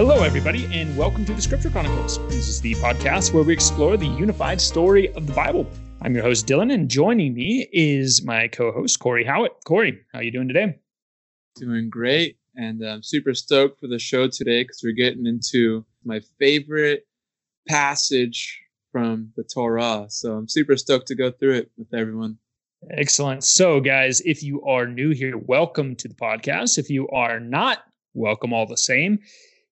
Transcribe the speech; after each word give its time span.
Hello, 0.00 0.22
everybody, 0.22 0.64
and 0.72 0.96
welcome 0.96 1.26
to 1.26 1.34
the 1.34 1.42
Scripture 1.42 1.68
Chronicles. 1.68 2.26
This 2.28 2.48
is 2.48 2.58
the 2.62 2.72
podcast 2.76 3.34
where 3.34 3.42
we 3.42 3.52
explore 3.52 3.98
the 3.98 4.06
unified 4.06 4.58
story 4.58 5.12
of 5.12 5.26
the 5.26 5.34
Bible. 5.34 5.66
I'm 6.00 6.14
your 6.14 6.24
host, 6.24 6.46
Dylan, 6.46 6.72
and 6.72 6.88
joining 6.88 7.34
me 7.34 7.68
is 7.70 8.24
my 8.24 8.48
co-host, 8.48 8.98
Cory 8.98 9.26
Howitt. 9.26 9.52
Cory, 9.66 10.00
how 10.10 10.20
are 10.20 10.22
you 10.22 10.30
doing 10.30 10.48
today? 10.48 10.78
Doing 11.56 11.90
great, 11.90 12.38
and 12.56 12.82
I'm 12.82 13.02
super 13.02 13.34
stoked 13.34 13.78
for 13.78 13.88
the 13.88 13.98
show 13.98 14.26
today 14.26 14.62
because 14.62 14.80
we're 14.82 14.92
getting 14.92 15.26
into 15.26 15.84
my 16.02 16.22
favorite 16.38 17.06
passage 17.68 18.58
from 18.92 19.34
the 19.36 19.44
Torah. 19.44 20.06
So 20.08 20.32
I'm 20.32 20.48
super 20.48 20.78
stoked 20.78 21.08
to 21.08 21.14
go 21.14 21.30
through 21.30 21.56
it 21.56 21.70
with 21.76 21.92
everyone. 21.92 22.38
Excellent. 22.90 23.44
So, 23.44 23.80
guys, 23.80 24.22
if 24.22 24.42
you 24.42 24.62
are 24.64 24.86
new 24.86 25.10
here, 25.10 25.36
welcome 25.36 25.94
to 25.96 26.08
the 26.08 26.14
podcast. 26.14 26.78
If 26.78 26.88
you 26.88 27.06
are 27.10 27.38
not, 27.38 27.80
welcome 28.14 28.54
all 28.54 28.64
the 28.66 28.78
same. 28.78 29.18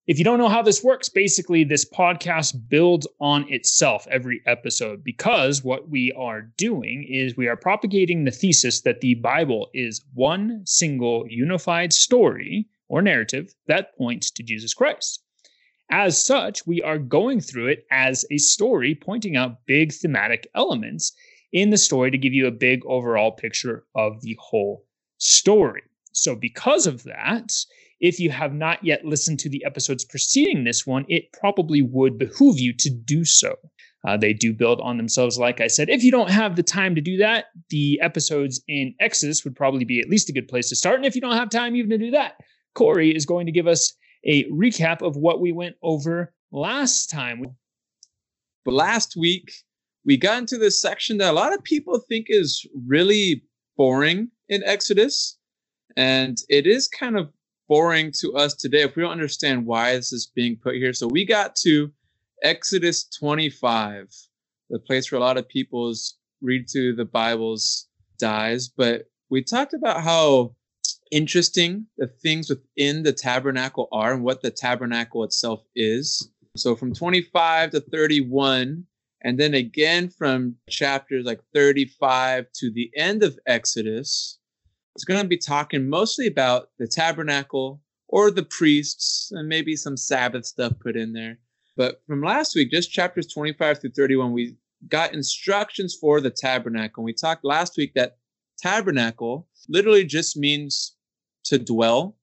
If 0.09 0.17
you 0.17 0.25
don't 0.25 0.39
know 0.39 0.49
how 0.49 0.63
this 0.63 0.83
works, 0.83 1.11
basically, 1.11 1.65
this 1.65 1.85
podcast 1.85 2.71
builds 2.71 3.07
on 3.21 3.45
itself 3.53 4.07
every 4.11 4.41
episode 4.47 5.05
because 5.05 5.63
what 5.63 5.91
we 5.91 6.13
are 6.13 6.51
doing 6.57 7.07
is 7.07 7.37
we 7.37 7.47
are 7.47 7.59
propagating 7.59 8.25
the 8.25 8.31
thesis 8.31 8.81
that 8.81 9.03
the 9.03 9.17
Bible 9.17 9.69
is 9.75 10.01
one 10.15 10.63
single 10.65 11.27
unified 11.29 11.93
story 11.93 12.69
or 12.89 13.03
narrative 13.03 13.55
that 13.67 13.95
points 13.99 14.31
to 14.31 14.43
Jesus 14.43 14.73
Christ. 14.73 15.23
As 15.91 16.17
such, 16.17 16.67
we 16.67 16.81
are 16.81 16.99
going 16.99 17.43
through 17.43 17.67
it 17.67 17.85
as 17.91 18.25
a 18.31 18.39
story, 18.39 18.95
pointing 18.95 19.37
out 19.37 19.67
big 19.67 19.93
thematic 19.93 20.49
elements 20.55 21.13
in 21.53 21.69
the 21.69 21.77
story 21.77 22.11
to 22.11 22.17
give 22.17 22.33
you 22.33 22.47
a 22.47 22.51
big 22.51 22.81
overall 22.87 23.33
picture 23.33 23.85
of 23.95 24.23
the 24.23 24.39
whole 24.41 24.87
story. 25.19 25.83
So, 26.13 26.35
because 26.35 26.87
of 26.87 27.03
that, 27.03 27.53
if 28.01 28.21
you 28.21 28.31
have 28.31 28.53
not 28.53 28.85
yet 28.85 29.05
listened 29.05 29.39
to 29.41 29.49
the 29.49 29.65
episodes 29.65 30.05
preceding 30.05 30.65
this 30.65 30.87
one, 30.87 31.05
it 31.09 31.33
probably 31.33 31.83
would 31.83 32.19
behoove 32.19 32.59
you 32.59 32.73
to 32.73 32.91
do 32.91 33.25
so. 33.25 33.57
Uh, 34.07 34.17
they 34.17 34.33
do 34.33 34.53
build 34.53 34.81
on 34.81 34.97
themselves, 34.97 35.39
like 35.39 35.61
I 35.61 35.67
said. 35.67 35.89
If 35.89 36.05
you 36.05 36.13
don't 36.13 36.31
have 36.31 36.55
the 36.55 36.63
time 36.63 36.95
to 36.95 37.01
do 37.01 37.17
that, 37.17 37.47
the 37.71 37.99
episodes 38.01 38.63
in 38.69 38.95
Exodus 39.01 39.45
would 39.45 39.57
probably 39.57 39.85
be 39.85 40.01
at 40.01 40.09
least 40.09 40.29
a 40.29 40.33
good 40.33 40.47
place 40.47 40.69
to 40.69 40.77
start. 40.77 40.97
And 40.97 41.05
if 41.05 41.17
you 41.17 41.21
don't 41.21 41.37
have 41.37 41.51
time 41.51 41.75
even 41.75 41.91
to 41.91 41.99
do 41.99 42.13
that, 42.13 42.35
Cory 42.75 43.15
is 43.15 43.27
going 43.27 43.47
to 43.47 43.53
give 43.53 43.67
us 43.67 43.93
a 44.25 44.45
recap 44.51 45.03
of 45.03 45.17
what 45.17 45.41
we 45.41 45.51
went 45.51 45.77
over 45.83 46.33
last 46.53 47.11
time. 47.11 47.45
But 48.65 48.75
last 48.75 49.17
week, 49.17 49.51
we 50.05 50.17
got 50.17 50.39
into 50.39 50.59
this 50.59 50.81
section 50.81 51.19
that 51.19 51.33
a 51.33 51.37
lot 51.37 51.53
of 51.53 51.65
people 51.65 52.01
think 52.09 52.27
is 52.29 52.65
really 52.87 53.43
boring 53.77 54.31
in 54.49 54.63
Exodus. 54.65 55.37
And 55.97 56.39
it 56.49 56.67
is 56.67 56.87
kind 56.87 57.19
of 57.19 57.33
boring 57.69 58.13
to 58.21 58.35
us 58.35 58.55
today 58.55 58.83
if 58.83 58.97
we 58.97 59.03
don't 59.03 59.13
understand 59.13 59.67
why 59.67 59.95
this 59.95 60.13
is 60.13 60.27
being 60.35 60.57
put 60.57 60.75
here. 60.75 60.93
So 60.93 61.07
we 61.07 61.25
got 61.25 61.55
to 61.57 61.93
Exodus 62.43 63.05
25, 63.05 64.09
the 64.71 64.79
place 64.79 65.11
where 65.11 65.21
a 65.21 65.25
lot 65.25 65.37
of 65.37 65.49
people's 65.49 66.17
read 66.41 66.69
to 66.69 66.95
the 66.95 67.05
Bibles 67.05 67.89
dies. 68.19 68.69
But 68.69 69.09
we 69.31 69.43
talked 69.43 69.75
about 69.75 70.03
how 70.03 70.55
interesting 71.11 71.87
the 71.97 72.07
things 72.07 72.49
within 72.51 73.03
the 73.03 73.13
tabernacle 73.13 73.89
are 73.93 74.13
and 74.13 74.23
what 74.23 74.43
the 74.43 74.51
tabernacle 74.51 75.25
itself 75.25 75.65
is. 75.75 76.31
So 76.57 76.75
from 76.75 76.93
25 76.93 77.71
to 77.71 77.81
31, 77.81 78.85
and 79.23 79.39
then 79.39 79.55
again 79.55 80.09
from 80.09 80.55
chapters 80.69 81.25
like 81.25 81.41
35 81.55 82.47
to 82.55 82.71
the 82.71 82.91
end 82.97 83.23
of 83.23 83.39
Exodus, 83.47 84.38
it's 84.99 85.05
going 85.05 85.23
to 85.23 85.29
be 85.29 85.39
talking 85.39 85.89
mostly 85.89 86.27
about 86.27 86.71
the 86.81 86.89
tabernacle 86.89 87.81
or 88.09 88.33
the 88.33 88.43
priests 88.43 89.31
and 89.31 89.49
maybe 89.49 89.77
some 89.77 89.97
Sabbath 89.97 90.45
stuff 90.45 90.73
put 90.81 90.97
in 90.97 91.13
there. 91.13 91.39
But 91.77 92.03
from 92.09 92.21
last 92.21 92.57
week, 92.57 92.73
just 92.73 92.91
chapters 92.91 93.29
25 93.29 93.79
through 93.79 93.93
31, 93.93 94.33
we 94.33 94.57
got 94.89 95.15
instructions 95.15 95.95
for 95.95 96.21
the 96.21 96.31
tabernacle. 96.31 97.03
And 97.03 97.05
we 97.05 97.13
talked 97.13 97.45
last 97.45 97.77
week 97.77 97.95
that 97.95 98.17
tabernacle 98.59 99.47
literally 99.69 100.03
just 100.03 100.37
means 100.37 100.97
to 101.45 101.61
dwell, 101.61 102.17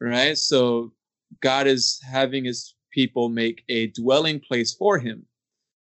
right? 0.00 0.36
So 0.36 0.92
God 1.38 1.68
is 1.68 2.02
having 2.10 2.44
his 2.44 2.74
people 2.90 3.28
make 3.28 3.62
a 3.68 3.86
dwelling 3.86 4.40
place 4.40 4.74
for 4.74 4.98
him, 4.98 5.26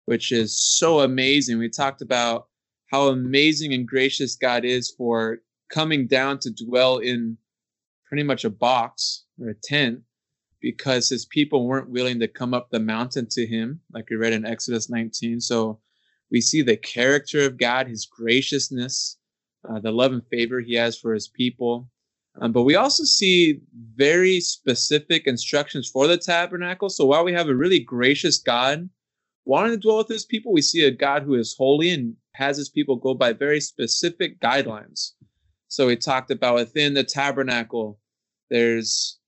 which 0.05 0.31
is 0.31 0.57
so 0.57 1.01
amazing. 1.01 1.59
We 1.59 1.69
talked 1.69 2.03
about 2.03 2.47
how 2.87 3.09
amazing 3.09 3.75
and 3.75 3.85
gracious 3.85 4.37
God 4.37 4.65
is 4.65 4.95
for 4.97 5.41
coming 5.71 6.07
down 6.07 6.39
to 6.41 6.51
dwell 6.51 6.99
in 6.99 7.37
pretty 8.07 8.23
much 8.23 8.45
a 8.45 8.51
box 8.51 9.25
or 9.41 9.51
a 9.51 9.55
tent 9.55 10.01
because 10.61 11.09
his 11.09 11.27
people 11.27 11.67
weren't 11.67 11.91
willing 11.91 12.19
to 12.21 12.29
come 12.29 12.55
up 12.55 12.71
the 12.71 12.81
mountain 12.81 13.27
to 13.31 13.47
him, 13.47 13.81
like 13.93 14.09
we 14.11 14.17
read 14.17 14.33
in 14.33 14.45
Exodus 14.45 14.91
19. 14.91 15.41
So 15.41 15.79
we 16.31 16.41
see 16.41 16.63
the 16.63 16.77
character 16.77 17.47
of 17.47 17.59
God, 17.59 17.87
his 17.87 18.07
graciousness, 18.07 19.19
uh, 19.69 19.79
the 19.81 19.93
love 19.93 20.13
and 20.13 20.27
favor 20.27 20.61
he 20.61 20.75
has 20.75 20.99
for 20.99 21.15
his 21.15 21.29
people. 21.29 21.89
Um, 22.41 22.53
but 22.53 22.63
we 22.63 22.77
also 22.77 23.05
see 23.05 23.61
very 23.95 24.41
specific 24.41 25.27
instructions 25.27 25.89
for 25.89 26.07
the 26.07 26.17
tabernacle. 26.17 26.89
So 26.89 27.05
while 27.05 27.25
we 27.25 27.33
have 27.33 27.49
a 27.49 27.55
really 27.55 27.81
gracious 27.81 28.39
God 28.39 28.89
wanting 29.45 29.73
to 29.73 29.79
dwell 29.79 29.99
with 29.99 30.09
his 30.09 30.25
people, 30.25 30.53
we 30.53 30.63
see 30.63 30.85
a 30.85 30.91
God 30.91 31.23
who 31.23 31.35
is 31.35 31.57
holy 31.57 31.91
and 31.91 32.15
has 32.35 32.57
his 32.57 32.69
people 32.69 32.97
go 32.97 33.15
by 33.15 33.33
very 33.33 33.61
specific 33.61 34.39
guidelines. 34.41 35.13
So 35.69 35.87
we 35.87 35.97
talked 35.97 36.31
about 36.31 36.55
within 36.55 36.95
the 36.95 37.05
tabernacle, 37.05 38.01
there's 38.51 39.19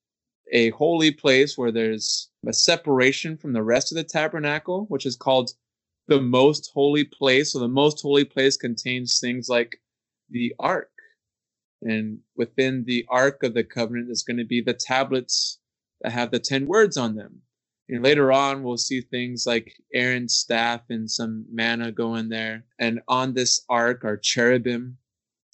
a 0.52 0.70
holy 0.70 1.12
place 1.12 1.56
where 1.56 1.70
there's 1.70 2.30
a 2.46 2.52
separation 2.52 3.36
from 3.36 3.52
the 3.52 3.62
rest 3.62 3.92
of 3.92 3.96
the 3.96 4.04
tabernacle, 4.04 4.86
which 4.88 5.04
is 5.04 5.16
called 5.16 5.52
the 6.08 6.20
most 6.20 6.70
holy 6.72 7.04
place. 7.04 7.52
So 7.52 7.58
the 7.58 7.68
most 7.68 8.00
holy 8.00 8.24
place 8.24 8.56
contains 8.56 9.20
things 9.20 9.48
like 9.48 9.80
the 10.30 10.54
ark. 10.58 10.90
And 11.82 12.18
within 12.36 12.84
the 12.84 13.06
ark 13.08 13.42
of 13.42 13.54
the 13.54 13.64
covenant 13.64 14.10
is 14.10 14.22
going 14.22 14.38
to 14.38 14.44
be 14.44 14.62
the 14.62 14.74
tablets 14.74 15.58
that 16.00 16.12
have 16.12 16.30
the 16.30 16.38
10 16.38 16.66
words 16.66 16.96
on 16.96 17.14
them. 17.14 17.42
And 17.88 18.02
later 18.02 18.32
on, 18.32 18.62
we'll 18.62 18.76
see 18.76 19.00
things 19.02 19.46
like 19.46 19.74
Aaron's 19.92 20.34
staff 20.34 20.82
and 20.90 21.10
some 21.10 21.44
manna 21.52 21.92
go 21.92 22.14
in 22.14 22.28
there. 22.28 22.64
And 22.78 23.00
on 23.08 23.34
this 23.34 23.62
ark 23.68 24.04
are 24.04 24.16
cherubim 24.16 24.96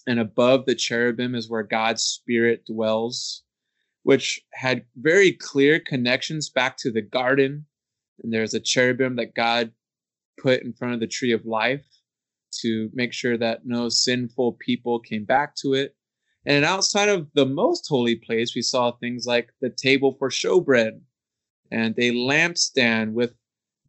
and 0.07 0.19
above 0.19 0.65
the 0.65 0.73
cherubim 0.73 1.35
is 1.35 1.49
where 1.49 1.63
God's 1.63 2.01
spirit 2.01 2.65
dwells, 2.65 3.43
which 4.03 4.41
had 4.53 4.85
very 4.95 5.33
clear 5.33 5.81
connections 5.81 6.49
back 6.49 6.77
to 6.77 6.91
the 6.91 7.01
garden. 7.01 7.65
And 8.23 8.33
there's 8.33 8.53
a 8.53 8.59
cherubim 8.61 9.17
that 9.17 9.35
God 9.35 9.73
put 10.41 10.63
in 10.63 10.71
front 10.71 10.93
of 10.93 11.01
the 11.01 11.07
tree 11.07 11.33
of 11.33 11.45
life 11.45 11.85
to 12.61 12.89
make 12.93 13.11
sure 13.11 13.37
that 13.37 13.65
no 13.65 13.89
sinful 13.89 14.53
people 14.53 14.99
came 14.99 15.25
back 15.25 15.55
to 15.57 15.73
it. 15.73 15.93
And 16.45 16.63
outside 16.63 17.09
of 17.09 17.27
the 17.33 17.45
most 17.45 17.85
holy 17.89 18.15
place, 18.15 18.55
we 18.55 18.61
saw 18.61 18.91
things 18.91 19.25
like 19.25 19.49
the 19.59 19.69
table 19.69 20.15
for 20.17 20.29
showbread 20.29 21.01
and 21.69 21.93
a 21.99 22.11
lampstand 22.11 23.11
with 23.11 23.33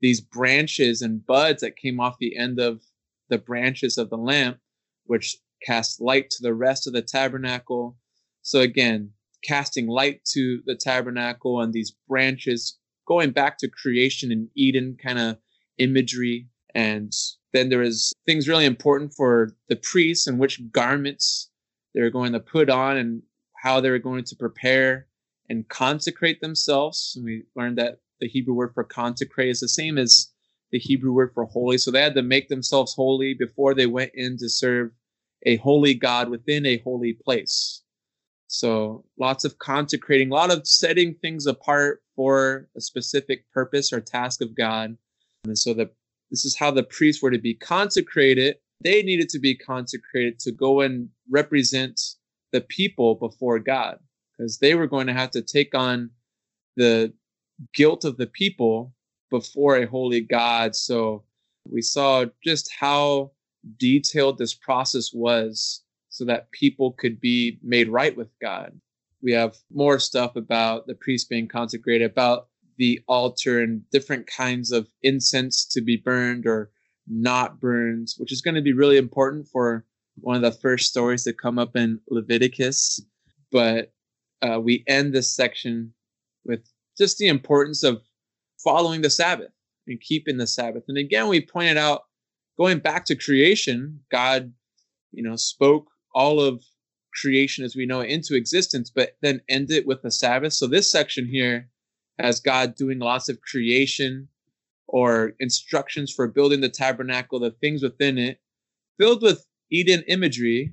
these 0.01 0.21
branches 0.21 1.01
and 1.01 1.25
buds 1.25 1.61
that 1.61 1.77
came 1.77 2.01
off 2.01 2.19
the 2.19 2.37
end 2.37 2.59
of 2.59 2.83
the 3.29 3.39
branches 3.39 3.99
of 3.99 4.11
the 4.11 4.19
lamp, 4.19 4.59
which 5.05 5.39
cast 5.65 6.01
light 6.01 6.31
to 6.31 6.43
the 6.43 6.55
rest 6.55 6.87
of 6.87 6.93
the 6.93 7.03
tabernacle. 7.03 7.97
So 8.43 8.61
again, 8.61 9.11
casting 9.43 9.87
light 9.87 10.25
to 10.33 10.63
the 10.67 10.75
tabernacle 10.75 11.61
and 11.61 11.73
these 11.73 11.93
branches, 12.09 12.79
going 13.07 13.31
back 13.31 13.59
to 13.59 13.69
creation 13.69 14.33
and 14.33 14.49
Eden 14.55 14.97
kind 15.03 15.19
of 15.19 15.39
imagery. 15.79 16.49
And 16.75 17.13
then 17.53 17.69
there 17.69 17.83
is 17.83 18.13
things 18.27 18.49
really 18.49 18.67
important 18.67 19.15
for 19.15 19.55
the 19.69 19.77
priests 19.77 20.27
and 20.27 20.39
which 20.39 20.61
garments 20.71 21.51
they're 21.95 22.11
going 22.11 22.33
to 22.33 22.41
put 22.41 22.69
on 22.69 22.97
and 22.97 23.23
how 23.55 23.81
they're 23.81 23.99
going 23.99 24.25
to 24.25 24.37
prepare 24.37 25.07
and 25.49 25.69
consecrate 25.69 26.41
themselves. 26.41 27.15
And 27.17 27.25
we 27.25 27.45
learned 27.57 27.79
that 27.79 28.01
the 28.21 28.29
Hebrew 28.29 28.55
word 28.55 28.73
for 28.75 28.85
consecrate 28.85 29.49
is 29.49 29.61
the 29.61 29.69
same 29.69 29.99
as 29.99 30.31
the 30.71 30.79
Hebrew 30.79 31.13
word 31.13 31.33
for 31.33 31.45
holy. 31.45 31.79
So 31.79 31.91
they 31.91 32.03
had 32.03 32.15
to 32.15 32.23
make 32.23 32.49
themselves 32.49 32.95
holy 32.95 33.35
before 33.35 33.75
they 33.75 33.87
went 33.87 34.13
in 34.15 34.37
to 34.39 34.49
serve 34.49 34.91
a 35.45 35.57
holy 35.57 35.95
God 35.95 36.29
within 36.29 36.67
a 36.67 36.79
holy 36.79 37.13
place. 37.13 37.83
So 38.49 39.05
lots 39.19 39.45
of 39.45 39.59
consecrating, 39.59 40.31
a 40.31 40.35
lot 40.35 40.51
of 40.51 40.67
setting 40.67 41.15
things 41.15 41.47
apart 41.47 42.03
for 42.17 42.69
a 42.77 42.81
specific 42.81 43.45
purpose 43.53 43.93
or 43.93 44.01
task 44.01 44.41
of 44.41 44.55
God. 44.55 44.97
And 45.45 45.59
so 45.59 45.75
that 45.75 45.93
this 46.31 46.45
is 46.45 46.57
how 46.57 46.71
the 46.71 46.83
priests 46.83 47.23
were 47.23 47.31
to 47.31 47.39
be 47.39 47.55
consecrated. 47.55 48.57
They 48.83 49.03
needed 49.03 49.29
to 49.31 49.39
be 49.39 49.55
consecrated 49.55 50.39
to 50.41 50.53
go 50.53 50.81
and 50.81 51.09
represent 51.31 52.01
the 52.53 52.63
people 52.63 53.15
before 53.15 53.59
God 53.59 53.99
because 54.37 54.59
they 54.59 54.75
were 54.75 54.87
going 54.87 55.07
to 55.07 55.13
have 55.13 55.31
to 55.33 55.43
take 55.43 55.75
on 55.75 56.11
the 56.77 57.13
guilt 57.75 58.05
of 58.05 58.17
the 58.17 58.27
people 58.27 58.95
before 59.31 59.77
a 59.77 59.87
holy 59.87 60.21
God. 60.21 60.75
So 60.75 61.25
we 61.69 61.83
saw 61.83 62.25
just 62.43 62.71
how 62.79 63.33
detailed 63.77 64.39
this 64.39 64.55
process 64.55 65.13
was 65.13 65.83
so 66.09 66.25
that 66.25 66.51
people 66.53 66.93
could 66.93 67.21
be 67.21 67.59
made 67.63 67.89
right 67.89 68.17
with 68.17 68.31
God. 68.41 68.79
We 69.23 69.33
have 69.33 69.57
more 69.73 69.99
stuff 69.99 70.37
about 70.37 70.87
the 70.87 70.95
priest 70.95 71.29
being 71.29 71.49
consecrated, 71.49 72.11
about 72.11 72.49
the 72.77 73.01
altar 73.09 73.61
and 73.61 73.83
different 73.91 74.27
kinds 74.27 74.71
of 74.71 74.89
incense 75.03 75.65
to 75.67 75.81
be 75.81 75.97
burned 75.97 76.47
or 76.47 76.71
not 77.09 77.61
burned, 77.61 78.09
which 78.19 78.33
is 78.33 78.41
going 78.41 78.55
to 78.55 78.63
be 78.63 78.73
really 78.73 78.97
important 78.97 79.49
for 79.49 79.85
one 80.21 80.37
of 80.37 80.43
the 80.43 80.59
first 80.59 80.89
stories 80.89 81.25
to 81.25 81.33
come 81.33 81.59
up 81.59 81.77
in 81.77 82.01
Leviticus. 82.09 83.01
But 83.51 83.93
uh, 84.43 84.61
we 84.61 84.85
end 84.87 85.13
this 85.13 85.35
section 85.35 85.93
with 86.45 86.61
just 86.97 87.19
the 87.19 87.29
importance 87.29 87.83
of 87.83 88.03
following 88.63 89.03
the 89.03 89.11
Sabbath 89.11 89.53
and 89.87 90.01
keeping 90.01 90.37
the 90.37 90.47
Sabbath. 90.47 90.85
And 90.89 90.99
again, 90.99 91.29
we 91.29 91.41
pointed 91.45 91.77
out 91.77 92.03
going 92.59 92.81
back 92.81 93.05
to 93.07 93.17
creation, 93.17 94.01
God, 94.11 94.53
you 95.13 95.23
know, 95.23 95.37
spoke 95.37 95.87
all 96.15 96.41
of 96.41 96.65
creation 97.21 97.65
as 97.65 97.77
we 97.77 97.87
know 97.87 98.01
it 98.01 98.11
into 98.11 98.35
existence, 98.35 98.91
but 98.95 99.17
then 99.23 99.41
ended 99.49 99.87
with 99.87 100.03
the 100.03 100.11
Sabbath. 100.11 100.53
So 100.53 100.67
this 100.67 100.91
section 100.91 101.27
here 101.27 101.69
has 102.19 102.41
God 102.41 102.75
doing 102.75 102.99
lots 102.99 103.29
of 103.29 103.41
creation 103.41 104.29
or 104.89 105.35
instructions 105.39 106.13
for 106.13 106.27
building 106.27 106.61
the 106.61 106.69
tabernacle, 106.69 107.39
the 107.39 107.51
things 107.51 107.83
within 107.83 108.19
it, 108.19 108.41
filled 108.99 109.23
with 109.23 109.47
Eden 109.71 110.03
imagery, 110.09 110.73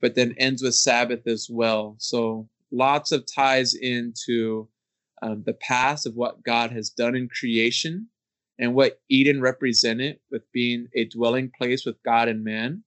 but 0.00 0.14
then 0.14 0.34
ends 0.38 0.62
with 0.62 0.74
Sabbath 0.74 1.26
as 1.26 1.48
well. 1.50 1.96
So 1.98 2.48
lots 2.70 3.12
of 3.12 3.26
ties 3.26 3.74
into 3.74 4.68
um, 5.22 5.42
the 5.44 5.54
past 5.54 6.06
of 6.06 6.14
what 6.14 6.42
God 6.42 6.70
has 6.72 6.90
done 6.90 7.14
in 7.14 7.28
creation 7.28 8.08
and 8.58 8.74
what 8.74 9.00
Eden 9.08 9.40
represented 9.40 10.18
with 10.30 10.42
being 10.52 10.88
a 10.94 11.06
dwelling 11.06 11.50
place 11.58 11.84
with 11.84 11.96
God 12.04 12.28
and 12.28 12.44
man. 12.44 12.84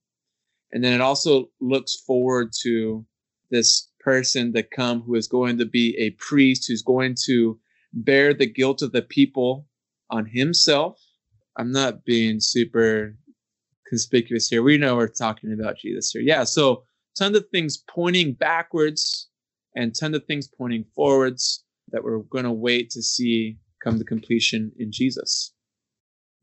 And 0.72 0.82
then 0.82 0.92
it 0.92 1.00
also 1.00 1.50
looks 1.60 1.96
forward 1.96 2.52
to 2.62 3.04
this 3.50 3.88
person 4.00 4.52
to 4.52 4.62
come 4.62 5.02
who 5.02 5.14
is 5.14 5.26
going 5.26 5.58
to 5.58 5.66
be 5.66 5.96
a 5.98 6.10
priest, 6.10 6.66
who's 6.68 6.82
going 6.82 7.16
to 7.26 7.58
bear 7.92 8.34
the 8.34 8.50
guilt 8.50 8.82
of 8.82 8.92
the 8.92 9.02
people 9.02 9.66
on 10.10 10.26
himself. 10.26 10.98
I'm 11.56 11.72
not 11.72 12.04
being 12.04 12.40
super 12.40 13.16
conspicuous 13.88 14.48
here. 14.48 14.62
We 14.62 14.78
know 14.78 14.96
we're 14.96 15.08
talking 15.08 15.52
about 15.58 15.78
Jesus 15.78 16.10
here. 16.10 16.22
Yeah, 16.22 16.44
so 16.44 16.84
tons 17.18 17.36
of 17.36 17.46
things 17.50 17.82
pointing 17.88 18.34
backwards 18.34 19.28
and 19.74 19.94
tons 19.94 20.16
of 20.16 20.24
things 20.26 20.48
pointing 20.48 20.84
forwards 20.94 21.64
that 21.90 22.04
we're 22.04 22.18
going 22.18 22.44
to 22.44 22.52
wait 22.52 22.90
to 22.90 23.02
see 23.02 23.58
come 23.82 23.98
to 23.98 24.04
completion 24.04 24.72
in 24.78 24.92
Jesus. 24.92 25.52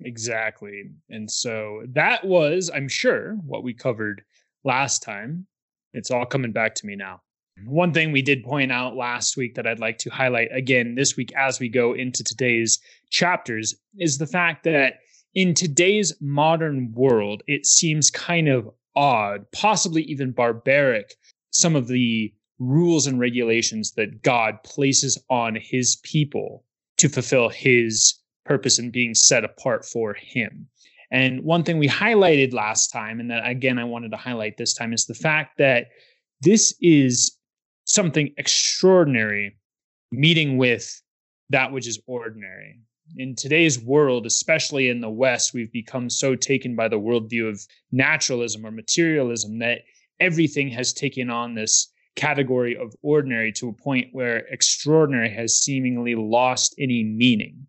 Exactly. 0.02 0.92
And 1.10 1.30
so 1.30 1.84
that 1.94 2.26
was, 2.26 2.70
I'm 2.74 2.88
sure, 2.88 3.36
what 3.46 3.64
we 3.64 3.74
covered 3.74 4.24
last 4.64 5.04
time. 5.04 5.48
It's 5.94 6.12
all 6.12 6.26
coming 6.26 6.52
back 6.52 6.76
to 6.76 6.86
me 6.86 6.96
now. 6.96 7.22
One 7.66 7.94
thing 7.94 8.12
we 8.12 8.22
did 8.22 8.44
point 8.44 8.72
out 8.72 8.98
last 8.98 9.38
week 9.38 9.56
that 9.56 9.66
I'd 9.66 9.80
like 9.80 9.98
to 10.00 10.10
highlight 10.10 10.50
again 10.52 10.96
this 10.96 11.16
week 11.16 11.32
as 11.38 11.60
we 11.60 11.70
go 11.70 11.94
into 11.94 12.22
today's 12.22 12.80
chapters 13.10 13.74
is 13.98 14.18
the 14.18 14.28
fact 14.28 14.66
that 14.66 14.96
in 15.34 15.54
today's 15.54 16.14
modern 16.20 16.92
world, 16.92 17.44
it 17.48 17.66
seems 17.66 18.10
kind 18.10 18.50
of 18.50 18.70
odd, 18.96 19.50
possibly 19.52 20.04
even 20.04 20.32
barbaric, 20.32 21.16
some 21.52 21.78
of 21.78 21.88
the 21.88 22.34
rules 22.60 23.08
and 23.08 23.20
regulations 23.20 23.94
that 23.94 24.22
God 24.22 24.62
places 24.64 25.18
on 25.30 25.56
his 25.56 25.98
people 26.04 26.66
to 26.98 27.08
fulfill 27.10 27.50
his 27.50 28.16
purpose 28.46 28.80
and 28.80 28.92
being 28.92 29.14
set 29.14 29.44
apart 29.44 29.86
for 29.86 30.14
him. 30.14 30.68
And 31.12 31.44
one 31.44 31.64
thing 31.64 31.78
we 31.78 31.88
highlighted 31.88 32.54
last 32.54 32.92
time, 32.92 33.20
and 33.20 33.30
that 33.32 33.48
again 33.48 33.78
I 33.78 33.84
wanted 33.84 34.12
to 34.12 34.18
highlight 34.18 34.58
this 34.58 34.74
time, 34.74 34.94
is 34.94 35.06
the 35.06 35.14
fact 35.14 35.58
that 35.58 35.88
this 36.42 36.76
is 36.82 37.38
something 37.86 38.34
extraordinary 38.38 39.58
meeting 40.12 40.58
with 40.58 41.02
that 41.50 41.72
which 41.72 41.88
is 41.88 42.00
ordinary. 42.08 42.80
In 43.18 43.36
today's 43.36 43.80
world, 43.80 44.26
especially 44.26 44.90
in 44.90 45.00
the 45.00 45.10
West, 45.10 45.54
we've 45.54 45.72
become 45.72 46.10
so 46.10 46.36
taken 46.36 46.76
by 46.76 46.88
the 46.88 47.00
worldview 47.00 47.48
of 47.48 47.62
naturalism 47.92 48.66
or 48.66 48.72
materialism 48.72 49.60
that 49.60 49.82
everything 50.20 50.70
has 50.70 50.92
taken 50.92 51.30
on 51.30 51.54
this 51.54 51.92
category 52.16 52.76
of 52.76 52.96
ordinary 53.04 53.52
to 53.52 53.70
a 53.70 53.74
point 53.74 54.08
where 54.12 54.40
extraordinary 54.48 55.30
has 55.30 55.60
seemingly 55.60 56.16
lost 56.16 56.74
any 56.80 57.04
meaning 57.04 57.68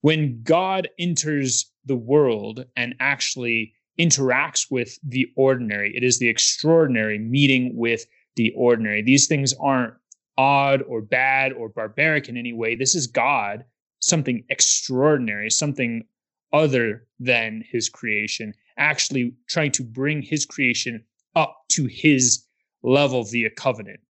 when 0.00 0.42
God 0.42 0.88
enters 0.98 1.70
the 1.84 1.96
world 1.96 2.64
and 2.76 2.94
actually 3.00 3.74
interacts 3.98 4.70
with 4.70 4.98
the 5.02 5.26
ordinary, 5.36 5.96
it 5.96 6.04
is 6.04 6.18
the 6.18 6.28
extraordinary 6.28 7.18
meeting 7.18 7.72
with 7.74 8.06
the 8.36 8.52
ordinary. 8.56 9.02
These 9.02 9.26
things 9.26 9.52
aren't 9.60 9.94
odd 10.36 10.82
or 10.82 11.02
bad 11.02 11.52
or 11.52 11.68
barbaric 11.68 12.28
in 12.28 12.36
any 12.36 12.52
way. 12.52 12.76
This 12.76 12.94
is 12.94 13.08
God, 13.08 13.64
something 14.00 14.44
extraordinary, 14.48 15.50
something 15.50 16.04
other 16.52 17.06
than 17.18 17.64
his 17.68 17.88
creation, 17.88 18.54
actually 18.78 19.34
trying 19.48 19.72
to 19.72 19.82
bring 19.82 20.22
his 20.22 20.46
creation 20.46 21.04
up 21.34 21.56
to 21.70 21.86
his 21.86 22.44
level 22.82 23.24
via 23.24 23.50
covenant. 23.50 24.00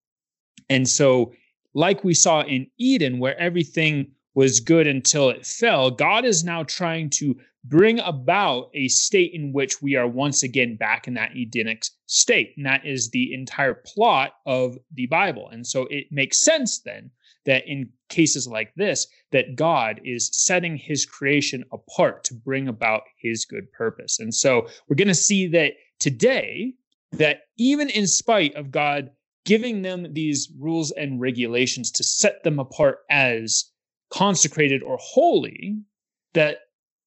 And 0.68 0.86
so, 0.86 1.32
like 1.74 2.04
we 2.04 2.14
saw 2.14 2.42
in 2.42 2.66
Eden, 2.78 3.18
where 3.18 3.38
everything 3.38 4.12
was 4.34 4.60
good 4.60 4.86
until 4.86 5.30
it 5.30 5.46
fell, 5.46 5.90
God 5.90 6.24
is 6.24 6.44
now 6.44 6.62
trying 6.62 7.10
to 7.10 7.36
bring 7.64 7.98
about 8.00 8.70
a 8.74 8.88
state 8.88 9.32
in 9.34 9.52
which 9.52 9.82
we 9.82 9.96
are 9.96 10.06
once 10.06 10.42
again 10.42 10.76
back 10.76 11.08
in 11.08 11.14
that 11.14 11.32
Edenic 11.36 11.84
state. 12.06 12.54
And 12.56 12.64
that 12.66 12.86
is 12.86 13.10
the 13.10 13.34
entire 13.34 13.74
plot 13.74 14.34
of 14.46 14.78
the 14.94 15.06
Bible. 15.06 15.48
And 15.50 15.66
so 15.66 15.86
it 15.90 16.06
makes 16.10 16.40
sense 16.40 16.80
then 16.80 17.10
that 17.44 17.66
in 17.66 17.90
cases 18.08 18.46
like 18.46 18.72
this, 18.74 19.06
that 19.32 19.56
God 19.56 20.00
is 20.04 20.30
setting 20.32 20.76
his 20.76 21.04
creation 21.04 21.64
apart 21.72 22.24
to 22.24 22.34
bring 22.34 22.68
about 22.68 23.02
his 23.20 23.44
good 23.44 23.70
purpose. 23.72 24.18
And 24.18 24.34
so 24.34 24.66
we're 24.88 24.96
going 24.96 25.08
to 25.08 25.14
see 25.14 25.46
that 25.48 25.72
today, 25.98 26.74
that 27.12 27.42
even 27.56 27.88
in 27.90 28.06
spite 28.06 28.54
of 28.54 28.70
God 28.70 29.10
giving 29.44 29.82
them 29.82 30.12
these 30.12 30.50
rules 30.58 30.90
and 30.90 31.20
regulations 31.20 31.90
to 31.92 32.04
set 32.04 32.44
them 32.44 32.58
apart 32.58 32.98
as 33.10 33.64
consecrated 34.10 34.82
or 34.82 34.96
holy, 35.00 35.76
that 36.34 36.58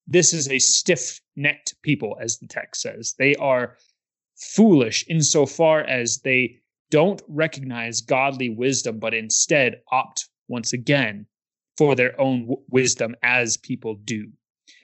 this 0.06 0.32
is 0.32 0.48
a 0.48 0.58
stiff 0.58 1.20
necked 1.36 1.74
people, 1.82 2.16
as 2.20 2.38
the 2.38 2.46
text 2.46 2.82
says. 2.82 3.14
They 3.18 3.34
are 3.36 3.76
foolish 4.36 5.04
insofar 5.08 5.80
as 5.80 6.18
they 6.18 6.58
don't 6.90 7.22
recognize 7.28 8.00
godly 8.00 8.50
wisdom, 8.50 8.98
but 8.98 9.14
instead 9.14 9.80
opt 9.90 10.28
once 10.48 10.72
again 10.72 11.26
for 11.78 11.94
their 11.94 12.20
own 12.20 12.40
w- 12.42 12.60
wisdom 12.68 13.14
as 13.22 13.56
people 13.56 13.94
do. 14.04 14.28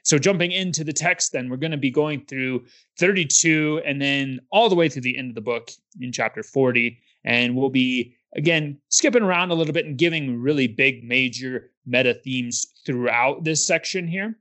So, 0.04 0.18
jumping 0.18 0.52
into 0.52 0.84
the 0.84 0.92
text, 0.92 1.32
then 1.32 1.50
we're 1.50 1.58
going 1.58 1.72
to 1.72 1.76
be 1.76 1.90
going 1.90 2.24
through 2.24 2.64
32 2.98 3.82
and 3.84 4.00
then 4.00 4.40
all 4.50 4.70
the 4.70 4.74
way 4.74 4.88
through 4.88 5.02
the 5.02 5.18
end 5.18 5.30
of 5.30 5.34
the 5.34 5.42
book 5.42 5.70
in 6.00 6.12
chapter 6.12 6.42
40. 6.42 6.98
And 7.24 7.54
we'll 7.54 7.68
be 7.68 8.16
again, 8.34 8.78
skipping 8.88 9.22
around 9.22 9.50
a 9.50 9.54
little 9.54 9.72
bit 9.72 9.86
and 9.86 9.98
giving 9.98 10.40
really 10.40 10.66
big, 10.66 11.04
major 11.04 11.70
meta 11.88 12.14
themes 12.14 12.66
throughout 12.84 13.44
this 13.44 13.66
section 13.66 14.06
here. 14.06 14.38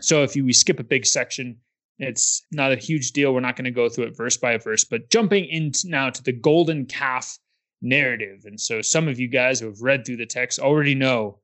So 0.00 0.22
if 0.22 0.36
you, 0.36 0.44
we 0.44 0.52
skip 0.52 0.78
a 0.78 0.84
big 0.84 1.06
section, 1.06 1.56
it's 1.98 2.44
not 2.52 2.72
a 2.72 2.76
huge 2.76 3.12
deal. 3.12 3.32
We're 3.32 3.40
not 3.40 3.56
going 3.56 3.64
to 3.64 3.70
go 3.70 3.88
through 3.88 4.04
it 4.04 4.16
verse 4.16 4.36
by 4.36 4.56
verse, 4.58 4.84
but 4.84 5.10
jumping 5.10 5.46
into 5.46 5.88
now 5.88 6.10
to 6.10 6.22
the 6.22 6.32
golden 6.32 6.86
calf 6.86 7.38
narrative. 7.80 8.42
And 8.44 8.60
so 8.60 8.82
some 8.82 9.08
of 9.08 9.18
you 9.18 9.28
guys 9.28 9.60
who 9.60 9.66
have 9.66 9.80
read 9.80 10.04
through 10.04 10.16
the 10.16 10.26
text 10.26 10.58
already 10.58 10.94
know 10.94 11.38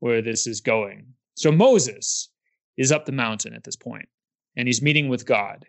where 0.00 0.22
this 0.22 0.46
is 0.46 0.60
going. 0.60 1.06
So 1.34 1.52
Moses 1.52 2.30
is 2.76 2.92
up 2.92 3.04
the 3.04 3.12
mountain 3.12 3.54
at 3.54 3.64
this 3.64 3.76
point, 3.76 4.08
and 4.56 4.66
he's 4.66 4.82
meeting 4.82 5.08
with 5.08 5.26
God. 5.26 5.66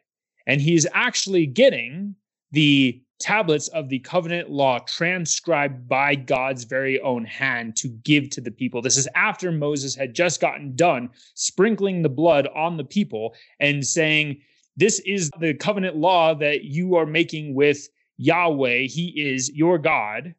And 0.48 0.62
he's 0.62 0.88
actually 0.94 1.46
getting 1.46 2.16
the 2.54 3.02
tablets 3.20 3.68
of 3.70 3.90
the 3.90 4.00
covenant 4.00 4.50
law 4.50 4.78
transcribed 4.80 5.88
by 5.88 6.14
God's 6.14 6.66
very 6.66 7.00
own 7.02 7.26
hand 7.26 7.76
to 7.78 7.88
give 8.04 8.30
to 8.30 8.42
the 8.42 8.52
people. 8.52 8.82
This 8.82 8.98
is 8.98 9.08
after 9.16 9.52
Moses 9.52 9.96
had 9.96 10.14
just 10.14 10.40
gotten 10.40 10.76
done 10.76 11.10
sprinkling 11.34 12.02
the 12.02 12.10
blood 12.10 12.48
on 12.56 12.78
the 12.78 12.84
people 12.84 13.34
and 13.60 13.86
saying, 13.86 14.42
This 14.78 15.00
is 15.00 15.32
the 15.40 15.56
covenant 15.56 15.96
law 15.96 16.36
that 16.36 16.66
you 16.66 16.96
are 16.96 17.08
making 17.08 17.56
with 17.56 17.88
Yahweh. 18.18 18.82
He 18.84 19.14
is 19.16 19.50
your 19.50 19.80
God, 19.80 20.36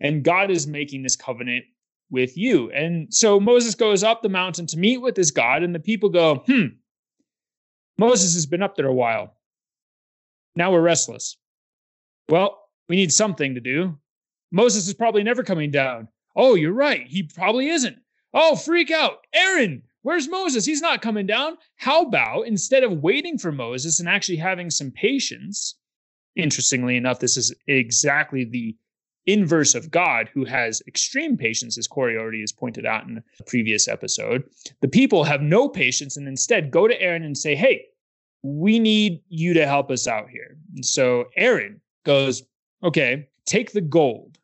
and 0.00 0.22
God 0.22 0.50
is 0.50 0.66
making 0.66 1.02
this 1.02 1.16
covenant 1.16 1.64
with 2.10 2.36
you. 2.36 2.70
And 2.72 3.12
so 3.12 3.40
Moses 3.40 3.74
goes 3.74 4.04
up 4.04 4.22
the 4.22 4.28
mountain 4.28 4.66
to 4.66 4.76
meet 4.76 4.98
with 4.98 5.16
his 5.16 5.30
God, 5.30 5.62
and 5.62 5.74
the 5.74 5.80
people 5.80 6.10
go, 6.10 6.42
Hmm, 6.46 6.66
Moses 7.96 8.34
has 8.34 8.44
been 8.44 8.62
up 8.62 8.76
there 8.76 8.86
a 8.86 8.94
while. 8.94 9.36
Now 10.56 10.70
we're 10.72 10.82
restless. 10.82 11.36
Well, 12.28 12.58
we 12.88 12.96
need 12.96 13.12
something 13.12 13.54
to 13.54 13.60
do. 13.60 13.98
Moses 14.50 14.86
is 14.86 14.94
probably 14.94 15.22
never 15.22 15.42
coming 15.42 15.70
down. 15.70 16.08
Oh, 16.36 16.54
you're 16.54 16.72
right. 16.72 17.06
He 17.06 17.24
probably 17.24 17.68
isn't. 17.68 17.96
Oh, 18.32 18.56
freak 18.56 18.90
out. 18.90 19.18
Aaron, 19.32 19.82
where's 20.02 20.28
Moses? 20.28 20.64
He's 20.64 20.82
not 20.82 21.02
coming 21.02 21.26
down. 21.26 21.56
How 21.76 22.02
about 22.02 22.46
instead 22.46 22.82
of 22.82 23.02
waiting 23.02 23.38
for 23.38 23.52
Moses 23.52 24.00
and 24.00 24.08
actually 24.08 24.36
having 24.36 24.70
some 24.70 24.90
patience, 24.90 25.76
interestingly 26.36 26.96
enough, 26.96 27.20
this 27.20 27.36
is 27.36 27.54
exactly 27.68 28.44
the 28.44 28.76
inverse 29.26 29.74
of 29.74 29.90
God, 29.90 30.28
who 30.34 30.44
has 30.44 30.82
extreme 30.86 31.36
patience, 31.36 31.78
as 31.78 31.86
Cory 31.86 32.16
already 32.16 32.40
has 32.40 32.52
pointed 32.52 32.84
out 32.84 33.08
in 33.08 33.22
a 33.40 33.44
previous 33.44 33.88
episode. 33.88 34.44
The 34.82 34.88
people 34.88 35.24
have 35.24 35.40
no 35.40 35.68
patience 35.68 36.16
and 36.16 36.28
instead 36.28 36.70
go 36.70 36.86
to 36.86 37.00
Aaron 37.00 37.22
and 37.22 37.36
say, 37.36 37.54
Hey, 37.54 37.86
we 38.42 38.78
need 38.78 39.22
you 39.28 39.54
to 39.54 39.66
help 39.66 39.90
us 39.90 40.06
out 40.06 40.28
here. 40.28 40.58
And 40.74 40.84
so 40.84 41.26
Aaron 41.36 41.80
goes, 42.04 42.42
Okay, 42.82 43.28
take 43.46 43.72
the 43.72 43.80
gold 43.80 44.38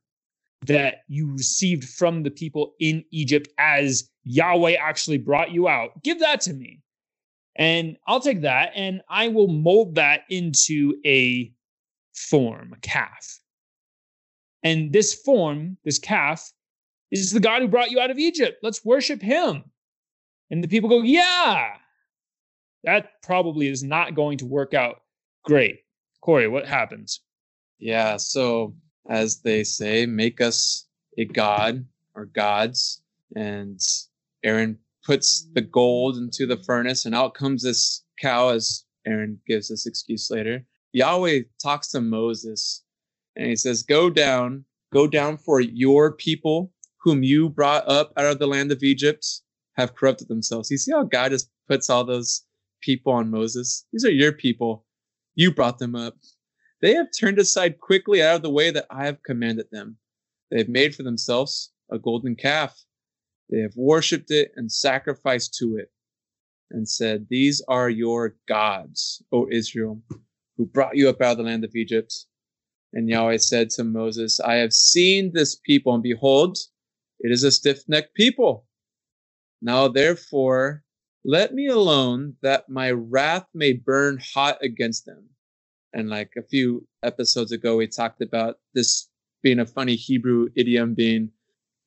that 0.67 1.03
you 1.09 1.31
received 1.33 1.85
from 1.85 2.23
the 2.23 2.31
people 2.31 2.75
in 2.81 3.05
Egypt 3.11 3.49
as 3.59 4.09
Yahweh 4.25 4.73
actually 4.73 5.19
brought 5.19 5.51
you 5.51 5.69
out. 5.69 6.03
Give 6.03 6.21
that 6.21 6.41
to 6.43 6.53
me. 6.53 6.81
And 7.57 7.97
I'll 8.07 8.21
take 8.21 8.43
that 8.43 8.73
and 8.75 9.03
I 9.09 9.29
will 9.29 9.49
mold 9.49 9.97
that 9.97 10.23
into 10.31 10.95
a 11.05 11.53
form, 12.15 12.73
a 12.75 12.81
calf. 12.81 13.41
And 14.63 14.93
this 14.93 15.15
form, 15.15 15.79
this 15.85 15.99
calf, 15.99 16.53
is 17.11 17.33
the 17.33 17.41
God 17.41 17.63
who 17.63 17.69
brought 17.69 17.91
you 17.91 17.99
out 17.99 18.11
of 18.11 18.19
Egypt. 18.19 18.59
Let's 18.63 18.85
worship 18.85 19.21
him. 19.21 19.65
And 20.51 20.63
the 20.63 20.69
people 20.69 20.89
go, 20.89 21.03
Yeah, 21.03 21.77
that 22.85 23.23
probably 23.23 23.69
is 23.69 23.83
not 23.83 24.15
going 24.15 24.39
to 24.39 24.47
work 24.47 24.75
out 24.75 25.03
great. 25.45 25.81
Cory, 26.21 26.49
what 26.49 26.67
happens? 26.67 27.21
Yeah, 27.81 28.17
so 28.19 28.75
as 29.09 29.41
they 29.41 29.65
say, 29.65 30.07
make 30.07 30.41
us 30.41 30.87
a 31.19 31.25
god 31.25 31.85
or 32.15 32.27
gods. 32.27 33.03
And 33.35 33.81
Aaron 34.45 34.79
puts 35.05 35.49
the 35.55 35.63
gold 35.63 36.17
into 36.17 36.47
the 36.47 36.59
furnace, 36.59 37.07
and 37.07 37.15
out 37.15 37.35
comes 37.35 37.63
this 37.63 38.05
cow, 38.21 38.51
as 38.51 38.85
Aaron 39.07 39.41
gives 39.47 39.69
this 39.69 39.87
excuse 39.87 40.31
later. 40.31 40.65
Yahweh 40.93 41.41
talks 41.63 41.89
to 41.89 42.01
Moses 42.01 42.83
and 43.37 43.47
he 43.47 43.57
says, 43.57 43.83
Go 43.83 44.11
down, 44.11 44.65
go 44.93 45.07
down 45.07 45.39
for 45.39 45.61
your 45.61 46.13
people 46.13 46.73
whom 46.99 47.23
you 47.23 47.49
brought 47.49 47.89
up 47.89 48.13
out 48.17 48.27
of 48.27 48.39
the 48.39 48.47
land 48.47 48.73
of 48.73 48.83
Egypt 48.83 49.27
have 49.77 49.95
corrupted 49.95 50.29
themselves. 50.29 50.71
You 50.71 50.77
see 50.79 50.93
how 50.93 51.05
God 51.05 51.31
just 51.31 51.49
puts 51.69 51.89
all 51.89 52.05
those 52.05 52.45
people 52.83 53.13
on 53.13 53.31
Moses? 53.31 53.87
These 53.93 54.05
are 54.05 54.11
your 54.11 54.33
people. 54.33 54.85
You 55.35 55.53
brought 55.53 55.79
them 55.79 55.95
up. 55.95 56.17
They 56.81 56.95
have 56.95 57.09
turned 57.19 57.39
aside 57.39 57.79
quickly 57.79 58.23
out 58.23 58.37
of 58.37 58.43
the 58.43 58.51
way 58.51 58.71
that 58.71 58.87
I 58.91 59.05
have 59.05 59.23
commanded 59.23 59.67
them. 59.71 59.99
They 60.51 60.59
have 60.59 60.69
made 60.69 60.95
for 60.95 61.03
themselves 61.03 61.73
a 61.91 61.99
golden 61.99 62.37
calf. 62.37 62.85
They 63.51 63.61
have 63.61 63.77
worshipped 63.77 64.31
it 64.31 64.53
and 64.57 64.73
sacrificed 64.73 65.55
to 65.59 65.77
it 65.77 65.91
and 66.71 66.89
said, 66.89 67.27
These 67.29 67.63
are 67.69 67.91
your 67.91 68.37
gods, 68.49 69.23
O 69.33 69.49
Israel, 69.51 70.03
who 70.57 70.67
brought 70.67 70.97
you 70.97 71.09
up 71.09 71.21
out 71.21 71.33
of 71.33 71.39
the 71.39 71.43
land 71.45 71.65
of 71.65 71.75
Egypt. 71.75 72.27
And 72.93 73.09
Yahweh 73.09 73.37
said 73.39 73.71
to 73.71 73.85
Moses, 73.85 74.41
I 74.41 74.55
have 74.55 74.73
seen 74.73 75.33
this 75.33 75.57
people, 75.57 75.95
and 75.95 76.03
behold, 76.03 76.59
it 77.21 77.31
is 77.31 77.45
a 77.45 77.51
stiff 77.51 77.89
necked 77.89 78.15
people. 78.15 78.67
Now, 79.63 79.89
therefore, 79.89 80.83
let 81.25 81.53
me 81.55 81.67
alone 81.67 82.37
that 82.43 82.69
my 82.69 82.91
wrath 82.93 83.47
may 83.53 83.75
burn 83.75 84.19
hot 84.35 84.59
against 84.63 85.05
them. 85.05 85.29
And 85.93 86.09
like 86.09 86.33
a 86.37 86.43
few 86.43 86.87
episodes 87.03 87.53
ago, 87.53 87.77
we 87.77 87.87
talked 87.87 88.23
about 88.23 88.59
this 88.75 89.09
being 89.43 89.59
a 89.59 89.67
funny 89.67 89.97
Hebrew 89.97 90.49
idiom 90.55 90.95
being 90.95 91.31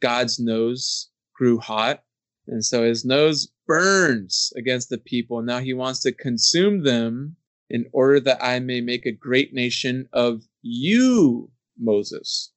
God's 0.01 0.39
nose 0.39 1.09
grew 1.33 1.59
hot. 1.59 2.03
And 2.47 2.63
so 2.63 2.83
his 2.83 3.05
nose 3.05 3.49
burns 3.67 4.51
against 4.57 4.89
the 4.89 4.97
people. 4.97 5.41
Now 5.41 5.59
he 5.59 5.73
wants 5.73 6.01
to 6.01 6.11
consume 6.11 6.83
them 6.83 7.35
in 7.69 7.85
order 7.93 8.19
that 8.19 8.43
I 8.43 8.59
may 8.59 8.81
make 8.81 9.05
a 9.05 9.11
great 9.11 9.53
nation 9.53 10.07
of 10.11 10.43
you, 10.61 11.49
Moses. 11.79 12.51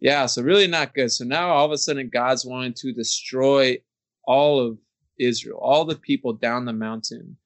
Yeah, 0.00 0.26
so 0.26 0.42
really 0.42 0.66
not 0.66 0.94
good. 0.94 1.10
So 1.10 1.24
now 1.24 1.50
all 1.50 1.66
of 1.66 1.72
a 1.72 1.78
sudden, 1.78 2.08
God's 2.08 2.44
wanting 2.44 2.74
to 2.74 2.92
destroy 2.92 3.78
all 4.24 4.60
of 4.60 4.78
Israel, 5.18 5.58
all 5.60 5.84
the 5.84 5.96
people 5.96 6.32
down 6.32 6.64
the 6.64 6.72
mountain. 6.72 7.36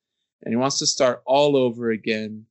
And 0.42 0.52
he 0.52 0.56
wants 0.56 0.78
to 0.78 0.86
start 0.86 1.22
all 1.26 1.56
over 1.56 1.90
again 1.90 2.46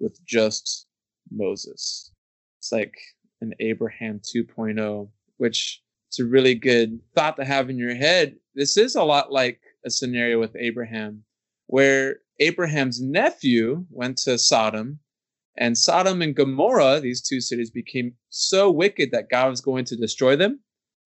with 0.00 0.24
just 0.26 0.86
Moses. 1.30 2.12
It's 2.58 2.72
like 2.72 2.94
an 3.40 3.54
Abraham 3.60 4.20
2.0, 4.20 5.08
which 5.36 5.82
it's 6.08 6.20
a 6.20 6.24
really 6.24 6.54
good 6.54 7.00
thought 7.14 7.36
to 7.36 7.44
have 7.44 7.70
in 7.70 7.78
your 7.78 7.94
head. 7.94 8.36
This 8.54 8.76
is 8.76 8.96
a 8.96 9.04
lot 9.04 9.32
like 9.32 9.60
a 9.84 9.90
scenario 9.90 10.40
with 10.40 10.56
Abraham, 10.58 11.22
where 11.66 12.20
Abraham's 12.40 13.00
nephew 13.00 13.84
went 13.90 14.16
to 14.18 14.38
Sodom, 14.38 14.98
and 15.56 15.76
Sodom 15.76 16.22
and 16.22 16.36
Gomorrah, 16.36 17.00
these 17.00 17.20
two 17.20 17.40
cities, 17.40 17.70
became 17.70 18.14
so 18.30 18.70
wicked 18.70 19.10
that 19.10 19.28
God 19.28 19.50
was 19.50 19.60
going 19.60 19.84
to 19.86 19.96
destroy 19.96 20.36
them. 20.36 20.60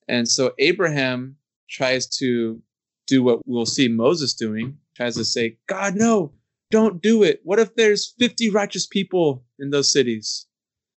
And 0.08 0.28
so 0.28 0.52
Abraham 0.58 1.36
tries 1.70 2.06
to 2.18 2.60
do 3.06 3.22
what 3.22 3.40
we'll 3.46 3.66
see 3.66 3.88
Moses 3.88 4.34
doing, 4.34 4.76
tries 4.94 5.16
to 5.16 5.24
say, 5.24 5.56
God, 5.68 5.94
no, 5.94 6.32
don't 6.72 7.02
do 7.02 7.22
it. 7.22 7.40
What 7.44 7.60
if 7.60 7.76
there's 7.76 8.14
50 8.18 8.50
righteous 8.50 8.86
people 8.86 9.44
in 9.60 9.70
those 9.70 9.92
cities? 9.92 10.46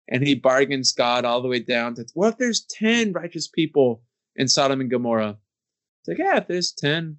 And 0.08 0.24
he 0.24 0.34
bargains 0.34 0.92
God 0.92 1.24
all 1.24 1.40
the 1.40 1.48
way 1.48 1.60
down 1.60 1.94
to 1.94 2.04
what 2.14 2.34
if 2.34 2.38
there's 2.38 2.66
10 2.70 3.12
righteous 3.12 3.48
people 3.48 4.02
in 4.36 4.46
Sodom 4.46 4.80
and 4.80 4.90
Gomorrah? 4.90 5.38
It's 6.00 6.08
like, 6.08 6.18
yeah, 6.18 6.36
if 6.36 6.46
there's 6.46 6.72
10, 6.72 7.16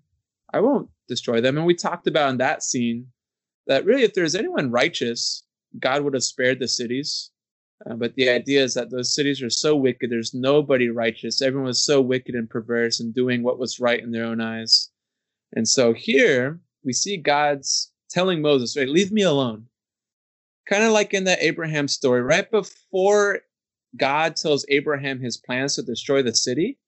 I 0.54 0.60
won't 0.60 0.90
destroy 1.08 1.42
them. 1.42 1.58
And 1.58 1.66
we 1.66 1.74
talked 1.74 2.08
about 2.08 2.30
in 2.30 2.38
that 2.38 2.62
scene 2.62 3.08
that 3.66 3.86
really, 3.86 4.04
if 4.04 4.14
there's 4.14 4.36
anyone 4.36 4.70
righteous, 4.70 5.44
God 5.80 6.04
would 6.04 6.14
have 6.14 6.24
spared 6.24 6.60
the 6.60 6.68
cities. 6.68 7.32
Uh, 7.90 7.96
but 7.96 8.14
the 8.16 8.30
idea 8.30 8.64
is 8.64 8.76
that 8.76 8.92
those 8.92 9.16
cities 9.16 9.42
are 9.42 9.50
so 9.50 9.76
wicked, 9.76 10.12
there's 10.12 10.34
nobody 10.34 10.90
righteous. 10.90 11.42
Everyone 11.42 11.68
was 11.68 11.84
so 11.84 12.00
wicked 12.02 12.36
and 12.36 12.50
perverse 12.50 13.00
and 13.00 13.16
doing 13.16 13.42
what 13.42 13.58
was 13.58 13.80
right 13.80 14.02
in 14.02 14.12
their 14.12 14.26
own 14.26 14.40
eyes. 14.40 14.92
And 15.56 15.68
so 15.68 15.94
here 15.94 16.60
we 16.84 16.94
see 16.94 17.18
God's 17.18 17.93
telling 18.14 18.42
Moses, 18.42 18.78
right, 18.78 18.88
leave 18.88 19.12
me 19.12 19.24
alone. 19.24 19.66
Kind 20.70 20.84
of 20.84 20.92
like 20.92 21.14
in 21.14 21.24
the 21.24 21.44
Abraham 21.44 21.88
story, 21.88 22.22
right 22.22 22.50
before 22.50 23.42
God 23.98 24.36
tells 24.36 24.66
Abraham 24.70 25.20
his 25.20 25.38
plans 25.38 25.76
to 25.76 25.82
destroy 25.82 26.22
the 26.22 26.36
city, 26.36 26.80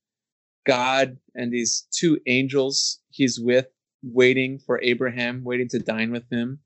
God 0.65 1.17
and 1.33 1.51
these 1.51 1.87
two 1.91 2.19
angels 2.27 2.99
he's 3.09 3.39
with, 3.39 3.67
waiting 4.03 4.59
for 4.59 4.81
Abraham, 4.81 5.43
waiting 5.43 5.67
to 5.69 5.79
dine 5.79 6.11
with 6.11 6.29
him. 6.31 6.59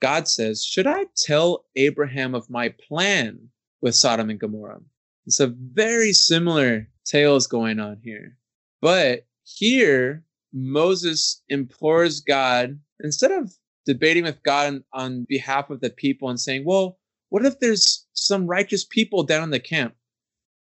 God 0.00 0.28
says, 0.28 0.64
Should 0.64 0.86
I 0.86 1.06
tell 1.16 1.64
Abraham 1.76 2.34
of 2.34 2.48
my 2.48 2.74
plan 2.88 3.48
with 3.80 3.94
Sodom 3.94 4.30
and 4.30 4.40
Gomorrah? 4.40 4.80
It's 5.26 5.40
a 5.40 5.48
very 5.48 6.12
similar 6.12 6.88
tales 7.04 7.46
going 7.46 7.80
on 7.80 7.98
here. 8.02 8.36
But 8.80 9.26
here, 9.44 10.24
Moses 10.52 11.42
implores 11.48 12.20
God, 12.20 12.78
instead 13.00 13.32
of 13.32 13.52
debating 13.86 14.24
with 14.24 14.42
God 14.42 14.66
on, 14.66 14.84
on 14.92 15.26
behalf 15.28 15.70
of 15.70 15.80
the 15.80 15.90
people 15.90 16.28
and 16.28 16.38
saying, 16.38 16.64
well, 16.64 16.98
what 17.30 17.46
if 17.46 17.58
there's 17.60 18.06
some 18.12 18.46
righteous 18.46 18.84
people 18.84 19.22
down 19.22 19.44
in 19.44 19.50
the 19.50 19.60
camp? 19.60 19.94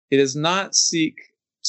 He 0.09 0.17
does 0.17 0.35
not 0.35 0.75
seek 0.75 1.15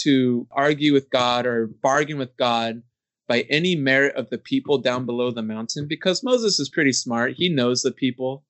to 0.03 0.47
argue 0.51 0.93
with 0.93 1.11
God 1.11 1.47
or 1.47 1.67
bargain 1.67 2.19
with 2.19 2.37
God 2.37 2.83
by 3.29 3.43
any 3.49 3.77
merit 3.77 4.17
of 4.17 4.29
the 4.31 4.39
people 4.39 4.79
down 4.79 5.07
below 5.07 5.31
the 5.31 5.43
mountain 5.43 5.87
because 5.87 6.23
Moses 6.23 6.59
is 6.61 6.69
pretty 6.69 6.93
smart. 6.93 7.35
He 7.35 7.49
knows 7.49 7.83
the 7.83 7.93
people, 7.93 8.45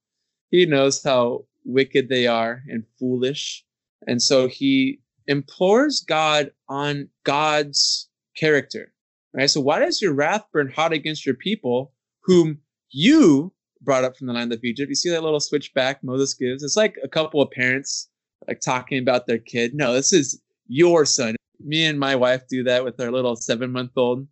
he 0.50 0.66
knows 0.66 1.02
how 1.02 1.44
wicked 1.64 2.08
they 2.08 2.26
are 2.26 2.62
and 2.68 2.84
foolish. 2.98 3.64
And 4.06 4.20
so 4.20 4.48
he 4.48 5.00
implores 5.26 6.00
God 6.00 6.50
on 6.68 7.08
God's 7.24 8.08
character. 8.36 8.92
Right? 9.32 9.50
So 9.50 9.60
why 9.60 9.80
does 9.80 10.00
your 10.00 10.12
wrath 10.12 10.44
burn 10.52 10.70
hot 10.70 10.92
against 10.92 11.26
your 11.26 11.34
people 11.34 11.92
whom 12.22 12.60
you 12.94 13.52
brought 13.82 14.04
up 14.04 14.16
from 14.16 14.28
the 14.28 14.32
land 14.32 14.52
of 14.52 14.64
Egypt. 14.64 14.88
You 14.88 14.94
see 14.94 15.10
that 15.10 15.22
little 15.22 15.40
switchback 15.40 16.02
Moses 16.02 16.32
gives? 16.32 16.62
It's 16.62 16.76
like 16.76 16.96
a 17.02 17.08
couple 17.08 17.42
of 17.42 17.50
parents 17.50 18.08
like 18.46 18.60
talking 18.60 18.98
about 18.98 19.26
their 19.26 19.38
kid. 19.38 19.74
No, 19.74 19.92
this 19.92 20.12
is 20.12 20.40
your 20.68 21.04
son. 21.04 21.36
Me 21.60 21.84
and 21.84 21.98
my 21.98 22.14
wife 22.16 22.46
do 22.48 22.62
that 22.64 22.84
with 22.84 23.00
our 23.00 23.10
little 23.10 23.36
seven 23.36 23.72
month 23.72 23.92
old. 23.96 24.26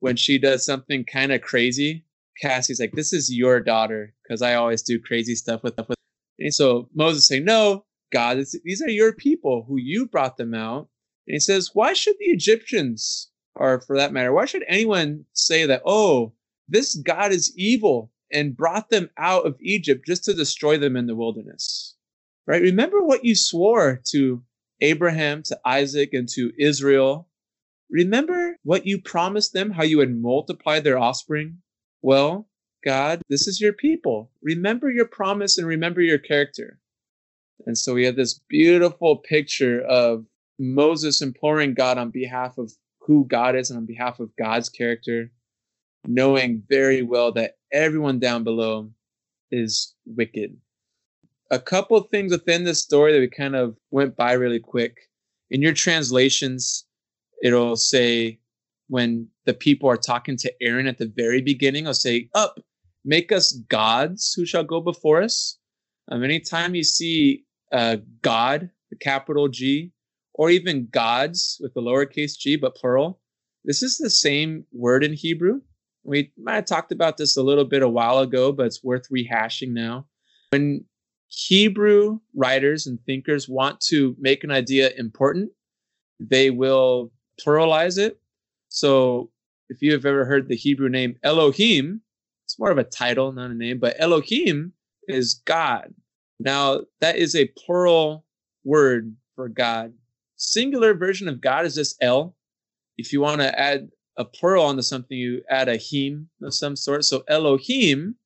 When 0.00 0.16
she 0.16 0.38
does 0.38 0.64
something 0.64 1.04
kind 1.04 1.32
of 1.32 1.42
crazy, 1.42 2.04
Cassie's 2.40 2.80
like, 2.80 2.92
This 2.92 3.12
is 3.12 3.34
your 3.34 3.60
daughter, 3.60 4.14
because 4.22 4.42
I 4.42 4.54
always 4.54 4.82
do 4.82 5.00
crazy 5.00 5.34
stuff 5.34 5.62
with 5.62 5.76
them. 5.76 5.86
And 6.38 6.54
so 6.54 6.88
Moses 6.94 7.26
saying, 7.26 7.44
No, 7.44 7.84
God, 8.12 8.38
these 8.64 8.82
are 8.82 8.90
your 8.90 9.12
people 9.12 9.64
who 9.66 9.76
you 9.76 10.06
brought 10.06 10.36
them 10.36 10.54
out. 10.54 10.88
And 11.26 11.34
he 11.34 11.40
says, 11.40 11.70
Why 11.72 11.92
should 11.94 12.16
the 12.18 12.26
Egyptians, 12.26 13.30
or 13.54 13.80
for 13.80 13.96
that 13.96 14.12
matter, 14.12 14.32
why 14.32 14.44
should 14.44 14.64
anyone 14.68 15.24
say 15.32 15.66
that, 15.66 15.82
oh, 15.84 16.32
this 16.68 16.94
God 16.96 17.32
is 17.32 17.52
evil 17.56 18.10
and 18.32 18.56
brought 18.56 18.90
them 18.90 19.08
out 19.16 19.46
of 19.46 19.56
Egypt 19.60 20.06
just 20.06 20.24
to 20.24 20.34
destroy 20.34 20.78
them 20.78 20.96
in 20.96 21.06
the 21.06 21.16
wilderness. 21.16 21.96
Right? 22.46 22.62
Remember 22.62 23.02
what 23.02 23.24
you 23.24 23.34
swore 23.34 24.00
to 24.10 24.42
Abraham, 24.80 25.42
to 25.44 25.58
Isaac, 25.64 26.10
and 26.12 26.28
to 26.30 26.52
Israel. 26.58 27.28
Remember 27.90 28.56
what 28.64 28.86
you 28.86 29.00
promised 29.00 29.52
them, 29.52 29.70
how 29.70 29.82
you 29.82 29.98
would 29.98 30.14
multiply 30.14 30.80
their 30.80 30.98
offspring? 30.98 31.58
Well, 32.02 32.48
God, 32.84 33.22
this 33.28 33.48
is 33.48 33.60
your 33.60 33.72
people. 33.72 34.30
Remember 34.42 34.90
your 34.90 35.06
promise 35.06 35.58
and 35.58 35.66
remember 35.66 36.00
your 36.00 36.18
character. 36.18 36.78
And 37.66 37.76
so 37.76 37.94
we 37.94 38.04
have 38.04 38.16
this 38.16 38.40
beautiful 38.48 39.16
picture 39.16 39.80
of 39.82 40.24
Moses 40.58 41.22
imploring 41.22 41.74
God 41.74 41.98
on 41.98 42.10
behalf 42.10 42.56
of 42.56 42.72
who 43.00 43.26
God 43.26 43.56
is 43.56 43.70
and 43.70 43.78
on 43.78 43.86
behalf 43.86 44.20
of 44.20 44.30
God's 44.36 44.68
character, 44.68 45.32
knowing 46.08 46.62
very 46.68 47.02
well 47.02 47.30
that 47.32 47.56
everyone 47.70 48.18
down 48.18 48.42
below 48.42 48.90
is 49.50 49.94
wicked. 50.06 50.56
A 51.50 51.58
couple 51.58 52.00
things 52.00 52.32
within 52.32 52.64
this 52.64 52.80
story 52.80 53.12
that 53.12 53.20
we 53.20 53.28
kind 53.28 53.54
of 53.54 53.76
went 53.90 54.16
by 54.16 54.32
really 54.32 54.58
quick. 54.58 54.96
In 55.50 55.62
your 55.62 55.74
translations, 55.74 56.84
it'll 57.42 57.76
say 57.76 58.38
when 58.88 59.28
the 59.44 59.54
people 59.54 59.88
are 59.88 59.96
talking 59.98 60.36
to 60.38 60.52
Aaron 60.62 60.86
at 60.86 60.98
the 60.98 61.12
very 61.14 61.42
beginning, 61.42 61.86
I'll 61.86 61.94
say, 61.94 62.28
Up, 62.34 62.58
make 63.04 63.30
us 63.30 63.52
gods 63.68 64.32
who 64.34 64.46
shall 64.46 64.64
go 64.64 64.80
before 64.80 65.22
us. 65.22 65.58
Um, 66.10 66.24
anytime 66.24 66.74
you 66.74 66.84
see 66.84 67.44
uh, 67.70 67.96
God, 68.22 68.70
the 68.90 68.96
capital 68.96 69.48
G, 69.48 69.92
or 70.34 70.48
even 70.48 70.88
gods 70.90 71.58
with 71.60 71.74
the 71.74 71.82
lowercase 71.82 72.38
g, 72.38 72.56
but 72.56 72.76
plural, 72.76 73.20
this 73.64 73.82
is 73.82 73.98
the 73.98 74.08
same 74.08 74.64
word 74.72 75.04
in 75.04 75.12
Hebrew. 75.12 75.60
We 76.04 76.32
might 76.38 76.54
have 76.54 76.64
talked 76.64 76.92
about 76.92 77.16
this 77.16 77.36
a 77.36 77.42
little 77.42 77.64
bit 77.64 77.82
a 77.82 77.88
while 77.88 78.20
ago, 78.20 78.52
but 78.52 78.66
it's 78.66 78.82
worth 78.82 79.08
rehashing 79.10 79.72
now. 79.72 80.06
When 80.50 80.84
Hebrew 81.28 82.20
writers 82.34 82.86
and 82.86 82.98
thinkers 83.04 83.48
want 83.48 83.80
to 83.88 84.16
make 84.18 84.44
an 84.44 84.50
idea 84.50 84.90
important, 84.96 85.50
they 86.18 86.50
will 86.50 87.12
pluralize 87.40 87.98
it. 87.98 88.20
So 88.68 89.30
if 89.68 89.82
you 89.82 89.92
have 89.92 90.06
ever 90.06 90.24
heard 90.24 90.48
the 90.48 90.56
Hebrew 90.56 90.88
name 90.88 91.16
Elohim, 91.22 92.00
it's 92.44 92.58
more 92.58 92.70
of 92.70 92.78
a 92.78 92.84
title, 92.84 93.32
not 93.32 93.50
a 93.50 93.54
name, 93.54 93.78
but 93.78 93.96
Elohim 93.98 94.72
is 95.06 95.34
God. 95.44 95.94
Now, 96.40 96.82
that 97.00 97.16
is 97.16 97.34
a 97.34 97.50
plural 97.58 98.24
word 98.64 99.14
for 99.34 99.48
God. 99.48 99.92
Singular 100.36 100.94
version 100.94 101.28
of 101.28 101.40
God 101.40 101.66
is 101.66 101.74
just 101.74 101.96
El. 102.00 102.34
If 102.96 103.12
you 103.12 103.20
want 103.20 103.40
to 103.40 103.58
add 103.58 103.90
a 104.18 104.24
plural 104.24 104.66
onto 104.66 104.82
something, 104.82 105.16
you 105.16 105.42
add 105.48 105.68
a 105.68 105.76
him 105.76 106.28
of 106.42 106.52
some 106.52 106.76
sort. 106.76 107.04
So 107.04 107.22
Elohim 107.28 108.16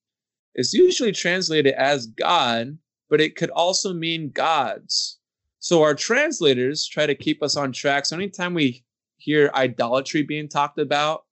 is 0.55 0.73
usually 0.73 1.13
translated 1.13 1.75
as 1.75 2.07
God, 2.07 2.77
but 3.11 3.21
it 3.21 3.37
could 3.37 3.51
also 3.51 3.93
mean 3.93 4.31
gods. 4.31 5.19
So 5.59 5.83
our 5.83 5.95
translators 5.95 6.89
try 6.89 7.07
to 7.07 7.15
keep 7.15 7.43
us 7.43 7.57
on 7.57 7.73
track. 7.73 8.07
So 8.07 8.17
anytime 8.17 8.55
we 8.55 8.85
hear 9.19 9.51
idolatry 9.55 10.23
being 10.23 10.49
talked 10.49 10.79
about, 10.79 11.25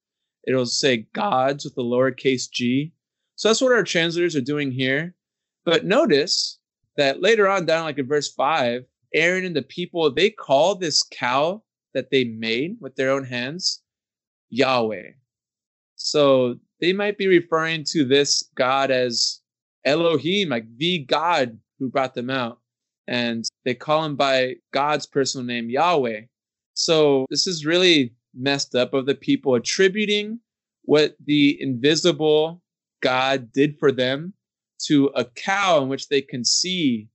it'll 0.46 0.66
say 0.66 1.08
gods 1.14 1.64
with 1.64 1.76
a 1.78 1.80
lowercase 1.80 2.50
g. 2.50 2.92
So 3.36 3.48
that's 3.48 3.62
what 3.62 3.72
our 3.72 3.82
translators 3.82 4.36
are 4.36 4.42
doing 4.42 4.70
here. 4.70 5.14
But 5.64 5.86
notice 5.86 6.58
that 6.96 7.22
later 7.22 7.48
on, 7.48 7.64
down 7.64 7.84
like 7.84 7.98
in 7.98 8.06
verse 8.06 8.32
five, 8.32 8.84
Aaron 9.14 9.44
and 9.44 9.56
the 9.56 9.62
people 9.62 10.12
they 10.12 10.30
call 10.30 10.74
this 10.74 11.02
cow 11.10 11.62
that 11.94 12.10
they 12.10 12.24
made 12.24 12.76
with 12.80 12.94
their 12.96 13.10
own 13.10 13.24
hands 13.24 13.82
Yahweh. 14.50 15.12
So 15.96 16.56
they 16.80 16.92
might 16.92 17.18
be 17.18 17.26
referring 17.26 17.84
to 17.84 18.04
this 18.04 18.48
God 18.54 18.90
as 18.90 19.40
Elohim, 19.84 20.50
like 20.50 20.66
the 20.76 21.00
God 21.00 21.58
who 21.78 21.88
brought 21.88 22.14
them 22.14 22.30
out. 22.30 22.58
And 23.06 23.44
they 23.64 23.74
call 23.74 24.04
him 24.04 24.16
by 24.16 24.56
God's 24.72 25.06
personal 25.06 25.46
name, 25.46 25.68
Yahweh. 25.70 26.22
So 26.74 27.26
this 27.30 27.46
is 27.46 27.66
really 27.66 28.14
messed 28.34 28.74
up 28.74 28.94
of 28.94 29.06
the 29.06 29.14
people 29.14 29.54
attributing 29.54 30.40
what 30.84 31.16
the 31.24 31.60
invisible 31.60 32.62
God 33.02 33.52
did 33.52 33.78
for 33.78 33.92
them 33.92 34.34
to 34.86 35.06
a 35.14 35.24
cow 35.24 35.82
in 35.82 35.88
which 35.88 36.08
they 36.08 36.22
can 36.22 36.44
see 36.44 37.08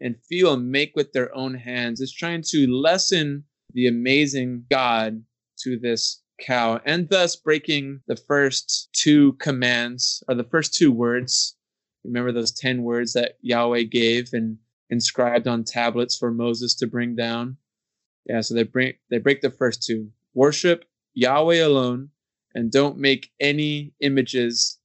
and 0.00 0.16
feel 0.28 0.54
and 0.54 0.70
make 0.70 0.96
with 0.96 1.12
their 1.12 1.34
own 1.34 1.54
hands. 1.54 2.00
It's 2.00 2.12
trying 2.12 2.42
to 2.48 2.66
lessen 2.66 3.44
the 3.74 3.88
amazing 3.88 4.64
God 4.70 5.22
to 5.58 5.78
this 5.78 6.22
cow 6.40 6.80
and 6.84 7.08
thus 7.08 7.36
breaking 7.36 8.00
the 8.06 8.16
first 8.16 8.88
two 8.92 9.34
commands 9.34 10.22
or 10.28 10.34
the 10.34 10.44
first 10.44 10.74
two 10.74 10.92
words. 10.92 11.56
Remember 12.04 12.32
those 12.32 12.52
10 12.52 12.82
words 12.82 13.12
that 13.12 13.36
Yahweh 13.42 13.82
gave 13.82 14.30
and 14.32 14.58
inscribed 14.88 15.46
on 15.46 15.64
tablets 15.64 16.16
for 16.16 16.32
Moses 16.32 16.74
to 16.76 16.86
bring 16.86 17.14
down? 17.14 17.56
Yeah, 18.26 18.40
so 18.40 18.54
they 18.54 18.64
break 18.64 18.98
they 19.10 19.18
break 19.18 19.40
the 19.40 19.50
first 19.50 19.82
two. 19.82 20.10
Worship 20.34 20.84
Yahweh 21.14 21.64
alone 21.64 22.10
and 22.54 22.70
don't 22.70 22.98
make 22.98 23.30
any 23.40 23.92
images 24.00 24.78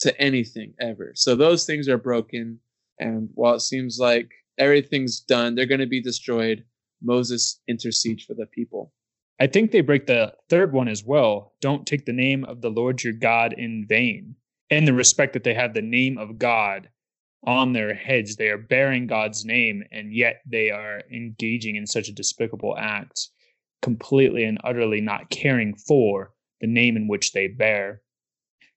to 0.00 0.20
anything 0.20 0.74
ever. 0.80 1.12
So 1.14 1.34
those 1.34 1.64
things 1.64 1.88
are 1.88 1.98
broken. 1.98 2.58
And 2.98 3.30
while 3.34 3.54
it 3.54 3.60
seems 3.60 3.98
like 3.98 4.30
everything's 4.58 5.20
done, 5.20 5.54
they're 5.54 5.66
going 5.66 5.80
to 5.80 5.86
be 5.86 6.02
destroyed. 6.02 6.64
Moses 7.02 7.60
intercedes 7.68 8.24
for 8.24 8.34
the 8.34 8.46
people. 8.46 8.92
I 9.40 9.46
think 9.46 9.70
they 9.70 9.80
break 9.80 10.06
the 10.06 10.34
third 10.48 10.72
one 10.72 10.88
as 10.88 11.04
well. 11.04 11.54
Don't 11.60 11.86
take 11.86 12.04
the 12.04 12.12
name 12.12 12.44
of 12.44 12.60
the 12.60 12.70
Lord 12.70 13.02
your 13.02 13.12
God 13.12 13.52
in 13.52 13.86
vain. 13.88 14.36
And 14.70 14.86
the 14.86 14.92
respect 14.92 15.32
that 15.32 15.44
they 15.44 15.54
have 15.54 15.74
the 15.74 15.82
name 15.82 16.16
of 16.16 16.38
God 16.38 16.88
on 17.44 17.72
their 17.72 17.94
heads. 17.94 18.36
They 18.36 18.48
are 18.48 18.58
bearing 18.58 19.06
God's 19.06 19.44
name, 19.44 19.82
and 19.90 20.14
yet 20.14 20.42
they 20.46 20.70
are 20.70 21.02
engaging 21.12 21.76
in 21.76 21.86
such 21.86 22.08
a 22.08 22.14
despicable 22.14 22.76
act, 22.78 23.28
completely 23.80 24.44
and 24.44 24.58
utterly 24.64 25.00
not 25.00 25.30
caring 25.30 25.74
for 25.74 26.32
the 26.60 26.66
name 26.66 26.96
in 26.96 27.08
which 27.08 27.32
they 27.32 27.48
bear. 27.48 28.00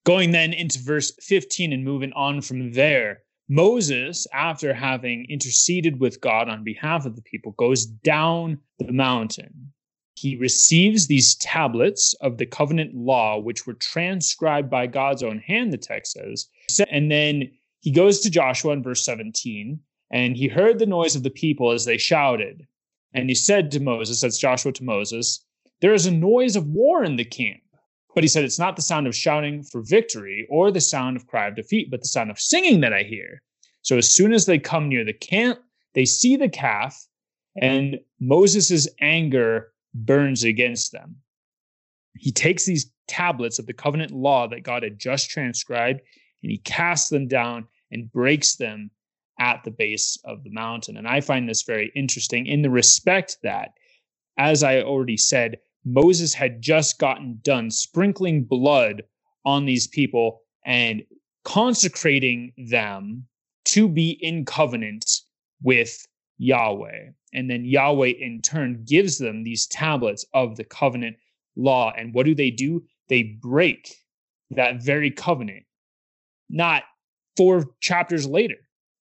Going 0.03 0.31
then 0.31 0.53
into 0.53 0.79
verse 0.79 1.11
15 1.21 1.73
and 1.73 1.83
moving 1.83 2.13
on 2.13 2.41
from 2.41 2.71
there, 2.73 3.21
Moses, 3.47 4.25
after 4.33 4.73
having 4.73 5.25
interceded 5.29 5.99
with 5.99 6.21
God 6.21 6.49
on 6.49 6.63
behalf 6.63 7.05
of 7.05 7.15
the 7.15 7.21
people, 7.21 7.51
goes 7.53 7.85
down 7.85 8.59
the 8.79 8.91
mountain. 8.91 9.71
He 10.15 10.37
receives 10.37 11.07
these 11.07 11.35
tablets 11.35 12.13
of 12.21 12.37
the 12.37 12.45
covenant 12.45 12.95
law, 12.95 13.37
which 13.37 13.67
were 13.67 13.73
transcribed 13.73 14.69
by 14.69 14.87
God's 14.87 15.23
own 15.23 15.39
hand, 15.39 15.73
the 15.73 15.77
text 15.77 16.13
says. 16.13 16.47
And 16.89 17.11
then 17.11 17.51
he 17.81 17.91
goes 17.91 18.21
to 18.21 18.29
Joshua 18.29 18.73
in 18.73 18.81
verse 18.81 19.03
17, 19.05 19.79
and 20.11 20.37
he 20.37 20.47
heard 20.47 20.79
the 20.79 20.85
noise 20.85 21.15
of 21.15 21.23
the 21.23 21.29
people 21.29 21.71
as 21.71 21.83
they 21.83 21.97
shouted. 21.97 22.65
And 23.13 23.29
he 23.29 23.35
said 23.35 23.71
to 23.71 23.79
Moses, 23.79 24.21
that's 24.21 24.37
Joshua 24.37 24.71
to 24.73 24.83
Moses, 24.83 25.45
There 25.81 25.93
is 25.93 26.05
a 26.05 26.11
noise 26.11 26.55
of 26.55 26.67
war 26.67 27.03
in 27.03 27.17
the 27.17 27.25
camp. 27.25 27.61
But 28.13 28.23
he 28.23 28.29
said, 28.29 28.45
It's 28.45 28.59
not 28.59 28.77
the 28.77 28.81
sound 28.81 29.07
of 29.07 29.15
shouting 29.15 29.63
for 29.63 29.81
victory 29.81 30.47
or 30.49 30.71
the 30.71 30.79
sound 30.79 31.17
of 31.17 31.27
cry 31.27 31.47
of 31.47 31.55
defeat, 31.55 31.91
but 31.91 32.01
the 32.01 32.07
sound 32.07 32.31
of 32.31 32.39
singing 32.39 32.79
that 32.79 32.93
I 32.93 33.03
hear. 33.03 33.41
So 33.81 33.97
as 33.97 34.09
soon 34.09 34.33
as 34.33 34.45
they 34.45 34.57
come 34.57 34.87
near 34.87 35.03
the 35.03 35.13
camp, 35.13 35.59
they 35.93 36.05
see 36.05 36.37
the 36.37 36.49
calf, 36.49 37.05
and 37.61 37.99
Moses' 38.19 38.87
anger 38.99 39.73
burns 39.95 40.43
against 40.43 40.91
them. 40.91 41.15
He 42.15 42.31
takes 42.31 42.65
these 42.65 42.91
tablets 43.07 43.59
of 43.59 43.65
the 43.65 43.73
covenant 43.73 44.11
law 44.11 44.47
that 44.47 44.63
God 44.63 44.83
had 44.83 44.99
just 44.99 45.29
transcribed 45.29 46.01
and 46.43 46.51
he 46.51 46.57
casts 46.59 47.09
them 47.09 47.27
down 47.27 47.67
and 47.91 48.11
breaks 48.11 48.55
them 48.55 48.91
at 49.39 49.63
the 49.63 49.71
base 49.71 50.17
of 50.25 50.43
the 50.43 50.49
mountain. 50.49 50.97
And 50.97 51.07
I 51.07 51.21
find 51.21 51.47
this 51.47 51.63
very 51.63 51.91
interesting 51.95 52.45
in 52.45 52.61
the 52.61 52.69
respect 52.69 53.37
that, 53.43 53.71
as 54.37 54.63
I 54.63 54.81
already 54.81 55.17
said, 55.17 55.57
Moses 55.83 56.33
had 56.33 56.61
just 56.61 56.99
gotten 56.99 57.39
done 57.43 57.69
sprinkling 57.69 58.43
blood 58.43 59.03
on 59.45 59.65
these 59.65 59.87
people 59.87 60.41
and 60.65 61.03
consecrating 61.43 62.53
them 62.57 63.27
to 63.65 63.87
be 63.87 64.11
in 64.11 64.45
covenant 64.45 65.21
with 65.61 66.05
Yahweh. 66.37 67.09
And 67.35 67.49
then 67.49 67.65
Yahweh 67.65 68.13
in 68.19 68.41
turn 68.41 68.83
gives 68.85 69.17
them 69.17 69.43
these 69.43 69.67
tablets 69.67 70.25
of 70.33 70.55
the 70.55 70.63
covenant 70.63 71.17
law. 71.55 71.91
And 71.95 72.13
what 72.13 72.25
do 72.25 72.33
they 72.33 72.49
do? 72.49 72.83
They 73.09 73.23
break 73.23 73.93
that 74.51 74.81
very 74.81 75.11
covenant, 75.11 75.65
not 76.49 76.83
four 77.35 77.65
chapters 77.81 78.25
later. 78.25 78.55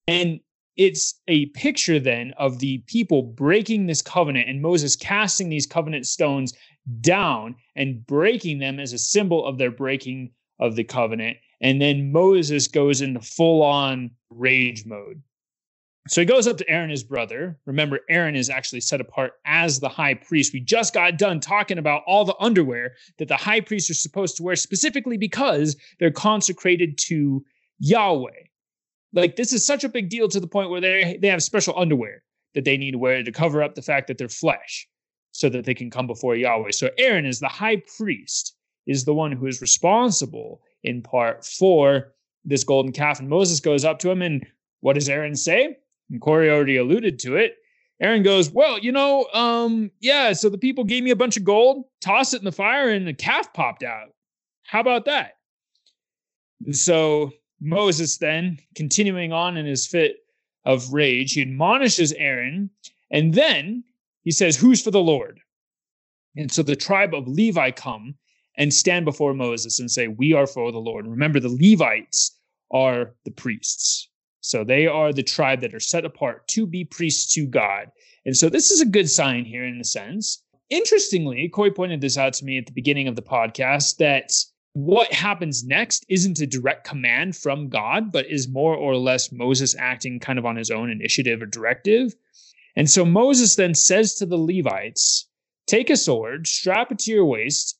And 0.07 0.41
it's 0.75 1.21
a 1.27 1.45
picture 1.47 1.99
then 1.99 2.33
of 2.37 2.59
the 2.59 2.79
people 2.79 3.21
breaking 3.23 3.85
this 3.85 4.01
covenant 4.01 4.49
and 4.49 4.61
Moses 4.61 4.95
casting 4.97 5.47
these 5.47 5.65
covenant 5.65 6.05
stones 6.05 6.53
down 6.99 7.55
and 7.75 8.05
breaking 8.05 8.59
them 8.59 8.79
as 8.79 8.91
a 8.91 8.97
symbol 8.97 9.45
of 9.45 9.57
their 9.57 9.71
breaking 9.71 10.31
of 10.59 10.75
the 10.75 10.83
covenant. 10.83 11.37
And 11.61 11.81
then 11.81 12.11
Moses 12.11 12.67
goes 12.67 13.01
into 13.01 13.21
full 13.21 13.63
on 13.63 14.11
rage 14.29 14.85
mode. 14.85 15.21
So 16.07 16.21
he 16.21 16.25
goes 16.25 16.45
up 16.45 16.57
to 16.57 16.69
Aaron, 16.69 16.91
his 16.91 17.03
brother. 17.03 17.59
Remember, 17.65 17.99
Aaron 18.09 18.35
is 18.35 18.49
actually 18.49 18.81
set 18.81 19.01
apart 19.01 19.33
as 19.45 19.79
the 19.79 19.89
high 19.89 20.13
priest. 20.13 20.53
We 20.53 20.59
just 20.59 20.93
got 20.93 21.17
done 21.17 21.39
talking 21.39 21.79
about 21.79 22.03
all 22.05 22.25
the 22.25 22.35
underwear 22.39 22.93
that 23.17 23.27
the 23.27 23.35
high 23.35 23.59
priests 23.59 23.89
are 23.89 23.95
supposed 23.95 24.37
to 24.37 24.43
wear, 24.43 24.55
specifically 24.55 25.17
because 25.17 25.75
they're 25.99 26.11
consecrated 26.11 26.99
to 27.07 27.43
Yahweh. 27.79 28.29
Like, 29.13 29.35
this 29.35 29.51
is 29.51 29.65
such 29.65 29.83
a 29.83 29.89
big 29.89 30.09
deal 30.09 30.27
to 30.27 30.39
the 30.39 30.47
point 30.47 30.69
where 30.69 30.81
they, 30.81 31.17
they 31.21 31.27
have 31.29 31.41
special 31.41 31.73
underwear 31.77 32.21
that 32.53 32.65
they 32.65 32.77
need 32.77 32.91
to 32.91 32.99
wear 32.99 33.23
to 33.23 33.31
cover 33.31 33.63
up 33.63 33.73
the 33.73 33.81
fact 33.81 34.07
that 34.07 34.19
they're 34.19 34.29
flesh 34.29 34.87
so 35.31 35.49
that 35.49 35.65
they 35.65 35.73
can 35.73 35.89
come 35.89 36.05
before 36.05 36.35
Yahweh. 36.35 36.71
So 36.71 36.89
Aaron, 36.99 37.25
as 37.25 37.39
the 37.39 37.47
high 37.47 37.81
priest, 37.97 38.55
is 38.85 39.05
the 39.05 39.13
one 39.13 39.31
who 39.31 39.47
is 39.47 39.59
responsible 39.59 40.61
in 40.83 41.01
part 41.01 41.43
for 41.43 42.13
this 42.43 42.63
golden 42.63 42.91
calf. 42.91 43.19
And 43.19 43.27
Moses 43.27 43.59
goes 43.59 43.83
up 43.83 43.97
to 43.99 44.11
him, 44.11 44.21
and 44.21 44.45
what 44.81 44.93
does 44.93 45.09
Aaron 45.09 45.35
say? 45.35 45.77
And 46.09 46.21
Cory 46.21 46.49
already 46.49 46.77
alluded 46.77 47.19
to 47.19 47.35
it. 47.35 47.55
Aaron 48.01 48.23
goes, 48.23 48.51
Well, 48.51 48.79
you 48.79 48.91
know, 48.91 49.27
um, 49.33 49.91
yeah, 50.01 50.33
so 50.33 50.49
the 50.49 50.57
people 50.57 50.83
gave 50.83 51.03
me 51.03 51.11
a 51.11 51.15
bunch 51.15 51.37
of 51.37 51.43
gold, 51.43 51.85
tossed 52.01 52.33
it 52.33 52.39
in 52.39 52.45
the 52.45 52.51
fire, 52.51 52.89
and 52.89 53.07
the 53.07 53.13
calf 53.13 53.53
popped 53.53 53.83
out. 53.83 54.09
How 54.63 54.81
about 54.81 55.05
that? 55.05 55.37
So 56.71 57.31
Moses 57.61 58.17
then, 58.17 58.57
continuing 58.75 59.31
on 59.31 59.57
in 59.57 59.65
his 59.65 59.87
fit 59.87 60.17
of 60.65 60.91
rage, 60.93 61.33
he 61.33 61.41
admonishes 61.41 62.11
Aaron, 62.13 62.69
and 63.11 63.33
then 63.33 63.83
he 64.23 64.31
says, 64.31 64.57
Who's 64.57 64.81
for 64.81 64.91
the 64.91 65.01
Lord? 65.01 65.39
And 66.35 66.51
so 66.51 66.63
the 66.63 66.75
tribe 66.75 67.13
of 67.13 67.27
Levi 67.27 67.71
come 67.71 68.15
and 68.57 68.73
stand 68.73 69.05
before 69.05 69.33
Moses 69.33 69.79
and 69.79 69.89
say, 69.89 70.07
We 70.07 70.33
are 70.33 70.47
for 70.47 70.71
the 70.71 70.79
Lord. 70.79 71.07
remember, 71.07 71.39
the 71.39 71.49
Levites 71.49 72.37
are 72.71 73.15
the 73.23 73.31
priests. 73.31 74.09
So 74.45 74.63
they 74.63 74.85
are 74.85 75.11
the 75.11 75.23
tribe 75.23 75.61
that 75.61 75.73
are 75.73 75.79
set 75.79 76.05
apart 76.05 76.47
to 76.49 76.67
be 76.67 76.85
priests 76.85 77.33
to 77.33 77.47
God. 77.47 77.91
And 78.25 78.37
so 78.37 78.47
this 78.47 78.71
is 78.71 78.81
a 78.81 78.85
good 78.85 79.09
sign 79.09 79.45
here 79.45 79.65
in 79.65 79.79
a 79.79 79.83
sense. 79.83 80.43
Interestingly, 80.69 81.49
Cory 81.49 81.71
pointed 81.71 82.01
this 82.01 82.17
out 82.17 82.33
to 82.33 82.45
me 82.45 82.57
at 82.57 82.65
the 82.65 82.71
beginning 82.71 83.07
of 83.07 83.15
the 83.15 83.21
podcast 83.21 83.97
that 83.97 84.31
what 84.73 85.11
happens 85.13 85.63
next 85.63 86.05
isn't 86.09 86.39
a 86.39 86.45
direct 86.47 86.85
command 86.85 87.35
from 87.35 87.69
God, 87.69 88.11
but 88.11 88.25
is 88.29 88.47
more 88.47 88.75
or 88.75 88.97
less 88.97 89.31
Moses 89.31 89.75
acting 89.79 90.19
kind 90.19 90.37
of 90.37 90.45
on 90.45 90.57
his 90.57 90.69
own 90.69 90.89
initiative 90.89 91.41
or 91.41 91.45
directive. 91.45 92.13
And 92.75 92.89
so 92.89 93.05
Moses 93.05 93.55
then 93.55 93.73
says 93.73 94.15
to 94.15 94.25
the 94.25 94.37
Levites, 94.37 95.29
Take 95.65 95.89
a 95.89 95.97
sword, 95.97 96.45
strap 96.45 96.91
it 96.91 96.99
to 96.99 97.11
your 97.11 97.25
waist, 97.25 97.79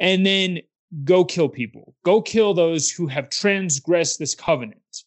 and 0.00 0.26
then 0.26 0.60
go 1.04 1.24
kill 1.24 1.48
people. 1.48 1.94
Go 2.04 2.22
kill 2.22 2.54
those 2.54 2.90
who 2.90 3.06
have 3.06 3.30
transgressed 3.30 4.18
this 4.18 4.34
covenant. 4.34 5.04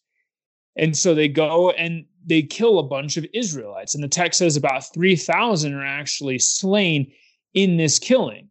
And 0.76 0.96
so 0.96 1.14
they 1.14 1.28
go 1.28 1.70
and 1.70 2.04
they 2.24 2.42
kill 2.42 2.78
a 2.78 2.82
bunch 2.82 3.16
of 3.16 3.26
Israelites. 3.32 3.94
And 3.94 4.02
the 4.04 4.08
text 4.08 4.38
says 4.38 4.56
about 4.56 4.92
3,000 4.92 5.72
are 5.72 5.84
actually 5.84 6.38
slain 6.38 7.10
in 7.54 7.76
this 7.76 7.98
killing. 7.98 8.48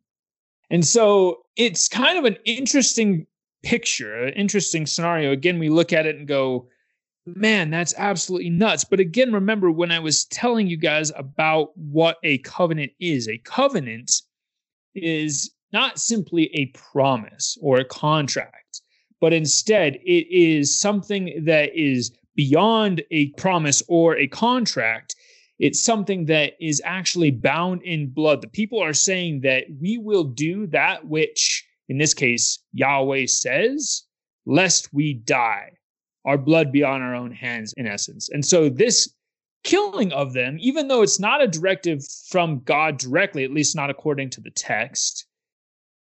And 0.70 0.86
so 0.86 1.44
it's 1.56 1.88
kind 1.88 2.18
of 2.18 2.26
an 2.26 2.38
interesting 2.46 3.28
picture, 3.64 4.26
an 4.26 4.34
interesting 4.34 4.86
scenario. 4.86 5.32
Again, 5.32 5.60
we 5.60 5.70
look 5.70 5.94
at 5.94 6.06
it 6.06 6.16
and 6.16 6.28
go, 6.28 6.68
man, 7.26 7.70
that's 7.70 7.94
absolutely 7.98 8.50
nuts. 8.50 8.84
But 8.84 9.00
again, 9.00 9.34
remember 9.34 9.72
when 9.72 9.92
I 9.92 10.00
was 10.00 10.26
telling 10.26 10.68
you 10.68 10.78
guys 10.78 11.12
about 11.16 11.76
what 11.78 12.18
a 12.24 12.38
covenant 12.40 12.92
is, 13.00 13.28
a 13.28 13.38
covenant 13.40 14.12
is 14.94 15.52
not 15.74 16.00
simply 16.00 16.50
a 16.56 16.68
promise 16.68 17.58
or 17.62 17.78
a 17.78 17.86
contract, 17.86 18.82
but 19.22 19.34
instead 19.34 19.96
it 20.04 20.28
is 20.30 20.80
something 20.80 21.44
that 21.46 21.76
is 21.76 22.12
beyond 22.36 23.04
a 23.12 23.30
promise 23.32 23.82
or 23.88 24.18
a 24.18 24.28
contract. 24.28 25.16
It's 25.58 25.82
something 25.82 26.26
that 26.26 26.54
is 26.60 26.82
actually 26.84 27.32
bound 27.32 27.82
in 27.84 28.10
blood. 28.10 28.42
The 28.42 28.50
people 28.50 28.82
are 28.82 28.94
saying 28.94 29.42
that 29.42 29.66
we 29.80 29.98
will 29.98 30.26
do 30.26 30.68
that 30.68 31.08
which, 31.08 31.66
in 31.88 31.98
this 31.98 32.14
case, 32.14 32.60
Yahweh 32.74 33.28
says, 33.28 34.04
lest 34.46 34.94
we 34.94 35.14
die. 35.14 35.72
Our 36.26 36.38
blood 36.38 36.72
be 36.72 36.84
on 36.84 37.02
our 37.02 37.16
own 37.16 37.32
hands, 37.32 37.74
in 37.78 37.88
essence. 37.88 38.30
And 38.30 38.44
so 38.44 38.68
this 38.68 39.14
killing 39.64 40.12
of 40.12 40.34
them, 40.34 40.58
even 40.60 40.88
though 40.88 41.04
it's 41.04 41.20
not 41.20 41.42
a 41.42 41.48
directive 41.48 42.02
from 42.30 42.60
God 42.66 42.98
directly, 42.98 43.44
at 43.44 43.52
least 43.52 43.76
not 43.76 43.90
according 43.90 44.32
to 44.32 44.42
the 44.42 44.52
text, 44.52 45.26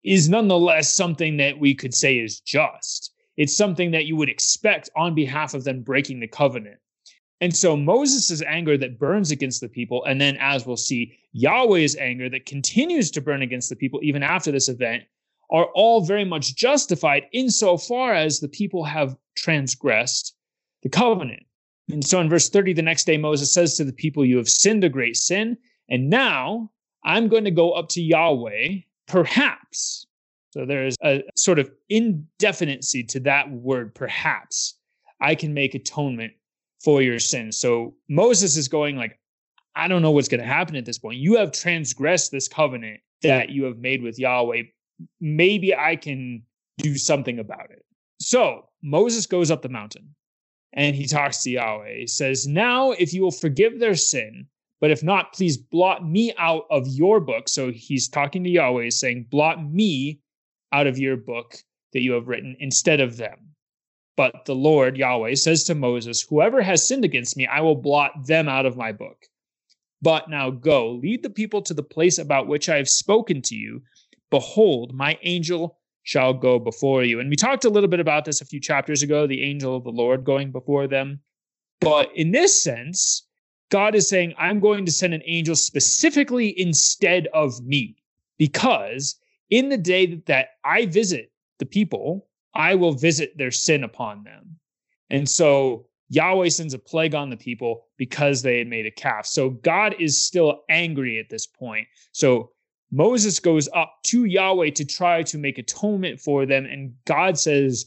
is 0.08 0.30
nonetheless 0.30 0.90
something 0.90 1.36
that 1.36 1.58
we 1.58 1.74
could 1.74 1.92
say 1.92 2.18
is 2.18 2.40
just. 2.40 3.12
It's 3.36 3.54
something 3.54 3.90
that 3.90 4.06
you 4.06 4.16
would 4.16 4.30
expect 4.30 4.88
on 4.96 5.14
behalf 5.14 5.52
of 5.52 5.64
them 5.64 5.82
breaking 5.82 6.20
the 6.20 6.26
covenant. 6.26 6.78
And 7.42 7.54
so 7.54 7.76
Moses' 7.76 8.40
anger 8.42 8.78
that 8.78 8.98
burns 8.98 9.30
against 9.30 9.60
the 9.60 9.68
people, 9.68 10.02
and 10.06 10.18
then 10.18 10.38
as 10.40 10.64
we'll 10.64 10.78
see, 10.78 11.18
Yahweh's 11.32 11.94
anger 11.96 12.30
that 12.30 12.46
continues 12.46 13.10
to 13.10 13.20
burn 13.20 13.42
against 13.42 13.68
the 13.68 13.76
people 13.76 14.00
even 14.02 14.22
after 14.22 14.50
this 14.50 14.70
event, 14.70 15.04
are 15.50 15.66
all 15.74 16.00
very 16.00 16.24
much 16.24 16.56
justified 16.56 17.24
insofar 17.32 18.14
as 18.14 18.40
the 18.40 18.48
people 18.48 18.84
have 18.84 19.14
transgressed 19.36 20.34
the 20.82 20.88
covenant. 20.88 21.44
And 21.90 22.02
so 22.02 22.18
in 22.18 22.30
verse 22.30 22.48
30, 22.48 22.72
the 22.72 22.82
next 22.82 23.04
day, 23.04 23.18
Moses 23.18 23.52
says 23.52 23.76
to 23.76 23.84
the 23.84 23.92
people, 23.92 24.24
You 24.24 24.38
have 24.38 24.48
sinned 24.48 24.84
a 24.84 24.88
great 24.88 25.16
sin, 25.16 25.58
and 25.90 26.08
now 26.08 26.70
I'm 27.04 27.28
going 27.28 27.44
to 27.44 27.50
go 27.50 27.72
up 27.72 27.90
to 27.90 28.02
Yahweh 28.02 28.78
perhaps. 29.08 30.06
So 30.50 30.64
there's 30.64 30.96
a 31.02 31.22
sort 31.34 31.58
of 31.58 31.70
indefinitency 31.88 33.04
to 33.04 33.20
that 33.20 33.50
word, 33.50 33.94
perhaps. 33.94 34.74
I 35.20 35.34
can 35.34 35.52
make 35.52 35.74
atonement 35.74 36.32
for 36.82 37.02
your 37.02 37.18
sins. 37.18 37.58
So 37.58 37.94
Moses 38.08 38.56
is 38.56 38.68
going 38.68 38.96
like, 38.96 39.18
I 39.74 39.88
don't 39.88 40.02
know 40.02 40.10
what's 40.10 40.28
going 40.28 40.40
to 40.40 40.46
happen 40.46 40.76
at 40.76 40.84
this 40.84 40.98
point. 40.98 41.18
You 41.18 41.36
have 41.36 41.52
transgressed 41.52 42.30
this 42.30 42.48
covenant 42.48 43.00
that 43.22 43.50
you 43.50 43.64
have 43.64 43.78
made 43.78 44.02
with 44.02 44.18
Yahweh. 44.18 44.62
Maybe 45.20 45.74
I 45.74 45.96
can 45.96 46.42
do 46.78 46.96
something 46.96 47.38
about 47.38 47.70
it. 47.70 47.84
So 48.20 48.68
Moses 48.82 49.26
goes 49.26 49.50
up 49.50 49.62
the 49.62 49.68
mountain 49.68 50.14
and 50.72 50.94
he 50.94 51.06
talks 51.06 51.42
to 51.42 51.50
Yahweh. 51.50 51.96
He 51.98 52.06
says, 52.06 52.46
Now, 52.46 52.92
if 52.92 53.12
you 53.12 53.22
will 53.22 53.30
forgive 53.30 53.78
their 53.78 53.94
sin 53.94 54.46
but 54.80 54.90
if 54.90 55.02
not, 55.02 55.32
please 55.32 55.56
blot 55.56 56.08
me 56.08 56.32
out 56.38 56.66
of 56.70 56.86
your 56.86 57.20
book. 57.20 57.48
So 57.48 57.72
he's 57.72 58.08
talking 58.08 58.44
to 58.44 58.50
Yahweh, 58.50 58.90
saying, 58.90 59.26
Blot 59.30 59.64
me 59.64 60.20
out 60.72 60.86
of 60.86 60.98
your 60.98 61.16
book 61.16 61.56
that 61.92 62.00
you 62.00 62.12
have 62.12 62.28
written 62.28 62.56
instead 62.60 63.00
of 63.00 63.16
them. 63.16 63.54
But 64.16 64.44
the 64.46 64.54
Lord, 64.54 64.96
Yahweh, 64.96 65.34
says 65.34 65.64
to 65.64 65.74
Moses, 65.74 66.22
Whoever 66.22 66.60
has 66.62 66.86
sinned 66.86 67.04
against 67.04 67.36
me, 67.36 67.46
I 67.46 67.60
will 67.60 67.76
blot 67.76 68.26
them 68.26 68.48
out 68.48 68.66
of 68.66 68.76
my 68.76 68.92
book. 68.92 69.26
But 70.00 70.30
now 70.30 70.50
go, 70.50 70.92
lead 70.92 71.22
the 71.22 71.30
people 71.30 71.62
to 71.62 71.74
the 71.74 71.82
place 71.82 72.18
about 72.18 72.46
which 72.46 72.68
I 72.68 72.76
have 72.76 72.88
spoken 72.88 73.42
to 73.42 73.56
you. 73.56 73.82
Behold, 74.30 74.94
my 74.94 75.18
angel 75.22 75.78
shall 76.02 76.32
go 76.32 76.58
before 76.58 77.04
you. 77.04 77.20
And 77.20 77.28
we 77.28 77.36
talked 77.36 77.64
a 77.64 77.70
little 77.70 77.88
bit 77.88 78.00
about 78.00 78.24
this 78.24 78.40
a 78.40 78.46
few 78.46 78.60
chapters 78.60 79.02
ago, 79.02 79.26
the 79.26 79.42
angel 79.42 79.76
of 79.76 79.84
the 79.84 79.90
Lord 79.90 80.24
going 80.24 80.52
before 80.52 80.86
them. 80.86 81.20
But 81.80 82.10
in 82.16 82.30
this 82.30 82.60
sense, 82.60 83.27
God 83.70 83.94
is 83.94 84.08
saying, 84.08 84.34
I'm 84.38 84.60
going 84.60 84.86
to 84.86 84.92
send 84.92 85.14
an 85.14 85.22
angel 85.26 85.54
specifically 85.54 86.58
instead 86.58 87.28
of 87.34 87.60
me, 87.64 87.96
because 88.38 89.16
in 89.50 89.68
the 89.68 89.76
day 89.76 90.22
that 90.26 90.48
I 90.64 90.86
visit 90.86 91.32
the 91.58 91.66
people, 91.66 92.28
I 92.54 92.74
will 92.74 92.92
visit 92.92 93.36
their 93.36 93.50
sin 93.50 93.84
upon 93.84 94.24
them. 94.24 94.56
And 95.10 95.28
so 95.28 95.86
Yahweh 96.08 96.48
sends 96.48 96.74
a 96.74 96.78
plague 96.78 97.14
on 97.14 97.30
the 97.30 97.36
people 97.36 97.86
because 97.98 98.42
they 98.42 98.58
had 98.58 98.68
made 98.68 98.86
a 98.86 98.90
calf. 98.90 99.26
So 99.26 99.50
God 99.50 99.94
is 99.98 100.20
still 100.20 100.62
angry 100.70 101.18
at 101.18 101.28
this 101.28 101.46
point. 101.46 101.86
So 102.12 102.52
Moses 102.90 103.38
goes 103.38 103.68
up 103.74 103.92
to 104.06 104.24
Yahweh 104.24 104.70
to 104.70 104.84
try 104.84 105.22
to 105.24 105.36
make 105.38 105.58
atonement 105.58 106.20
for 106.20 106.46
them. 106.46 106.64
And 106.64 106.94
God 107.04 107.38
says, 107.38 107.86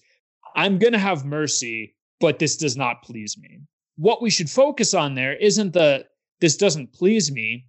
I'm 0.55 0.77
going 0.77 0.93
to 0.93 0.99
have 0.99 1.25
mercy, 1.25 1.95
but 2.19 2.37
this 2.37 2.55
does 2.55 2.77
not 2.77 3.01
please 3.01 3.37
me 3.37 3.61
what 4.01 4.19
we 4.19 4.31
should 4.31 4.49
focus 4.49 4.95
on 4.95 5.13
there 5.13 5.35
isn't 5.35 5.73
the 5.73 6.03
this 6.39 6.57
doesn't 6.57 6.91
please 6.91 7.31
me. 7.31 7.67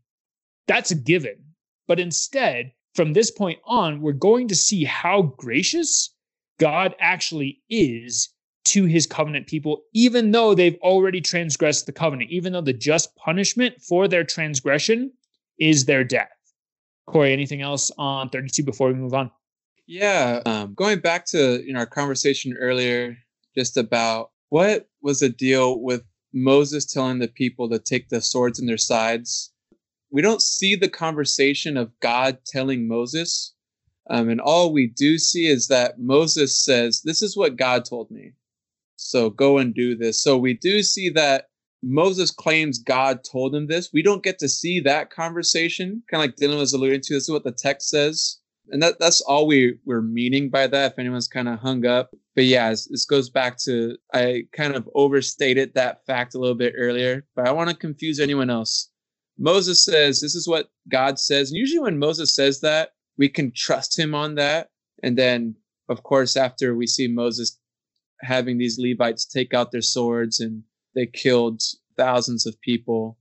That's 0.67 0.91
a 0.91 0.95
given. 0.95 1.37
But 1.87 2.01
instead, 2.01 2.73
from 2.95 3.13
this 3.13 3.31
point 3.31 3.59
on, 3.67 4.01
we're 4.01 4.13
going 4.13 4.49
to 4.49 4.55
see 4.55 4.85
how 4.85 5.35
gracious 5.37 6.15
God 6.59 6.95
actually 6.99 7.61
is 7.69 8.31
to 8.65 8.87
his 8.87 9.07
covenant 9.07 9.47
people, 9.47 9.83
even 9.93 10.31
though 10.31 10.55
they've 10.55 10.79
already 10.81 11.21
transgressed 11.21 11.85
the 11.85 11.93
covenant, 11.93 12.31
even 12.31 12.55
though 12.55 12.63
the 12.63 12.73
just 12.73 13.15
punishment 13.17 13.83
for 13.83 14.09
their 14.09 14.25
transgression 14.25 15.13
is 15.59 15.85
their 15.85 16.03
death. 16.03 16.31
Cory, 17.09 17.35
anything 17.35 17.61
else 17.61 17.91
on 17.99 18.31
32 18.31 18.63
before 18.63 18.89
we 18.89 18.95
move 18.95 19.13
on? 19.13 19.31
Yeah, 19.87 20.41
um, 20.47 20.73
going 20.73 21.01
back 21.01 21.27
to 21.27 21.63
you 21.63 21.75
know 21.75 21.81
our 21.81 21.87
conversation 21.87 22.57
earlier, 22.59 23.19
just 23.55 23.77
about 23.77 24.31
what 24.49 24.89
was 25.03 25.21
the 25.21 25.29
deal 25.29 25.81
with 25.81 26.03
Moses 26.33 26.85
telling 26.85 27.19
the 27.19 27.29
people 27.29 27.69
to 27.69 27.79
take 27.79 28.09
the 28.09 28.21
swords 28.21 28.59
in 28.59 28.67
their 28.67 28.79
sides. 28.79 29.53
We 30.11 30.23
don't 30.23 30.43
see 30.43 30.75
the 30.75 30.89
conversation 30.89 31.77
of 31.77 31.99
God 32.01 32.39
telling 32.47 32.87
Moses. 32.89 33.55
Um, 34.11 34.29
and 34.29 34.41
all 34.41 34.73
we 34.73 34.89
do 34.89 35.19
see 35.19 35.47
is 35.47 35.69
that 35.69 35.99
Moses 35.99 36.59
says, 36.59 37.03
This 37.03 37.23
is 37.23 37.37
what 37.37 37.57
God 37.57 37.85
told 37.85 38.11
me. 38.11 38.33
So 38.97 39.31
go 39.31 39.59
and 39.59 39.75
do 39.75 39.97
this. 39.97 40.23
So 40.23 40.37
we 40.37 40.55
do 40.55 40.83
see 40.83 41.09
that 41.11 41.49
Moses 41.83 42.31
claims 42.31 42.79
God 42.79 43.25
told 43.25 43.55
him 43.55 43.67
this. 43.67 43.93
We 43.93 44.03
don't 44.03 44.23
get 44.23 44.39
to 44.41 44.49
see 44.49 44.81
that 44.81 45.11
conversation, 45.11 46.03
kind 46.11 46.23
of 46.23 46.29
like 46.29 46.37
Dylan 46.37 46.59
was 46.59 46.73
alluding 46.73 47.01
to. 47.03 47.15
This 47.15 47.25
is 47.25 47.31
what 47.31 47.45
the 47.45 47.53
text 47.53 47.89
says 47.89 48.39
and 48.71 48.83
that 48.83 48.99
that's 48.99 49.21
all 49.21 49.47
we 49.47 49.79
were 49.85 50.03
meaning 50.03 50.49
by 50.49 50.67
that 50.67 50.93
if 50.93 50.99
anyone's 50.99 51.29
kind 51.29 51.49
of 51.49 51.59
hung 51.59 51.85
up 51.87 52.15
but 52.35 52.45
yeah 52.45 52.71
this, 52.71 53.07
goes 53.07 53.31
back 53.31 53.57
to 53.59 53.97
i 54.15 54.43
kind 54.53 54.75
of 54.75 54.89
overstated 54.95 55.73
that 55.75 56.05
fact 56.07 56.35
a 56.35 56.39
little 56.39 56.55
bit 56.55 56.75
earlier 56.77 57.25
but 57.35 57.47
i 57.47 57.53
want 57.53 57.71
to 57.71 57.77
confuse 57.77 58.21
anyone 58.21 58.51
else 58.51 58.91
moses 59.39 59.85
says 59.85 60.21
this 60.21 60.35
is 60.35 60.49
what 60.49 60.71
god 60.91 61.19
says 61.19 61.51
and 61.51 61.59
usually 61.59 61.81
when 61.81 61.99
moses 61.99 62.35
says 62.35 62.61
that 62.61 62.91
we 63.19 63.29
can 63.29 63.53
trust 63.55 63.99
him 63.99 64.15
on 64.15 64.35
that 64.35 64.69
and 65.03 65.17
then 65.17 65.55
of 65.89 66.03
course 66.03 66.37
after 66.37 66.75
we 66.75 66.87
see 66.87 67.09
moses 67.09 67.59
having 68.23 68.57
these 68.57 68.79
levites 68.79 69.27
take 69.27 69.53
out 69.53 69.73
their 69.73 69.83
swords 69.83 70.41
and 70.41 70.63
they 70.95 71.07
killed 71.07 71.61
thousands 71.97 72.47
of 72.47 72.61
people. 72.61 73.19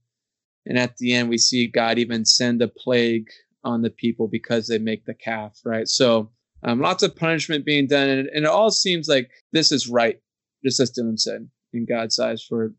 And 0.66 0.78
at 0.78 0.96
the 0.96 1.12
end, 1.12 1.28
we 1.28 1.38
see 1.38 1.66
God 1.66 1.98
even 1.98 2.24
send 2.24 2.62
a 2.62 2.68
plague 2.68 3.28
on 3.64 3.82
the 3.82 3.90
people 3.90 4.28
because 4.28 4.66
they 4.66 4.78
make 4.78 5.04
the 5.04 5.14
calf, 5.14 5.58
right? 5.64 5.88
So 5.88 6.30
um, 6.62 6.80
lots 6.80 7.02
of 7.02 7.16
punishment 7.16 7.64
being 7.64 7.86
done. 7.86 8.08
And, 8.08 8.28
and, 8.28 8.44
it 8.44 8.50
all 8.50 8.70
seems 8.70 9.08
like 9.08 9.30
this 9.52 9.72
is 9.72 9.88
right, 9.88 10.18
just 10.64 10.80
as 10.80 10.92
Dylan 10.92 11.18
said, 11.18 11.48
in 11.72 11.86
God's 11.86 12.18
eyes, 12.18 12.42
for 12.42 12.72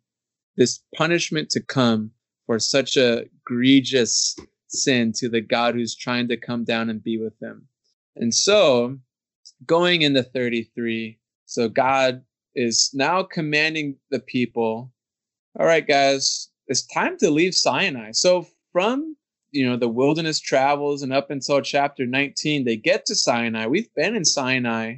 this 0.56 0.82
punishment 0.96 1.50
to 1.52 1.62
come 1.62 2.12
for 2.46 2.60
such 2.60 2.98
a 2.98 3.26
egregious 3.48 4.36
sin 4.68 5.12
to 5.18 5.30
the 5.30 5.42
God 5.42 5.76
who's 5.76 5.96
trying 5.96 6.28
to 6.30 6.38
come 6.38 6.64
down 6.64 6.90
and 6.90 7.04
be 7.04 7.18
with 7.18 7.38
them. 7.40 7.68
And 8.16 8.34
so 8.34 8.98
going 9.66 10.02
into 10.02 10.24
33, 10.24 11.20
so 11.46 11.70
God 11.70 12.24
is 12.56 12.92
now 12.94 13.24
commanding 13.24 13.96
the 14.12 14.20
people, 14.20 14.92
all 15.60 15.66
right, 15.66 15.88
guys, 15.88 16.50
it's 16.68 16.86
time 16.88 17.18
to 17.18 17.30
leave 17.30 17.56
Sinai. 17.56 18.12
So 18.12 18.48
from 18.72 19.16
you 19.54 19.70
know 19.70 19.78
the 19.78 19.88
wilderness 19.88 20.40
travels 20.40 21.04
and 21.04 21.14
up 21.14 21.30
until 21.30 21.62
chapter 21.62 22.06
19 22.06 22.66
they 22.66 22.76
get 22.76 23.06
to 23.06 23.16
sinai. 23.16 23.68
We've 23.68 23.94
been 23.94 24.16
in 24.16 24.26
sinai 24.26 24.98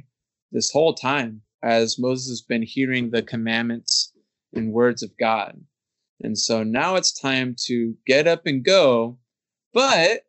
this 0.50 0.70
whole 0.70 0.94
time 0.94 1.42
as 1.62 1.98
moses 1.98 2.28
has 2.28 2.40
been 2.42 2.62
hearing 2.62 3.10
the 3.10 3.22
commandments 3.22 4.12
and 4.54 4.72
words 4.72 5.02
of 5.02 5.16
god. 5.18 5.60
And 6.22 6.36
so 6.36 6.62
now 6.62 6.96
it's 6.96 7.12
time 7.12 7.54
to 7.66 7.94
get 8.06 8.26
up 8.26 8.46
and 8.46 8.64
go. 8.64 9.18
But 9.74 10.22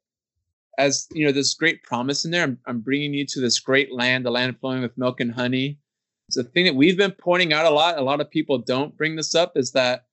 as 0.78 1.08
you 1.14 1.26
know 1.26 1.32
this 1.32 1.54
great 1.54 1.82
promise 1.84 2.26
in 2.26 2.32
there 2.32 2.44
i'm, 2.44 2.60
I'm 2.68 2.82
bringing 2.82 3.14
you 3.14 3.26
to 3.28 3.40
this 3.40 3.60
great 3.60 3.92
land 3.92 4.26
the 4.26 4.32
land 4.32 4.60
flowing 4.60 4.82
with 4.82 4.98
milk 4.98 5.22
and 5.22 5.32
honey. 5.32 5.80
It's 6.28 6.38
a 6.38 6.44
thing 6.44 6.66
that 6.66 6.76
we've 6.76 6.98
been 6.98 7.14
pointing 7.14 7.54
out 7.54 7.66
a 7.66 7.70
lot 7.70 7.98
a 7.98 8.02
lot 8.02 8.20
of 8.20 8.30
people 8.30 8.58
don't 8.58 8.98
bring 8.98 9.16
this 9.16 9.34
up 9.34 9.56
is 9.56 9.72
that 9.72 10.04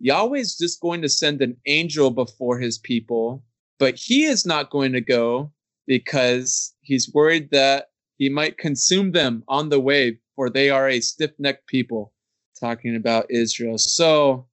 Yahweh's 0.00 0.56
just 0.56 0.80
going 0.80 1.02
to 1.02 1.10
send 1.10 1.42
an 1.42 1.58
angel 1.66 2.10
before 2.10 2.58
his 2.58 2.78
people 2.78 3.44
but 3.80 3.96
he 3.96 4.24
is 4.24 4.46
not 4.46 4.70
going 4.70 4.92
to 4.92 5.00
go 5.00 5.50
because 5.86 6.74
he's 6.82 7.12
worried 7.12 7.50
that 7.50 7.86
he 8.18 8.28
might 8.28 8.58
consume 8.58 9.10
them 9.10 9.42
on 9.48 9.70
the 9.70 9.80
way, 9.80 10.18
for 10.36 10.50
they 10.50 10.68
are 10.70 10.88
a 10.88 11.00
stiff 11.00 11.32
necked 11.38 11.66
people. 11.66 12.12
Talking 12.60 12.94
about 12.94 13.30
Israel. 13.30 13.78
So, 13.78 14.46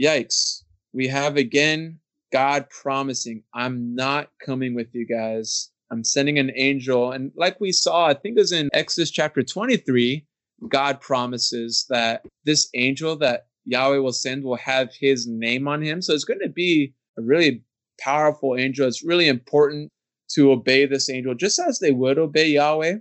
yikes. 0.00 0.62
We 0.94 1.08
have 1.08 1.36
again 1.36 1.98
God 2.32 2.70
promising, 2.70 3.42
I'm 3.52 3.94
not 3.94 4.30
coming 4.44 4.74
with 4.74 4.88
you 4.94 5.06
guys. 5.06 5.70
I'm 5.90 6.02
sending 6.02 6.38
an 6.38 6.50
angel. 6.56 7.12
And 7.12 7.32
like 7.36 7.60
we 7.60 7.70
saw, 7.70 8.06
I 8.06 8.14
think 8.14 8.36
it 8.36 8.40
was 8.40 8.52
in 8.52 8.70
Exodus 8.72 9.10
chapter 9.10 9.42
23, 9.42 10.26
God 10.68 11.00
promises 11.02 11.84
that 11.90 12.24
this 12.44 12.70
angel 12.74 13.14
that 13.16 13.46
Yahweh 13.66 13.98
will 13.98 14.12
send 14.12 14.42
will 14.42 14.56
have 14.56 14.88
his 14.98 15.26
name 15.26 15.68
on 15.68 15.82
him. 15.82 16.00
So 16.00 16.14
it's 16.14 16.24
going 16.24 16.40
to 16.40 16.48
be 16.48 16.94
a 17.18 17.22
really 17.22 17.62
powerful 18.00 18.56
angel. 18.56 18.86
It's 18.86 19.04
really 19.04 19.28
important 19.28 19.90
to 20.30 20.52
obey 20.52 20.86
this 20.86 21.10
angel 21.10 21.34
just 21.34 21.58
as 21.58 21.78
they 21.78 21.90
would 21.90 22.18
obey 22.18 22.48
Yahweh. 22.48 22.96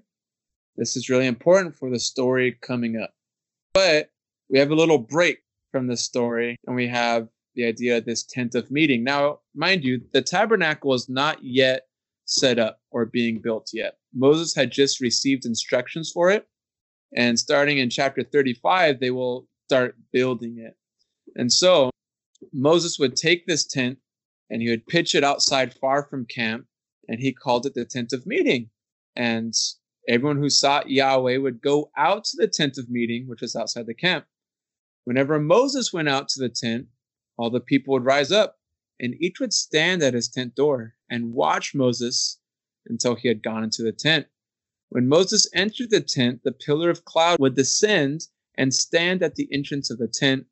This 0.76 0.96
is 0.96 1.10
really 1.10 1.28
important 1.28 1.76
for 1.76 1.90
the 1.90 2.00
story 2.00 2.58
coming 2.62 2.98
up. 2.98 3.12
But 3.74 4.10
we 4.50 4.60
have 4.60 4.72
a 4.72 4.76
little 4.76 4.98
break 4.98 5.40
from 5.72 5.88
the 5.88 5.98
story 5.98 6.56
and 6.68 6.76
we 6.76 6.88
have 6.88 7.28
the 7.56 7.66
idea 7.66 7.98
of 7.98 8.06
this 8.06 8.24
tent 8.24 8.56
of 8.56 8.72
meeting. 8.72 9.04
Now, 9.04 9.40
mind 9.56 9.84
you, 9.84 10.02
the 10.12 10.22
tabernacle 10.22 10.94
is 10.94 11.10
not 11.10 11.44
yet 11.44 11.84
set 12.26 12.60
up 12.60 12.80
or 12.92 13.06
being 13.06 13.40
built 13.40 13.70
yet. 13.74 13.98
Moses 14.14 14.56
had 14.56 14.72
just 14.72 15.02
received 15.02 15.46
instructions 15.46 16.12
for 16.12 16.30
it. 16.30 16.48
And 17.16 17.38
starting 17.38 17.78
in 17.78 17.90
chapter 17.90 18.24
35, 18.24 19.00
they 19.00 19.12
will 19.12 19.48
start 19.68 19.96
building 20.12 20.58
it. 20.60 20.76
And 21.36 21.52
so 21.52 21.90
Moses 22.52 22.98
would 23.00 23.16
take 23.16 23.46
this 23.46 23.66
tent 23.66 23.98
and 24.54 24.62
he 24.62 24.70
would 24.70 24.86
pitch 24.86 25.16
it 25.16 25.24
outside 25.24 25.74
far 25.74 26.04
from 26.04 26.28
camp, 26.28 26.68
and 27.08 27.20
he 27.20 27.34
called 27.34 27.66
it 27.66 27.74
the 27.74 27.84
tent 27.84 28.14
of 28.14 28.28
meeting. 28.28 28.70
And 29.16 29.52
everyone 30.08 30.38
who 30.38 30.52
sought 30.52 30.92
Yahweh 30.92 31.38
would 31.38 31.60
go 31.60 31.90
out 31.98 32.26
to 32.26 32.38
the 32.38 32.48
tent 32.48 32.78
of 32.78 32.88
meeting, 32.88 33.28
which 33.28 33.42
was 33.42 33.56
outside 33.56 33.88
the 33.88 33.96
camp. 33.96 34.28
Whenever 35.06 35.40
Moses 35.40 35.92
went 35.92 36.08
out 36.08 36.30
to 36.30 36.40
the 36.40 36.50
tent, 36.50 36.86
all 37.36 37.50
the 37.50 37.60
people 37.60 37.94
would 37.94 38.06
rise 38.06 38.32
up, 38.32 38.60
and 39.00 39.16
each 39.20 39.40
would 39.40 39.54
stand 39.54 40.04
at 40.04 40.14
his 40.14 40.30
tent 40.30 40.54
door 40.54 40.94
and 41.10 41.34
watch 41.34 41.74
Moses 41.74 42.38
until 42.86 43.16
he 43.16 43.30
had 43.30 43.42
gone 43.42 43.64
into 43.64 43.82
the 43.82 43.92
tent. 43.92 44.28
When 44.90 45.08
Moses 45.08 45.50
entered 45.56 45.90
the 45.90 46.00
tent, 46.02 46.42
the 46.44 46.52
pillar 46.52 46.92
of 46.92 47.06
cloud 47.06 47.40
would 47.40 47.56
descend 47.56 48.28
and 48.54 48.72
stand 48.72 49.24
at 49.24 49.34
the 49.34 49.50
entrance 49.52 49.90
of 49.90 49.98
the 49.98 50.08
tent, 50.08 50.46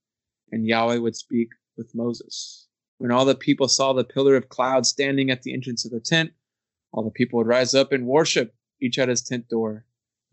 and 0.51 0.65
Yahweh 0.65 0.97
would 0.97 1.15
speak 1.15 1.49
with 1.77 1.93
Moses. 1.93 2.67
When 3.01 3.09
all 3.09 3.25
the 3.25 3.33
people 3.33 3.67
saw 3.67 3.93
the 3.93 4.03
pillar 4.03 4.35
of 4.35 4.49
cloud 4.49 4.85
standing 4.85 5.31
at 5.31 5.41
the 5.41 5.55
entrance 5.55 5.85
of 5.85 5.91
the 5.91 5.99
tent, 5.99 6.33
all 6.91 7.03
the 7.03 7.09
people 7.09 7.37
would 7.37 7.47
rise 7.47 7.73
up 7.73 7.91
and 7.91 8.05
worship, 8.05 8.53
each 8.79 8.99
at 8.99 9.09
his 9.09 9.23
tent 9.23 9.49
door. 9.49 9.87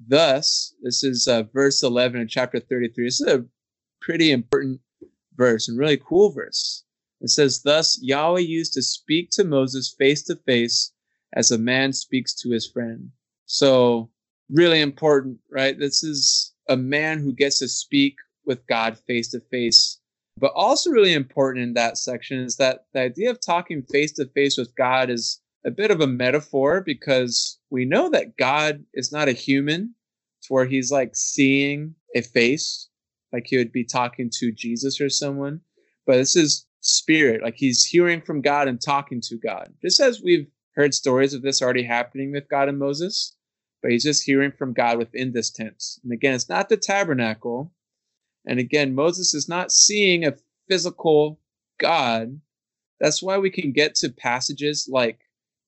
Thus, 0.07 0.75
this 0.83 1.03
is 1.03 1.27
uh, 1.27 1.45
verse 1.45 1.83
11 1.83 2.21
in 2.21 2.29
chapter 2.29 2.61
33. 2.61 3.07
This 3.07 3.23
is 3.23 3.27
a 3.27 3.47
pretty 4.03 4.31
important 4.33 4.83
verse 5.35 5.67
and 5.67 5.79
really 5.79 5.97
cool 5.97 6.31
verse. 6.31 6.85
It 7.23 7.31
says, 7.31 7.63
Thus 7.63 7.99
Yahweh 8.03 8.41
used 8.41 8.75
to 8.75 8.83
speak 8.83 9.31
to 9.31 9.45
Moses 9.45 9.95
face 9.99 10.23
to 10.25 10.37
face 10.37 10.93
as 11.33 11.51
a 11.51 11.57
man 11.57 11.95
speaks 11.95 12.35
to 12.35 12.51
his 12.51 12.67
friend. 12.71 13.13
So, 13.47 14.11
really 14.51 14.83
important, 14.83 15.39
right? 15.51 15.79
This 15.79 16.03
is 16.03 16.53
a 16.69 16.77
man 16.77 17.21
who 17.21 17.33
gets 17.33 17.61
to 17.61 17.69
speak 17.69 18.17
with 18.45 18.67
God 18.67 18.99
face 19.07 19.31
to 19.31 19.41
face 19.41 19.98
but 20.39 20.53
also, 20.55 20.91
really 20.91 21.15
important 21.15 21.65
in 21.65 21.75
that 21.75 21.99
section 21.99 22.39
is 22.41 22.57
that 22.57 22.87
the 22.93 23.01
idea 23.01 23.31
of 23.31 23.41
talking 23.41 23.83
face 23.83 24.13
to 24.13 24.27
face 24.27 24.57
with 24.57 24.75
God 24.77 25.11
is 25.11 25.41
a 25.65 25.71
bit 25.71 25.91
of 25.91 26.01
a 26.01 26.07
metaphor 26.07 26.81
because 26.81 27.59
we 27.71 27.85
know 27.85 28.11
that 28.11 28.37
God 28.37 28.85
is 28.95 29.13
not 29.13 29.29
a 29.29 29.33
human 29.33 29.95
to 30.43 30.53
where 30.53 30.67
he's 30.67 30.91
like 30.91 31.15
seeing 31.15 31.95
a 32.15 32.23
face, 32.23 32.89
like 33.33 33.47
he 33.47 33.59
would 33.59 33.73
be 33.73 33.85
talking 33.85 34.31
to 34.35 34.53
Jesus 34.53 35.01
or 35.01 35.09
someone. 35.09 35.61
But 36.07 36.17
this 36.17 36.37
is 36.37 36.67
spirit, 36.81 37.43
like 37.43 37.57
he's 37.57 37.85
hearing 37.85 38.21
from 38.21 38.41
God 38.41 38.69
and 38.69 38.81
talking 38.81 39.21
to 39.23 39.37
God. 39.37 39.73
Just 39.83 40.01
as 40.01 40.23
we've 40.23 40.47
heard 40.75 40.95
stories 40.95 41.35
of 41.35 41.43
this 41.43 41.61
already 41.61 41.83
happening 41.83 42.33
with 42.33 42.49
God 42.49 42.69
and 42.69 42.79
Moses, 42.79 43.35
but 43.83 43.91
he's 43.91 44.05
just 44.05 44.25
hearing 44.25 44.53
from 44.53 44.73
God 44.73 44.99
within 44.99 45.33
this 45.33 45.51
tent. 45.51 45.83
And 46.03 46.13
again, 46.13 46.35
it's 46.35 46.49
not 46.49 46.69
the 46.69 46.77
tabernacle, 46.77 47.73
and 48.49 48.59
again, 48.59 48.95
Moses 48.95 49.35
is 49.35 49.47
not 49.47 49.71
seeing 49.71 50.25
a 50.25 50.35
physical 50.71 51.39
God. 51.79 52.41
That's 52.99 53.23
why 53.23 53.37
we 53.37 53.51
can 53.51 53.73
get 53.73 53.95
to 53.97 54.09
passages 54.09 54.89
like 54.91 55.21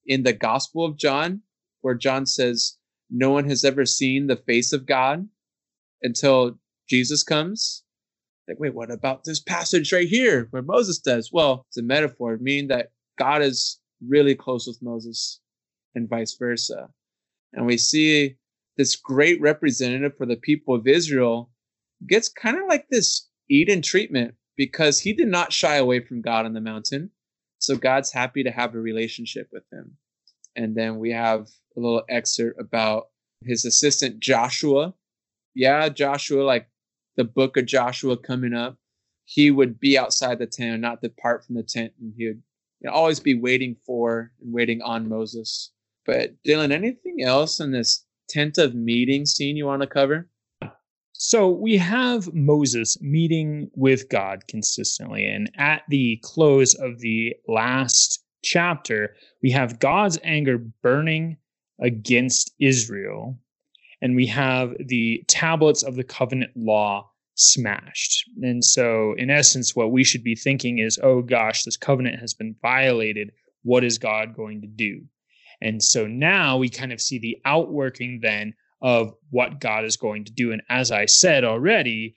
in 0.07 0.23
the 0.23 0.33
Gospel 0.33 0.87
of 0.87 0.97
John, 0.97 1.43
where 1.83 1.95
John 1.95 2.25
says, 2.25 2.79
No 3.11 3.31
one 3.31 3.49
has 3.51 3.65
ever 3.65 3.85
seen 3.85 4.27
the 4.27 4.37
face 4.37 4.73
of 4.73 4.87
God 4.87 5.29
until 6.03 6.59
Jesus 6.89 7.23
comes. 7.23 7.85
Like, 8.49 8.59
wait, 8.59 8.75
what 8.75 8.91
about 8.91 9.25
this 9.25 9.41
passage 9.41 9.93
right 9.93 10.09
here 10.09 10.49
where 10.51 10.63
Moses 10.63 10.99
does? 10.99 11.31
Well, 11.31 11.67
it's 11.69 11.77
a 11.77 11.83
metaphor, 11.83 12.39
meaning 12.41 12.69
that 12.69 12.93
God 13.19 13.43
is 13.43 13.79
really 14.05 14.35
close 14.35 14.67
with 14.67 14.81
Moses 14.81 15.39
and 15.95 16.09
vice 16.09 16.35
versa. 16.35 16.89
And 17.53 17.67
we 17.67 17.77
see 17.77 18.37
this 18.79 18.97
great 18.97 19.39
representative 19.41 20.17
for 20.17 20.25
the 20.25 20.37
people 20.37 20.75
of 20.75 20.89
Israel 20.89 21.51
gets 22.07 22.29
kind 22.29 22.57
of 22.59 22.67
like 22.69 22.89
this 22.89 23.29
Eden 23.49 23.83
treatment 23.83 24.35
because 24.57 25.01
he 25.01 25.13
did 25.13 25.29
not 25.29 25.53
shy 25.53 25.77
away 25.77 26.01
from 26.01 26.21
God 26.21 26.45
on 26.45 26.53
the 26.53 26.61
mountain. 26.61 27.11
So 27.59 27.77
God's 27.77 28.13
happy 28.13 28.43
to 28.43 28.51
have 28.51 28.75
a 28.75 28.81
relationship 28.81 29.49
with 29.53 29.65
him. 29.73 29.97
And 30.57 30.75
then 30.75 30.99
we 30.99 31.11
have 31.13 31.49
a 31.77 31.81
little 31.81 32.03
excerpt 32.09 32.61
about 32.61 33.09
his 33.45 33.65
assistant 33.65 34.21
Joshua. 34.21 34.95
Yeah, 35.55 35.89
Joshua, 35.89 36.43
like 36.43 36.69
the 37.17 37.25
book 37.25 37.57
of 37.57 37.67
Joshua 37.67 38.17
coming 38.17 38.55
up, 38.55 38.77
he 39.25 39.51
would 39.51 39.79
be 39.79 39.99
outside 39.99 40.39
the 40.39 40.47
tent 40.47 40.81
not 40.81 41.03
depart 41.03 41.45
from 41.45 41.57
the 41.57 41.63
tent. 41.63 41.93
And 42.01 42.13
he 42.17 42.27
would 42.29 42.43
you 42.81 42.89
know, 42.89 42.93
always 42.93 43.21
be 43.21 43.35
waiting 43.35 43.77
for 43.87 44.33
and 44.43 44.53
waiting 44.53 44.83
on 44.83 45.09
Moses. 45.09 45.71
But 46.07 46.35
Dylan, 46.47 46.73
anything 46.73 47.23
else 47.23 47.61
in 47.61 47.73
this 47.73 48.05
tent 48.29 48.59
of 48.59 48.75
meeting 48.75 49.27
scene 49.27 49.57
you 49.57 49.67
want 49.67 49.83
to 49.83 49.89
cover? 49.89 50.29
So 51.23 51.51
we 51.51 51.77
have 51.77 52.33
Moses 52.33 52.99
meeting 53.03 53.71
with 53.75 54.09
God 54.09 54.47
consistently. 54.49 55.27
And 55.27 55.51
at 55.59 55.83
the 55.91 56.19
close 56.23 56.73
of 56.73 57.01
the 57.01 57.37
last 57.47 58.25
chapter, 58.43 59.15
we 59.43 59.51
have 59.51 59.81
God's 59.81 60.19
anger 60.25 60.57
burning 60.57 61.37
against 61.79 62.55
Israel. 62.59 63.39
And 64.01 64.17
we 64.17 64.27
have 64.29 64.75
the 64.79 65.23
tablets 65.29 65.83
of 65.83 65.97
the 65.97 66.05
covenant 66.05 66.53
law 66.57 67.11
smashed. 67.35 68.25
And 68.41 68.65
so, 68.65 69.13
in 69.19 69.29
essence, 69.29 69.77
what 69.77 69.93
we 69.93 70.05
should 70.05 70.25
be 70.25 70.35
thinking 70.35 70.79
is, 70.79 70.99
oh 71.03 71.21
gosh, 71.21 71.65
this 71.65 71.77
covenant 71.77 72.19
has 72.19 72.33
been 72.33 72.57
violated. 72.63 73.31
What 73.63 73.85
is 73.85 73.99
God 73.99 74.35
going 74.35 74.63
to 74.63 74.67
do? 74.67 75.03
And 75.61 75.83
so 75.83 76.07
now 76.07 76.57
we 76.57 76.71
kind 76.71 76.95
of 76.95 77.01
see 77.03 77.19
the 77.19 77.37
outworking 77.45 78.21
then 78.23 78.55
of 78.81 79.15
what 79.31 79.61
God 79.61 79.85
is 79.85 79.97
going 79.97 80.25
to 80.25 80.33
do. 80.33 80.53
And 80.53 80.63
as 80.69 80.91
I 80.91 81.07
said 81.07 81.45
already, 81.45 82.17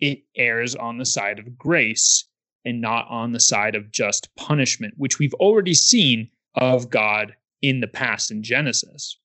it 0.00 0.22
errs 0.36 0.74
on 0.74 0.98
the 0.98 1.06
side 1.06 1.38
of 1.38 1.56
grace 1.56 2.26
and 2.64 2.80
not 2.80 3.06
on 3.08 3.32
the 3.32 3.40
side 3.40 3.74
of 3.74 3.92
just 3.92 4.34
punishment, 4.36 4.94
which 4.96 5.18
we've 5.18 5.34
already 5.34 5.74
seen 5.74 6.28
of 6.54 6.90
God 6.90 7.34
in 7.60 7.80
the 7.80 7.86
past 7.86 8.30
in 8.30 8.42
Genesis. 8.42 9.18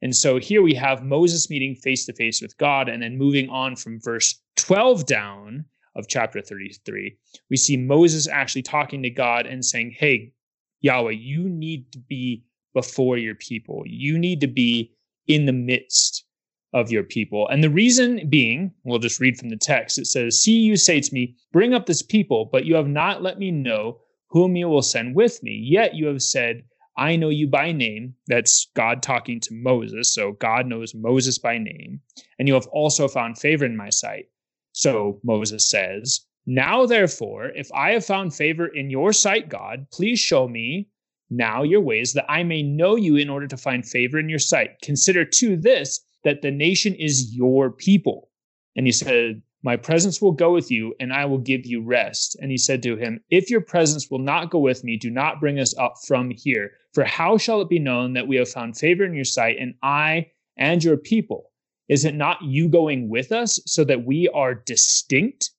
And 0.00 0.14
so 0.14 0.38
here 0.38 0.62
we 0.62 0.74
have 0.74 1.04
Moses 1.04 1.48
meeting 1.48 1.76
face 1.76 2.06
to 2.06 2.12
face 2.12 2.42
with 2.42 2.56
God, 2.58 2.88
and 2.88 3.02
then 3.02 3.18
moving 3.18 3.48
on 3.48 3.76
from 3.76 4.00
verse 4.00 4.40
12 4.56 5.06
down 5.06 5.64
of 5.94 6.08
chapter 6.08 6.40
33, 6.40 7.16
we 7.50 7.56
see 7.56 7.76
Moses 7.76 8.26
actually 8.26 8.62
talking 8.62 9.02
to 9.02 9.10
God 9.10 9.46
and 9.46 9.64
saying, 9.64 9.94
Hey, 9.96 10.32
Yahweh, 10.80 11.12
you 11.12 11.48
need 11.48 11.92
to 11.92 11.98
be 11.98 12.44
before 12.74 13.18
your 13.18 13.34
people. 13.34 13.82
You 13.86 14.18
need 14.18 14.40
to 14.40 14.46
be 14.46 14.92
in 15.26 15.46
the 15.46 15.52
midst 15.52 16.24
of 16.72 16.90
your 16.90 17.04
people. 17.04 17.46
And 17.48 17.62
the 17.62 17.70
reason 17.70 18.28
being, 18.28 18.72
we'll 18.84 18.98
just 18.98 19.20
read 19.20 19.36
from 19.36 19.50
the 19.50 19.56
text. 19.56 19.98
It 19.98 20.06
says, 20.06 20.42
See, 20.42 20.58
you 20.58 20.76
say 20.76 21.00
to 21.00 21.14
me, 21.14 21.36
Bring 21.52 21.74
up 21.74 21.86
this 21.86 22.02
people, 22.02 22.48
but 22.50 22.64
you 22.64 22.74
have 22.76 22.88
not 22.88 23.22
let 23.22 23.38
me 23.38 23.50
know 23.50 24.00
whom 24.30 24.56
you 24.56 24.68
will 24.68 24.82
send 24.82 25.14
with 25.14 25.42
me. 25.42 25.52
Yet 25.52 25.94
you 25.94 26.06
have 26.06 26.22
said, 26.22 26.64
I 26.96 27.16
know 27.16 27.28
you 27.28 27.46
by 27.46 27.72
name. 27.72 28.14
That's 28.26 28.68
God 28.74 29.02
talking 29.02 29.40
to 29.40 29.54
Moses. 29.54 30.14
So 30.14 30.32
God 30.32 30.66
knows 30.66 30.94
Moses 30.94 31.38
by 31.38 31.58
name. 31.58 32.00
And 32.38 32.48
you 32.48 32.54
have 32.54 32.66
also 32.68 33.08
found 33.08 33.38
favor 33.38 33.64
in 33.64 33.76
my 33.76 33.90
sight. 33.90 34.26
So 34.72 35.20
Moses 35.22 35.68
says, 35.68 36.20
Now 36.46 36.86
therefore, 36.86 37.48
if 37.48 37.70
I 37.72 37.92
have 37.92 38.04
found 38.04 38.34
favor 38.34 38.66
in 38.66 38.90
your 38.90 39.12
sight, 39.12 39.48
God, 39.48 39.86
please 39.92 40.18
show 40.18 40.48
me 40.48 40.88
now 41.32 41.62
your 41.62 41.80
ways 41.80 42.12
that 42.12 42.30
I 42.30 42.42
may 42.42 42.62
know 42.62 42.96
you 42.96 43.16
in 43.16 43.30
order 43.30 43.46
to 43.48 43.56
find 43.56 43.86
favor 43.86 44.18
in 44.18 44.28
your 44.28 44.38
sight. 44.38 44.80
Consider 44.82 45.24
too 45.24 45.56
this 45.56 46.00
that 46.24 46.42
the 46.42 46.50
nation 46.50 46.94
is 46.94 47.34
your 47.34 47.70
people. 47.70 48.30
And 48.76 48.86
he 48.86 48.92
said, 48.92 49.42
My 49.62 49.76
presence 49.76 50.22
will 50.22 50.32
go 50.32 50.52
with 50.52 50.70
you, 50.70 50.94
and 51.00 51.12
I 51.12 51.24
will 51.24 51.38
give 51.38 51.66
you 51.66 51.82
rest. 51.82 52.36
And 52.40 52.50
he 52.50 52.56
said 52.56 52.82
to 52.84 52.96
him, 52.96 53.20
If 53.30 53.50
your 53.50 53.60
presence 53.60 54.10
will 54.10 54.18
not 54.18 54.50
go 54.50 54.58
with 54.58 54.84
me, 54.84 54.96
do 54.96 55.10
not 55.10 55.40
bring 55.40 55.58
us 55.58 55.76
up 55.76 55.94
from 56.06 56.30
here. 56.30 56.72
For 56.94 57.04
how 57.04 57.38
shall 57.38 57.60
it 57.60 57.68
be 57.68 57.78
known 57.78 58.12
that 58.12 58.28
we 58.28 58.36
have 58.36 58.48
found 58.48 58.76
favor 58.76 59.04
in 59.04 59.14
your 59.14 59.24
sight, 59.24 59.56
and 59.58 59.74
I 59.82 60.30
and 60.56 60.82
your 60.84 60.96
people? 60.96 61.50
Is 61.88 62.04
it 62.04 62.14
not 62.14 62.42
you 62.42 62.68
going 62.68 63.08
with 63.08 63.32
us 63.32 63.58
so 63.66 63.84
that 63.84 64.06
we 64.06 64.28
are 64.28 64.54
distinct, 64.54 65.50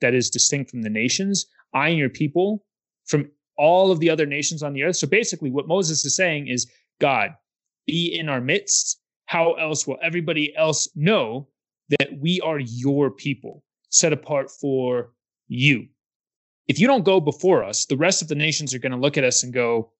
that 0.00 0.14
is, 0.14 0.30
distinct 0.30 0.70
from 0.70 0.82
the 0.82 0.90
nations, 0.90 1.46
I 1.74 1.88
and 1.88 1.98
your 1.98 2.08
people, 2.08 2.64
from 3.04 3.30
all 3.56 3.90
of 3.90 4.00
the 4.00 4.10
other 4.10 4.26
nations 4.26 4.62
on 4.62 4.72
the 4.72 4.82
earth? 4.82 4.96
So 4.96 5.06
basically, 5.06 5.50
what 5.50 5.68
Moses 5.68 6.04
is 6.04 6.16
saying 6.16 6.48
is, 6.48 6.70
God, 7.00 7.30
be 7.86 8.16
in 8.18 8.28
our 8.28 8.40
midst 8.40 9.02
how 9.32 9.54
else 9.54 9.86
will 9.86 9.96
everybody 10.02 10.54
else 10.56 10.90
know 10.94 11.48
that 11.88 12.18
we 12.20 12.38
are 12.42 12.58
your 12.58 13.10
people 13.10 13.64
set 13.88 14.12
apart 14.12 14.50
for 14.50 15.14
you? 15.48 15.86
If 16.68 16.78
you 16.78 16.86
don't 16.86 17.06
go 17.06 17.18
before 17.18 17.64
us, 17.64 17.86
the 17.86 17.96
rest 17.96 18.20
of 18.20 18.28
the 18.28 18.34
nations 18.34 18.74
are 18.74 18.78
going 18.78 18.92
to 18.92 18.98
look 18.98 19.16
at 19.16 19.24
us 19.24 19.42
and 19.42 19.50
go, 19.50 19.90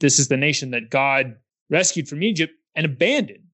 This 0.00 0.18
is 0.18 0.26
the 0.26 0.36
nation 0.36 0.72
that 0.72 0.90
God 0.90 1.36
rescued 1.70 2.08
from 2.08 2.24
Egypt 2.24 2.54
and 2.74 2.84
abandoned. 2.84 3.44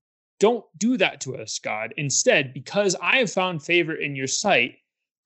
Don't 0.40 0.64
do 0.78 0.96
that 0.96 1.20
to 1.22 1.36
us, 1.36 1.58
God. 1.58 1.92
Instead, 1.98 2.54
because 2.54 2.96
I 3.02 3.18
have 3.18 3.30
found 3.30 3.62
favor 3.62 3.94
in 3.94 4.16
your 4.16 4.28
sight, 4.28 4.76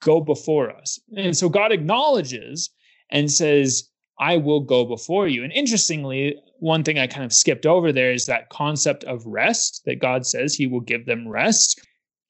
go 0.03 0.21
before 0.21 0.71
us. 0.71 0.99
And 1.17 1.37
so 1.37 1.49
God 1.49 1.71
acknowledges 1.71 2.71
and 3.09 3.31
says, 3.31 3.89
I 4.23 4.37
will 4.37 4.61
go 4.61 4.85
before 4.85 5.27
you. 5.27 5.43
And 5.43 5.53
interestingly, 5.53 6.37
one 6.61 6.85
thing 6.85 6.97
I 6.97 7.09
kind 7.09 7.25
of 7.25 7.33
skipped 7.33 7.67
over 7.67 7.91
there 7.91 8.13
is 8.13 8.27
that 8.27 8.51
concept 8.51 9.03
of 9.03 9.27
rest 9.27 9.83
that 9.85 9.99
God 9.99 10.25
says 10.25 10.55
he 10.55 10.69
will 10.69 10.81
give 10.81 11.07
them 11.07 11.27
rest. 11.27 11.85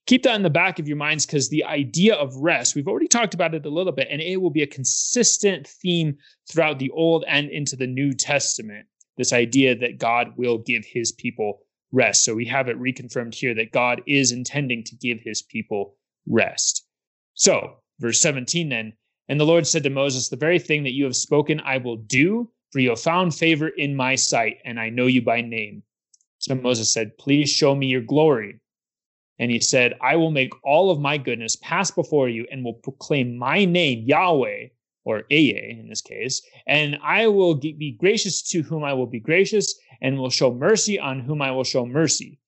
Keep 0.06 0.22
that 0.22 0.34
in 0.34 0.42
the 0.42 0.48
back 0.48 0.78
of 0.78 0.88
your 0.88 0.96
minds 0.96 1.26
because 1.26 1.50
the 1.50 1.64
idea 1.64 2.14
of 2.14 2.34
rest, 2.36 2.74
we've 2.74 2.88
already 2.88 3.08
talked 3.08 3.34
about 3.34 3.54
it 3.54 3.66
a 3.66 3.68
little 3.68 3.92
bit, 3.92 4.08
and 4.10 4.22
it 4.22 4.40
will 4.40 4.50
be 4.50 4.62
a 4.62 4.66
consistent 4.66 5.66
theme 5.66 6.16
throughout 6.50 6.78
the 6.78 6.90
Old 6.92 7.26
and 7.28 7.50
into 7.50 7.76
the 7.76 7.86
New 7.86 8.14
Testament. 8.14 8.86
This 9.18 9.34
idea 9.34 9.76
that 9.76 9.98
God 9.98 10.32
will 10.38 10.56
give 10.56 10.86
his 10.86 11.12
people 11.12 11.60
rest. 11.92 12.24
So 12.24 12.34
we 12.34 12.46
have 12.46 12.68
it 12.68 12.80
reconfirmed 12.80 13.34
here 13.34 13.54
that 13.56 13.70
God 13.70 14.00
is 14.06 14.32
intending 14.32 14.82
to 14.84 14.96
give 14.96 15.20
his 15.20 15.42
people 15.42 15.98
rest. 16.26 16.86
So, 17.34 17.76
verse 18.00 18.18
17 18.22 18.70
then, 18.70 18.94
and 19.32 19.40
the 19.40 19.46
Lord 19.46 19.66
said 19.66 19.82
to 19.84 19.88
Moses, 19.88 20.28
The 20.28 20.36
very 20.36 20.58
thing 20.58 20.82
that 20.82 20.92
you 20.92 21.04
have 21.04 21.16
spoken, 21.16 21.58
I 21.64 21.78
will 21.78 21.96
do, 21.96 22.50
for 22.70 22.80
you 22.80 22.90
have 22.90 23.00
found 23.00 23.34
favor 23.34 23.68
in 23.68 23.96
my 23.96 24.14
sight, 24.14 24.58
and 24.62 24.78
I 24.78 24.90
know 24.90 25.06
you 25.06 25.22
by 25.22 25.40
name. 25.40 25.84
So 26.36 26.54
Moses 26.54 26.92
said, 26.92 27.16
Please 27.16 27.48
show 27.48 27.74
me 27.74 27.86
your 27.86 28.02
glory. 28.02 28.60
And 29.38 29.50
he 29.50 29.58
said, 29.58 29.94
I 30.02 30.16
will 30.16 30.32
make 30.32 30.52
all 30.62 30.90
of 30.90 31.00
my 31.00 31.16
goodness 31.16 31.56
pass 31.56 31.90
before 31.90 32.28
you 32.28 32.46
and 32.52 32.62
will 32.62 32.74
proclaim 32.74 33.38
my 33.38 33.64
name, 33.64 34.04
Yahweh, 34.04 34.66
or 35.06 35.24
Eye 35.32 35.76
in 35.80 35.88
this 35.88 36.02
case, 36.02 36.42
and 36.66 36.98
I 37.02 37.26
will 37.28 37.54
be 37.54 37.96
gracious 37.98 38.42
to 38.50 38.60
whom 38.60 38.84
I 38.84 38.92
will 38.92 39.06
be 39.06 39.18
gracious, 39.18 39.74
and 40.02 40.18
will 40.18 40.28
show 40.28 40.52
mercy 40.52 40.98
on 40.98 41.20
whom 41.20 41.40
I 41.40 41.52
will 41.52 41.64
show 41.64 41.86
mercy. 41.86 42.38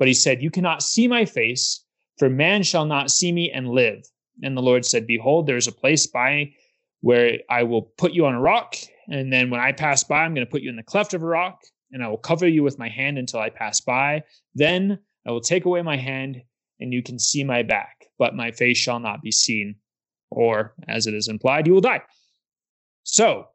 But 0.00 0.08
he 0.08 0.14
said, 0.14 0.42
You 0.42 0.50
cannot 0.50 0.82
see 0.82 1.06
my 1.06 1.26
face, 1.26 1.84
for 2.18 2.28
man 2.28 2.64
shall 2.64 2.86
not 2.86 3.12
see 3.12 3.30
me 3.30 3.52
and 3.52 3.68
live. 3.68 4.04
And 4.42 4.56
the 4.56 4.62
Lord 4.62 4.84
said, 4.84 5.06
Behold, 5.06 5.46
there 5.46 5.56
is 5.56 5.68
a 5.68 5.72
place 5.72 6.06
by 6.06 6.52
where 7.00 7.38
I 7.50 7.62
will 7.62 7.82
put 7.82 8.12
you 8.12 8.26
on 8.26 8.34
a 8.34 8.40
rock. 8.40 8.76
And 9.08 9.32
then 9.32 9.50
when 9.50 9.60
I 9.60 9.72
pass 9.72 10.04
by, 10.04 10.24
I'm 10.24 10.34
going 10.34 10.46
to 10.46 10.50
put 10.50 10.62
you 10.62 10.70
in 10.70 10.76
the 10.76 10.82
cleft 10.82 11.12
of 11.14 11.22
a 11.22 11.26
rock, 11.26 11.60
and 11.92 12.02
I 12.02 12.08
will 12.08 12.16
cover 12.16 12.48
you 12.48 12.62
with 12.62 12.78
my 12.78 12.88
hand 12.88 13.18
until 13.18 13.40
I 13.40 13.50
pass 13.50 13.80
by. 13.80 14.22
Then 14.54 14.98
I 15.26 15.30
will 15.30 15.40
take 15.40 15.66
away 15.66 15.82
my 15.82 15.96
hand, 15.96 16.42
and 16.80 16.92
you 16.92 17.02
can 17.02 17.18
see 17.18 17.44
my 17.44 17.62
back, 17.62 18.06
but 18.18 18.34
my 18.34 18.50
face 18.50 18.78
shall 18.78 19.00
not 19.00 19.22
be 19.22 19.30
seen. 19.30 19.76
Or, 20.30 20.74
as 20.88 21.06
it 21.06 21.14
is 21.14 21.28
implied, 21.28 21.66
you 21.66 21.74
will 21.74 21.80
die. 21.80 22.02
So 23.04 23.48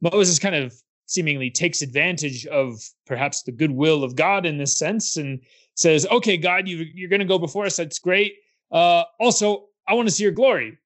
Moses 0.00 0.38
kind 0.38 0.54
of 0.54 0.74
seemingly 1.06 1.50
takes 1.50 1.80
advantage 1.82 2.46
of 2.46 2.82
perhaps 3.06 3.42
the 3.42 3.52
goodwill 3.52 4.04
of 4.04 4.14
God 4.14 4.44
in 4.44 4.58
this 4.58 4.76
sense 4.76 5.16
and 5.16 5.40
says, 5.74 6.06
Okay, 6.10 6.36
God, 6.36 6.68
you, 6.68 6.84
you're 6.94 7.08
going 7.08 7.20
to 7.20 7.26
go 7.26 7.38
before 7.38 7.64
us. 7.64 7.76
That's 7.76 7.98
great. 7.98 8.34
Uh, 8.70 9.04
also, 9.18 9.67
I 9.88 9.94
want 9.94 10.08
to 10.08 10.14
see 10.14 10.22
your 10.22 10.32
glory. 10.32 10.78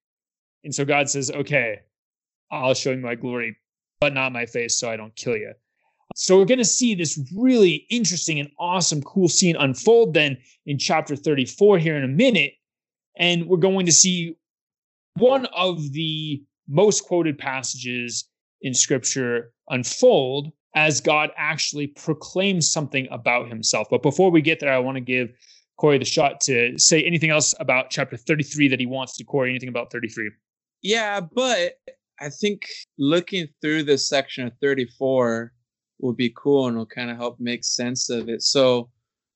And 0.64 0.74
so 0.74 0.84
God 0.84 1.10
says, 1.10 1.30
okay, 1.30 1.80
I'll 2.50 2.74
show 2.74 2.92
you 2.92 2.98
my 2.98 3.16
glory, 3.16 3.56
but 4.00 4.14
not 4.14 4.32
my 4.32 4.46
face, 4.46 4.78
so 4.78 4.90
I 4.90 4.96
don't 4.96 5.14
kill 5.16 5.36
you. 5.36 5.52
So 6.14 6.38
we're 6.38 6.44
going 6.44 6.58
to 6.58 6.64
see 6.64 6.94
this 6.94 7.18
really 7.36 7.86
interesting 7.90 8.38
and 8.38 8.50
awesome, 8.58 9.02
cool 9.02 9.28
scene 9.28 9.56
unfold 9.56 10.14
then 10.14 10.36
in 10.66 10.78
chapter 10.78 11.16
34 11.16 11.78
here 11.78 11.96
in 11.96 12.04
a 12.04 12.08
minute. 12.08 12.52
And 13.18 13.46
we're 13.46 13.56
going 13.56 13.86
to 13.86 13.92
see 13.92 14.36
one 15.16 15.46
of 15.46 15.92
the 15.92 16.42
most 16.68 17.04
quoted 17.04 17.38
passages 17.38 18.28
in 18.60 18.74
scripture 18.74 19.52
unfold 19.68 20.52
as 20.74 21.00
God 21.00 21.30
actually 21.36 21.88
proclaims 21.88 22.70
something 22.70 23.08
about 23.10 23.48
himself. 23.48 23.88
But 23.90 24.02
before 24.02 24.30
we 24.30 24.40
get 24.40 24.60
there, 24.60 24.72
I 24.72 24.78
want 24.78 24.96
to 24.96 25.02
give 25.02 25.30
Cory 25.78 25.98
the 25.98 26.04
shot 26.04 26.40
to 26.42 26.78
say 26.78 27.02
anything 27.02 27.30
else 27.30 27.54
about 27.58 27.90
chapter 27.90 28.16
33 28.16 28.68
that 28.68 28.80
he 28.80 28.86
wants 28.86 29.16
to, 29.16 29.24
Cory, 29.24 29.50
anything 29.50 29.68
about 29.68 29.90
33. 29.90 30.30
Yeah, 30.82 31.20
but 31.20 31.74
I 32.20 32.28
think 32.28 32.62
looking 32.98 33.48
through 33.60 33.84
this 33.84 34.08
section 34.08 34.46
of 34.46 34.52
34 34.60 35.52
will 35.98 36.12
be 36.12 36.32
cool 36.36 36.68
and 36.68 36.76
will 36.76 36.86
kind 36.86 37.10
of 37.10 37.16
help 37.16 37.38
make 37.40 37.64
sense 37.64 38.10
of 38.10 38.28
it. 38.28 38.42
So 38.42 38.90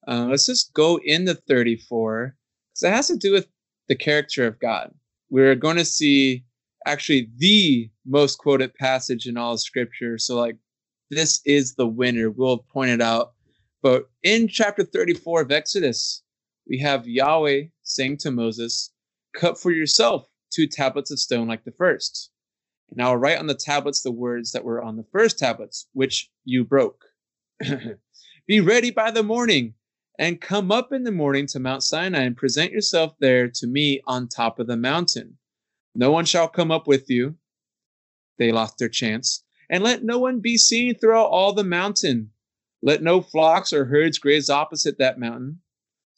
uh, 0.07 0.27
let's 0.31 0.47
just 0.47 0.73
go 0.73 1.01
into 1.05 1.35
34 1.35 2.37
because 2.73 2.83
it 2.83 2.95
has 2.95 3.09
to 3.09 3.17
do 3.17 3.33
with 3.33 3.49
the 3.89 3.97
character 3.97 4.47
of 4.47 4.59
God. 4.61 4.93
We're 5.31 5.55
going 5.55 5.77
to 5.77 5.85
see 5.85 6.45
actually 6.87 7.29
the 7.37 7.91
most 8.07 8.39
quoted 8.39 8.75
passage 8.75 9.27
in 9.27 9.37
all 9.37 9.55
of 9.55 9.61
scripture. 9.61 10.19
So, 10.19 10.37
like, 10.37 10.57
this 11.11 11.41
is 11.45 11.75
the 11.75 11.87
winner. 11.87 12.31
We'll 12.31 12.59
point 12.59 12.91
it 12.91 13.01
out. 13.01 13.33
But 13.83 14.09
in 14.23 14.49
chapter 14.49 14.85
34 14.85 15.43
of 15.43 15.53
Exodus, 15.53 16.23
we 16.69 16.79
have 16.79 17.07
Yahweh 17.07 17.65
saying 17.83 18.19
to 18.19 18.31
Moses, 18.31 18.93
Cut 19.35 19.59
for 19.59 19.71
yourself 19.71 20.29
two 20.51 20.67
tablets 20.67 21.11
of 21.11 21.19
stone 21.19 21.47
like 21.47 21.65
the 21.65 21.73
first. 21.73 22.31
And 22.91 23.03
I 23.03 23.09
will 23.09 23.17
write 23.17 23.39
on 23.39 23.47
the 23.47 23.55
tablets 23.55 24.03
the 24.03 24.13
words 24.13 24.53
that 24.53 24.65
were 24.65 24.83
on 24.83 24.97
the 24.97 25.07
first 25.13 25.39
tablets, 25.39 25.89
which 25.93 26.31
you 26.45 26.65
broke. 26.65 27.05
Be 28.47 28.61
ready 28.61 28.91
by 28.91 29.11
the 29.11 29.23
morning 29.23 29.75
and 30.19 30.41
come 30.41 30.73
up 30.73 30.93
in 30.93 31.05
the 31.05 31.13
morning 31.13 31.47
to 31.49 31.59
Mount 31.59 31.83
Sinai 31.83 32.23
and 32.23 32.37
present 32.37 32.73
yourself 32.73 33.15
there 33.19 33.49
to 33.49 33.67
me 33.67 34.01
on 34.07 34.29
top 34.29 34.59
of 34.59 34.67
the 34.67 34.77
mountain. 34.77 35.37
No 35.95 36.11
one 36.11 36.25
shall 36.25 36.49
come 36.49 36.71
up 36.71 36.87
with 36.87 37.11
you. 37.11 37.37
They 38.39 38.53
lost 38.53 38.79
their 38.79 38.89
chance. 38.89 39.45
And 39.69 39.83
let 39.83 40.05
no 40.05 40.19
one 40.19 40.41
be 40.41 40.57
seen 40.57 40.95
throughout 40.95 41.27
all 41.27 41.53
the 41.53 41.65
mountain. 41.65 42.31
Let 42.83 43.03
no 43.03 43.21
flocks 43.21 43.73
or 43.73 43.87
herds 43.87 44.19
graze 44.19 44.49
opposite 44.49 44.99
that 44.99 45.19
mountain. 45.19 45.61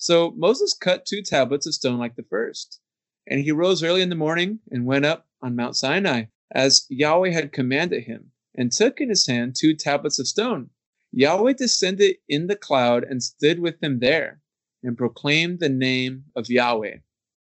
So 0.01 0.31
Moses 0.37 0.75
cut 0.75 1.05
two 1.05 1.23
tablets 1.23 1.67
of 1.67 1.75
stone 1.75 1.99
like 1.99 2.15
the 2.15 2.23
first. 2.23 2.81
And 3.27 3.41
he 3.41 3.51
rose 3.51 3.83
early 3.83 4.01
in 4.01 4.11
the 4.11 4.15
morning 4.15 4.61
and 4.71 4.87
went 4.87 5.05
up 5.05 5.27
on 5.43 5.57
Mount 5.57 5.77
Sinai, 5.77 6.27
as 6.53 6.87
Yahweh 6.89 7.33
had 7.33 7.53
commanded 7.53 8.05
him, 8.05 8.31
and 8.55 8.71
took 8.71 9.01
in 9.01 9.09
his 9.09 9.27
hand 9.27 9.57
two 9.57 9.75
tablets 9.75 10.21
of 10.21 10.29
stone. 10.29 10.71
Yahweh 11.11 11.55
descended 11.55 12.17
in 12.29 12.47
the 12.47 12.55
cloud 12.55 13.03
and 13.03 13.23
stood 13.23 13.59
with 13.59 13.83
him 13.83 13.99
there, 13.99 14.41
and 14.85 14.97
proclaimed 14.97 15.59
the 15.59 15.69
name 15.69 16.27
of 16.37 16.49
Yahweh. 16.49 16.99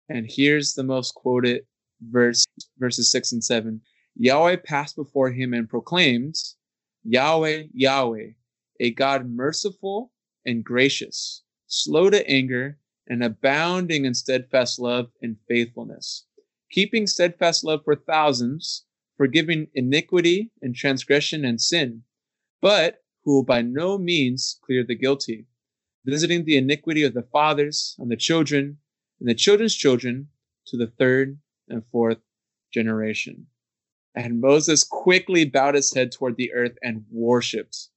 And 0.07 0.25
here's 0.29 0.73
the 0.73 0.83
most 0.83 1.15
quoted 1.15 1.65
verse, 1.99 2.45
verses 2.77 3.11
6 3.11 3.33
and 3.33 3.43
7. 3.43 3.81
Yahweh 4.15 4.55
passed 4.63 4.95
before 4.95 5.31
him 5.31 5.53
and 5.53 5.69
proclaimed, 5.69 6.35
Yahweh, 7.03 7.63
Yahweh, 7.73 8.29
a 8.79 8.91
God 8.91 9.29
merciful 9.29 10.13
and 10.45 10.63
gracious, 10.63 11.43
slow 11.67 12.09
to 12.09 12.27
anger, 12.29 12.79
and 13.07 13.23
abounding 13.23 14.05
in 14.05 14.13
steadfast 14.13 14.79
love 14.79 15.09
and 15.21 15.37
faithfulness, 15.47 16.25
keeping 16.71 17.07
steadfast 17.07 17.63
love 17.63 17.81
for 17.83 17.95
thousands, 17.95 18.85
forgiving 19.15 19.67
iniquity 19.73 20.51
and 20.61 20.75
transgression 20.75 21.45
and 21.45 21.61
sin, 21.61 22.03
but 22.61 23.03
who 23.23 23.35
will 23.35 23.43
by 23.43 23.61
no 23.61 23.97
means 23.97 24.59
clear 24.63 24.83
the 24.83 24.95
guilty, 24.95 25.45
visiting 26.05 26.45
the 26.45 26.57
iniquity 26.57 27.03
of 27.03 27.13
the 27.13 27.27
fathers 27.31 27.95
on 27.99 28.09
the 28.09 28.15
children 28.15 28.77
and 29.19 29.27
the 29.27 29.35
children's 29.35 29.75
children 29.75 30.29
to 30.65 30.77
the 30.77 30.87
third 30.87 31.37
and 31.69 31.83
fourth 31.91 32.19
generation. 32.73 33.47
And 34.15 34.41
Moses 34.41 34.83
quickly 34.83 35.45
bowed 35.45 35.75
his 35.75 35.93
head 35.93 36.11
toward 36.11 36.37
the 36.37 36.53
earth 36.53 36.77
and 36.81 37.05
worshipped. 37.11 37.89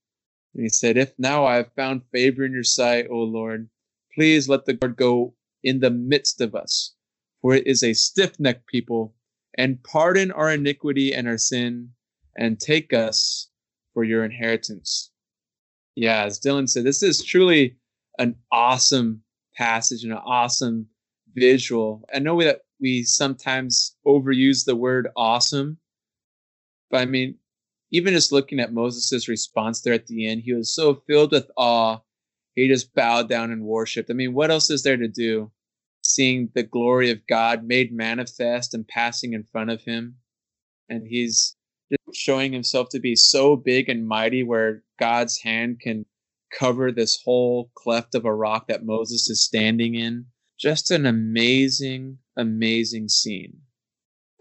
And 0.55 0.63
he 0.63 0.69
said, 0.69 0.97
If 0.97 1.13
now 1.19 1.45
I 1.45 1.57
have 1.57 1.73
found 1.75 2.03
favor 2.13 2.45
in 2.45 2.53
your 2.53 2.65
sight, 2.65 3.07
O 3.11 3.19
Lord, 3.19 3.69
please 4.15 4.49
let 4.49 4.65
the 4.65 4.79
Lord 4.81 4.97
go 4.97 5.35
in 5.63 5.81
the 5.81 5.91
midst 5.91 6.41
of 6.41 6.55
us, 6.55 6.95
for 7.41 7.55
it 7.55 7.67
is 7.67 7.83
a 7.83 7.93
stiff 7.93 8.39
necked 8.41 8.67
people, 8.67 9.15
and 9.57 9.83
pardon 9.83 10.31
our 10.33 10.53
iniquity 10.53 11.15
and 11.15 11.29
our 11.29 11.39
sin, 11.39 11.91
and 12.37 12.59
take 12.59 12.93
us 12.93 13.49
for 13.95 14.05
your 14.05 14.25
inheritance. 14.25 15.11
Yeah, 15.95 16.25
as 16.25 16.41
Dylan 16.41 16.69
said, 16.69 16.85
this 16.85 17.03
is 17.03 17.23
truly 17.23 17.77
an 18.19 18.37
awesome 18.51 19.23
passage 19.57 20.05
and 20.05 20.13
an 20.13 20.21
awesome 20.25 20.87
visual. 21.35 22.05
I 22.15 22.19
know 22.19 22.41
that 22.43 22.61
we 22.81 23.03
sometimes 23.03 23.97
overuse 24.07 24.65
the 24.65 24.77
word 24.77 25.09
awesome, 25.17 25.79
but 26.91 27.01
I 27.01 27.05
mean, 27.05 27.37
even 27.91 28.15
just 28.15 28.33
looking 28.33 28.61
at 28.61 28.73
Moses' 28.73 29.29
response 29.29 29.81
there 29.81 29.95
at 29.95 30.07
the 30.07 30.27
end, 30.29 30.43
he 30.43 30.53
was 30.53 30.73
so 30.73 30.95
filled 31.07 31.33
with 31.33 31.51
awe. 31.57 31.99
He 32.55 32.69
just 32.69 32.95
bowed 32.95 33.29
down 33.29 33.51
and 33.51 33.65
worshiped. 33.65 34.11
I 34.11 34.15
mean, 34.15 34.35
what 34.35 34.51
else 34.51 34.71
is 34.71 34.83
there 34.83 34.97
to 34.97 35.09
do? 35.09 35.51
Seeing 36.03 36.51
the 36.55 36.63
glory 36.63 37.11
of 37.11 37.27
God 37.27 37.65
made 37.65 37.93
manifest 37.93 38.75
and 38.75 38.87
passing 38.87 39.33
in 39.33 39.45
front 39.45 39.71
of 39.71 39.83
him. 39.83 40.17
And 40.89 41.07
he's 41.07 41.57
just 41.91 42.21
showing 42.21 42.53
himself 42.53 42.89
to 42.91 43.01
be 43.01 43.17
so 43.17 43.57
big 43.57 43.89
and 43.89 44.07
mighty 44.07 44.43
where 44.43 44.83
God's 44.99 45.41
hand 45.41 45.81
can 45.81 46.07
cover 46.57 46.91
this 46.91 47.21
whole 47.25 47.71
cleft 47.75 48.15
of 48.15 48.25
a 48.25 48.35
rock 48.35 48.67
that 48.69 48.85
Moses 48.85 49.29
is 49.31 49.45
standing 49.45 49.95
in. 49.95 50.27
Just 50.59 50.91
an 50.91 51.07
amazing, 51.07 52.19
amazing 52.37 53.09
scene. 53.09 53.61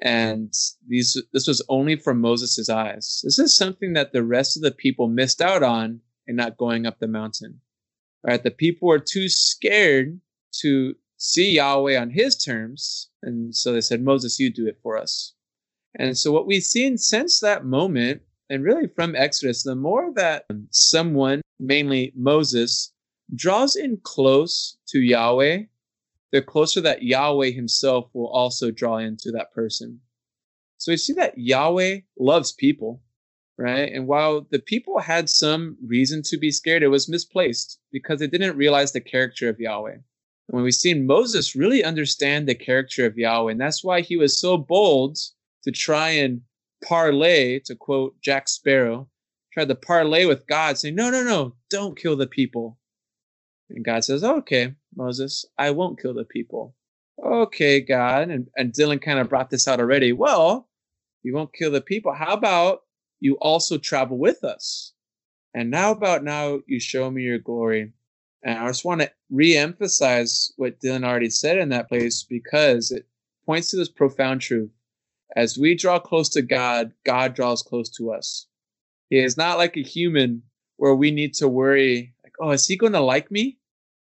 And 0.01 0.53
these 0.87 1.21
this 1.33 1.47
was 1.47 1.61
only 1.67 1.95
from 1.95 2.21
Moses' 2.21 2.69
eyes. 2.69 3.21
This 3.23 3.39
is 3.39 3.55
something 3.55 3.93
that 3.93 4.13
the 4.13 4.23
rest 4.23 4.55
of 4.55 4.63
the 4.63 4.71
people 4.71 5.07
missed 5.07 5.41
out 5.41 5.63
on 5.63 6.01
in 6.27 6.35
not 6.35 6.57
going 6.57 6.85
up 6.85 6.99
the 6.99 7.07
mountain. 7.07 7.61
Right, 8.23 8.41
the 8.41 8.51
people 8.51 8.87
were 8.87 8.99
too 8.99 9.29
scared 9.29 10.19
to 10.61 10.95
see 11.17 11.51
Yahweh 11.55 11.99
on 11.99 12.09
his 12.09 12.37
terms. 12.37 13.09
And 13.21 13.55
so 13.55 13.71
they 13.73 13.81
said, 13.81 14.01
Moses, 14.01 14.39
you 14.39 14.51
do 14.51 14.67
it 14.67 14.79
for 14.81 14.97
us. 14.97 15.33
And 15.95 16.17
so 16.17 16.31
what 16.31 16.47
we've 16.47 16.63
seen 16.63 16.97
since 16.97 17.39
that 17.39 17.65
moment, 17.65 18.21
and 18.49 18.63
really 18.63 18.87
from 18.87 19.15
Exodus, 19.15 19.63
the 19.63 19.75
more 19.75 20.11
that 20.15 20.45
someone, 20.71 21.41
mainly 21.59 22.13
Moses, 22.15 22.93
draws 23.35 23.75
in 23.75 23.99
close 24.03 24.77
to 24.87 24.99
Yahweh, 24.99 25.63
the 26.31 26.41
closer 26.41 26.81
that 26.81 27.03
Yahweh 27.03 27.51
himself 27.51 28.09
will 28.13 28.27
also 28.27 28.71
draw 28.71 28.97
into 28.97 29.31
that 29.31 29.53
person. 29.53 29.99
So 30.77 30.91
we 30.91 30.97
see 30.97 31.13
that 31.13 31.37
Yahweh 31.37 31.99
loves 32.17 32.53
people, 32.53 33.01
right? 33.57 33.91
And 33.91 34.07
while 34.07 34.47
the 34.49 34.59
people 34.59 34.99
had 34.99 35.29
some 35.29 35.77
reason 35.85 36.21
to 36.23 36.37
be 36.37 36.51
scared, 36.51 36.83
it 36.83 36.87
was 36.87 37.09
misplaced 37.09 37.79
because 37.91 38.19
they 38.19 38.27
didn't 38.27 38.57
realize 38.57 38.91
the 38.91 39.01
character 39.01 39.49
of 39.49 39.59
Yahweh. 39.59 39.93
And 39.93 40.03
when 40.55 40.63
we 40.63 40.71
see 40.71 40.93
Moses 40.93 41.55
really 41.55 41.83
understand 41.83 42.47
the 42.47 42.55
character 42.55 43.05
of 43.05 43.17
Yahweh, 43.17 43.51
and 43.51 43.61
that's 43.61 43.83
why 43.83 44.01
he 44.01 44.17
was 44.17 44.39
so 44.39 44.57
bold 44.57 45.17
to 45.63 45.71
try 45.71 46.09
and 46.09 46.41
parlay, 46.83 47.59
to 47.65 47.75
quote 47.75 48.19
Jack 48.21 48.47
Sparrow, 48.47 49.09
tried 49.53 49.67
to 49.67 49.75
parlay 49.75 50.25
with 50.25 50.47
God, 50.47 50.77
saying, 50.77 50.95
No, 50.95 51.09
no, 51.09 51.23
no, 51.23 51.55
don't 51.69 51.99
kill 51.99 52.15
the 52.15 52.25
people. 52.25 52.78
And 53.69 53.85
God 53.85 54.03
says, 54.03 54.23
Okay, 54.23 54.73
Moses, 54.95 55.45
I 55.57 55.71
won't 55.71 56.01
kill 56.01 56.13
the 56.13 56.25
people. 56.25 56.75
Okay, 57.23 57.81
God. 57.81 58.29
And, 58.29 58.47
and 58.55 58.73
Dylan 58.73 59.01
kind 59.01 59.19
of 59.19 59.29
brought 59.29 59.49
this 59.49 59.67
out 59.67 59.79
already. 59.79 60.13
Well, 60.13 60.67
you 61.23 61.33
won't 61.33 61.53
kill 61.53 61.71
the 61.71 61.81
people. 61.81 62.13
How 62.13 62.33
about 62.33 62.81
you 63.19 63.35
also 63.35 63.77
travel 63.77 64.17
with 64.17 64.43
us? 64.43 64.93
And 65.53 65.69
now 65.69 65.91
about 65.91 66.23
now 66.23 66.59
you 66.67 66.79
show 66.79 67.09
me 67.11 67.23
your 67.23 67.39
glory. 67.39 67.91
And 68.43 68.57
I 68.57 68.67
just 68.67 68.85
want 68.85 69.01
to 69.01 69.11
re-emphasize 69.29 70.53
what 70.55 70.79
Dylan 70.79 71.05
already 71.05 71.29
said 71.29 71.57
in 71.57 71.69
that 71.69 71.89
place 71.89 72.23
because 72.23 72.91
it 72.91 73.05
points 73.45 73.69
to 73.71 73.77
this 73.77 73.89
profound 73.89 74.41
truth. 74.41 74.71
As 75.35 75.57
we 75.57 75.75
draw 75.75 75.99
close 75.99 76.29
to 76.29 76.41
God, 76.41 76.93
God 77.05 77.35
draws 77.35 77.61
close 77.61 77.89
to 77.91 78.11
us. 78.11 78.47
He 79.09 79.19
is 79.19 79.37
not 79.37 79.57
like 79.57 79.75
a 79.75 79.83
human 79.83 80.43
where 80.77 80.95
we 80.95 81.11
need 81.11 81.33
to 81.35 81.47
worry, 81.47 82.13
like, 82.23 82.33
oh, 82.39 82.51
is 82.51 82.65
he 82.65 82.77
going 82.77 82.93
to 82.93 83.01
like 83.01 83.29
me? 83.29 83.58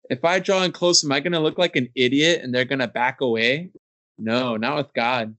If 0.09 0.25
I 0.25 0.39
draw 0.39 0.63
in 0.63 0.71
close, 0.71 1.03
am 1.03 1.11
I 1.11 1.19
going 1.19 1.33
to 1.33 1.39
look 1.39 1.57
like 1.57 1.75
an 1.75 1.89
idiot 1.95 2.41
and 2.43 2.53
they're 2.53 2.65
going 2.65 2.79
to 2.79 2.87
back 2.87 3.21
away? 3.21 3.71
No, 4.17 4.57
not 4.57 4.77
with 4.77 4.93
God. 4.93 5.35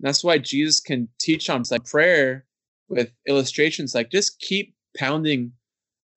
That's 0.00 0.24
why 0.24 0.38
Jesus 0.38 0.80
can 0.80 1.08
teach 1.20 1.50
on 1.50 1.62
like 1.70 1.84
prayer 1.84 2.46
with 2.88 3.12
illustrations 3.26 3.94
like 3.94 4.10
just 4.10 4.40
keep 4.40 4.74
pounding 4.96 5.52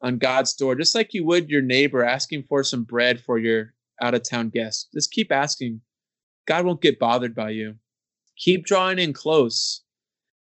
on 0.02 0.18
God's 0.18 0.54
door, 0.54 0.76
just 0.76 0.96
like 0.96 1.14
you 1.14 1.26
would 1.26 1.50
your 1.50 1.62
neighbor 1.62 2.04
asking 2.04 2.44
for 2.44 2.64
some 2.64 2.84
bread 2.84 3.20
for 3.20 3.38
your 3.38 3.74
out 4.02 4.16
of 4.16 4.28
town 4.28 4.50
guest. 4.50 4.90
Just 4.94 5.12
keep 5.12 5.32
asking. 5.32 5.82
God 6.48 6.66
won't 6.66 6.82
get 6.82 7.00
bothered 7.00 7.36
by 7.36 7.52
you. 7.52 7.76
Keep 8.38 8.66
drawing 8.66 8.98
in 8.98 9.14
close. 9.14 9.84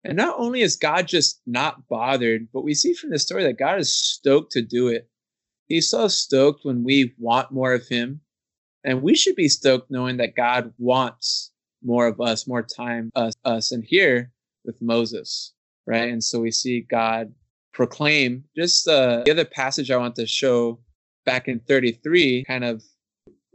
And 0.02 0.16
not 0.16 0.38
only 0.38 0.62
is 0.62 0.76
God 0.76 1.06
just 1.06 1.42
not 1.46 1.86
bothered, 1.88 2.48
but 2.52 2.64
we 2.64 2.72
see 2.72 2.94
from 2.94 3.10
the 3.10 3.18
story 3.18 3.42
that 3.44 3.58
God 3.58 3.78
is 3.78 3.92
stoked 3.92 4.52
to 4.52 4.62
do 4.62 4.88
it. 4.88 5.09
He's 5.70 5.88
so 5.88 6.08
stoked 6.08 6.64
when 6.64 6.82
we 6.82 7.14
want 7.16 7.52
more 7.52 7.72
of 7.72 7.86
him. 7.86 8.20
And 8.82 9.02
we 9.02 9.14
should 9.14 9.36
be 9.36 9.48
stoked 9.48 9.90
knowing 9.90 10.16
that 10.16 10.34
God 10.34 10.74
wants 10.78 11.52
more 11.82 12.08
of 12.08 12.20
us, 12.20 12.46
more 12.46 12.62
time 12.62 13.10
us, 13.14 13.34
us. 13.44 13.70
And 13.70 13.84
here 13.84 14.32
with 14.64 14.82
Moses, 14.82 15.52
right? 15.86 16.10
And 16.10 16.22
so 16.22 16.40
we 16.40 16.50
see 16.50 16.80
God 16.80 17.32
proclaim 17.72 18.44
just 18.56 18.88
uh, 18.88 19.22
the 19.24 19.30
other 19.30 19.44
passage 19.44 19.92
I 19.92 19.96
want 19.96 20.16
to 20.16 20.26
show 20.26 20.80
back 21.24 21.46
in 21.46 21.60
33 21.60 22.44
kind 22.44 22.64
of 22.64 22.82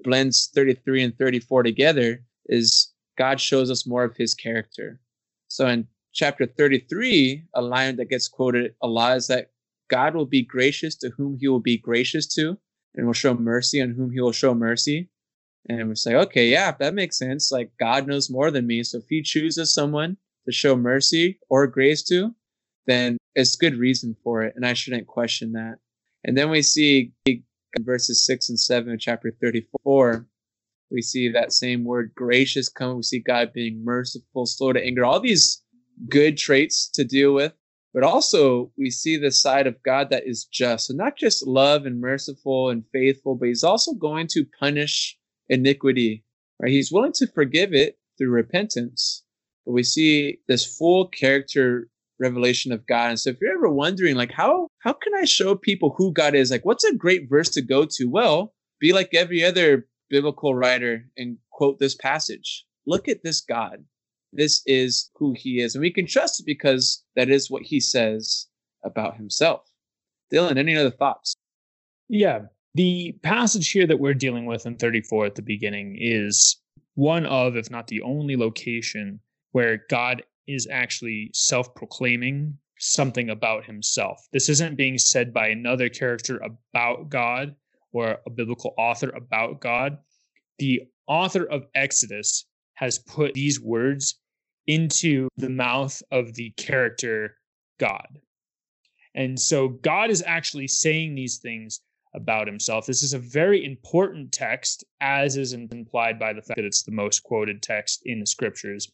blends 0.03 0.49
33 0.55 1.03
and 1.03 1.17
34 1.17 1.63
together 1.63 2.23
is 2.45 2.93
God 3.17 3.41
shows 3.41 3.69
us 3.69 3.85
more 3.85 4.05
of 4.05 4.15
his 4.15 4.33
character. 4.33 5.01
So 5.49 5.67
in 5.67 5.85
chapter 6.13 6.45
33, 6.45 7.43
a 7.55 7.61
line 7.61 7.97
that 7.97 8.09
gets 8.09 8.29
quoted 8.29 8.73
a 8.81 8.87
lot 8.87 9.17
is 9.17 9.27
that 9.27 9.49
God 9.89 10.15
will 10.15 10.25
be 10.25 10.43
gracious 10.43 10.95
to 10.97 11.09
whom 11.09 11.37
he 11.39 11.47
will 11.47 11.59
be 11.59 11.77
gracious 11.77 12.27
to, 12.35 12.57
and 12.95 13.05
will 13.05 13.13
show 13.13 13.33
mercy 13.33 13.81
on 13.81 13.91
whom 13.91 14.11
he 14.11 14.21
will 14.21 14.31
show 14.31 14.53
mercy. 14.53 15.09
And 15.67 15.89
we 15.89 15.95
say, 15.95 16.15
okay, 16.15 16.47
yeah, 16.47 16.71
that 16.79 16.93
makes 16.93 17.17
sense. 17.17 17.51
Like 17.51 17.71
God 17.79 18.07
knows 18.07 18.29
more 18.29 18.51
than 18.51 18.67
me. 18.67 18.83
So 18.83 18.99
if 18.99 19.05
he 19.09 19.21
chooses 19.21 19.73
someone 19.73 20.17
to 20.45 20.51
show 20.51 20.75
mercy 20.75 21.39
or 21.49 21.67
grace 21.67 22.03
to, 22.03 22.35
then 22.85 23.17
it's 23.33 23.55
good 23.55 23.75
reason 23.75 24.15
for 24.23 24.43
it. 24.43 24.53
And 24.55 24.65
I 24.65 24.73
shouldn't 24.73 25.07
question 25.07 25.53
that. 25.53 25.77
And 26.23 26.37
then 26.37 26.49
we 26.49 26.61
see 26.61 27.13
verses 27.79 28.23
six 28.25 28.49
and 28.49 28.59
seven 28.59 28.93
of 28.93 28.99
chapter 28.99 29.33
34. 29.41 30.27
We 30.91 31.01
see 31.01 31.29
that 31.29 31.51
same 31.51 31.83
word 31.83 32.11
gracious 32.15 32.69
come. 32.69 32.97
We 32.97 33.03
see 33.03 33.19
God 33.19 33.51
being 33.53 33.83
merciful, 33.83 34.45
slow 34.45 34.71
to 34.71 34.83
anger, 34.83 35.03
all 35.03 35.19
these 35.19 35.63
good 36.09 36.37
traits 36.37 36.89
to 36.89 37.03
deal 37.03 37.33
with 37.33 37.53
but 37.95 38.03
also 38.03 38.73
we 38.77 38.89
see 38.89 39.15
the 39.15 39.31
side 39.31 39.67
of 39.67 39.81
God 39.81 40.09
that 40.09 40.27
is 40.27 40.43
just. 40.43 40.87
So 40.87 40.93
not 40.93 41.15
just 41.15 41.47
love 41.47 41.85
and 41.85 42.01
merciful 42.01 42.69
and 42.69 42.83
faithful, 42.91 43.35
but 43.35 43.47
he's 43.47 43.63
also 43.63 43.93
going 43.93 44.27
to 44.31 44.45
punish 44.59 45.17
iniquity. 45.47 46.25
Right? 46.61 46.73
He's 46.73 46.91
willing 46.91 47.13
to 47.13 47.27
forgive 47.27 47.73
it 47.73 47.97
through 48.17 48.31
repentance. 48.31 49.23
But 49.65 49.71
we 49.71 49.83
see 49.83 50.39
this 50.49 50.77
full 50.77 51.07
character 51.07 51.87
revelation 52.19 52.73
of 52.73 52.85
God. 52.85 53.11
And 53.11 53.19
so 53.19 53.29
if 53.29 53.37
you're 53.39 53.55
ever 53.55 53.69
wondering 53.69 54.17
like 54.17 54.31
how 54.31 54.67
how 54.79 54.91
can 54.91 55.13
I 55.15 55.23
show 55.23 55.55
people 55.55 55.95
who 55.97 56.11
God 56.11 56.35
is? 56.35 56.51
Like 56.51 56.65
what's 56.65 56.83
a 56.83 56.93
great 56.93 57.29
verse 57.29 57.49
to 57.51 57.61
go 57.61 57.85
to? 57.85 58.09
Well, 58.09 58.53
be 58.77 58.91
like 58.91 59.13
every 59.13 59.41
other 59.41 59.87
biblical 60.09 60.53
writer 60.53 61.05
and 61.15 61.37
quote 61.49 61.79
this 61.79 61.95
passage. 61.95 62.65
Look 62.85 63.07
at 63.07 63.23
this 63.23 63.39
God 63.39 63.85
this 64.35 64.61
is 64.65 65.09
who 65.15 65.33
he 65.37 65.61
is. 65.61 65.75
And 65.75 65.81
we 65.81 65.91
can 65.91 66.05
trust 66.05 66.39
it 66.39 66.45
because 66.45 67.03
that 67.15 67.29
is 67.29 67.49
what 67.49 67.63
he 67.63 67.79
says 67.79 68.47
about 68.83 69.15
himself. 69.17 69.61
Dylan, 70.31 70.57
any 70.57 70.75
other 70.75 70.91
thoughts? 70.91 71.35
Yeah. 72.07 72.41
The 72.75 73.15
passage 73.23 73.71
here 73.71 73.87
that 73.87 73.99
we're 73.99 74.13
dealing 74.13 74.45
with 74.45 74.65
in 74.65 74.75
34 74.75 75.27
at 75.27 75.35
the 75.35 75.41
beginning 75.41 75.97
is 75.99 76.57
one 76.95 77.25
of, 77.25 77.55
if 77.55 77.71
not 77.71 77.87
the 77.87 78.01
only 78.01 78.35
location 78.35 79.19
where 79.51 79.83
God 79.89 80.23
is 80.47 80.67
actually 80.69 81.31
self 81.33 81.73
proclaiming 81.75 82.57
something 82.77 83.29
about 83.29 83.65
himself. 83.65 84.27
This 84.33 84.49
isn't 84.49 84.75
being 84.75 84.97
said 84.97 85.33
by 85.33 85.47
another 85.47 85.89
character 85.89 86.41
about 86.43 87.09
God 87.09 87.55
or 87.93 88.17
a 88.25 88.29
biblical 88.29 88.73
author 88.77 89.09
about 89.11 89.61
God. 89.61 89.97
The 90.59 90.83
author 91.07 91.45
of 91.45 91.65
Exodus 91.75 92.45
has 92.73 92.99
put 92.99 93.33
these 93.33 93.61
words 93.61 94.19
into 94.67 95.29
the 95.37 95.49
mouth 95.49 96.01
of 96.11 96.33
the 96.33 96.51
character 96.51 97.37
God. 97.79 98.19
And 99.13 99.39
so 99.39 99.69
God 99.69 100.09
is 100.09 100.23
actually 100.25 100.67
saying 100.67 101.15
these 101.15 101.37
things 101.37 101.81
about 102.13 102.47
himself. 102.47 102.85
This 102.85 103.03
is 103.03 103.13
a 103.13 103.19
very 103.19 103.63
important 103.63 104.31
text, 104.31 104.83
as 105.01 105.37
is 105.37 105.53
implied 105.53 106.17
by 106.17 106.33
the 106.33 106.41
fact 106.41 106.57
that 106.57 106.65
it's 106.65 106.83
the 106.83 106.91
most 106.91 107.23
quoted 107.23 107.61
text 107.61 108.01
in 108.05 108.19
the 108.19 108.25
scriptures. 108.25 108.91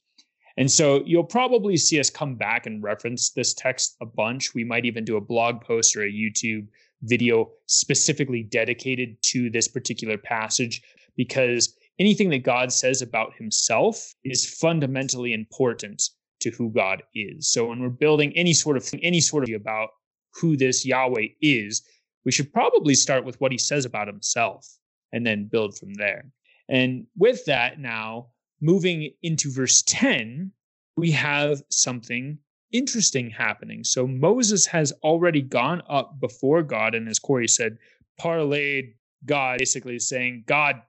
And 0.58 0.70
so 0.70 1.04
you'll 1.06 1.24
probably 1.24 1.78
see 1.78 2.00
us 2.00 2.10
come 2.10 2.36
back 2.36 2.66
and 2.66 2.84
reference 2.84 3.32
this 3.32 3.54
text 3.54 3.96
a 4.02 4.06
bunch. 4.06 4.54
We 4.54 4.64
might 4.64 4.86
even 4.86 5.06
do 5.06 5.18
a 5.18 5.22
blog 5.22 5.62
post 5.62 5.96
or 5.96 6.04
a 6.04 6.12
YouTube 6.12 6.68
video 7.04 7.52
specifically 7.68 8.44
dedicated 8.44 9.22
to 9.22 9.50
this 9.50 9.68
particular 9.68 10.18
passage 10.18 10.82
because 11.16 11.76
anything 12.00 12.30
that 12.30 12.44
God 12.44 12.72
says 12.72 13.02
about 13.02 13.34
himself 13.36 14.14
is 14.24 14.50
fundamentally 14.60 15.34
important 15.34 16.02
to 16.42 16.50
who 16.52 16.72
God 16.72 17.04
is. 17.14 17.52
So 17.52 17.68
when 17.68 17.80
we're 17.80 17.90
building 17.90 18.34
any 18.36 18.54
sort 18.54 18.78
of 18.78 18.84
thing, 18.84 19.00
any 19.04 19.22
sort 19.22 19.44
of 19.44 19.56
about 19.56 19.90
who 20.36 20.58
this 20.58 20.86
Yahweh 20.86 21.28
is, 21.42 21.84
we 22.26 22.32
should 22.32 22.52
probably 22.54 22.96
start 22.96 23.26
with 23.26 23.40
what 23.40 23.52
he 23.52 23.58
says 23.58 23.86
about 23.86 24.08
himself 24.08 24.68
and 25.12 25.26
then 25.26 25.50
build 25.52 25.78
from 25.78 25.94
there. 25.96 26.26
And 26.70 27.06
with 27.18 27.46
that 27.46 27.80
now, 27.80 28.28
moving 28.62 29.12
into 29.24 29.52
verse 29.52 29.84
10, 29.84 30.52
we 30.98 31.12
have 31.12 31.62
something 31.70 32.38
interesting 32.72 33.30
happening. 33.30 33.84
So 33.84 34.08
Moses 34.08 34.66
has 34.68 34.94
already 35.04 35.42
gone 35.42 35.82
up 35.90 36.20
before 36.20 36.64
God, 36.64 36.96
and 36.96 37.10
as 37.10 37.20
Cory 37.20 37.48
said, 37.48 37.78
parlayed 38.20 38.94
God, 39.26 39.60
basically 39.60 40.00
saying, 40.00 40.44
God, 40.48 40.82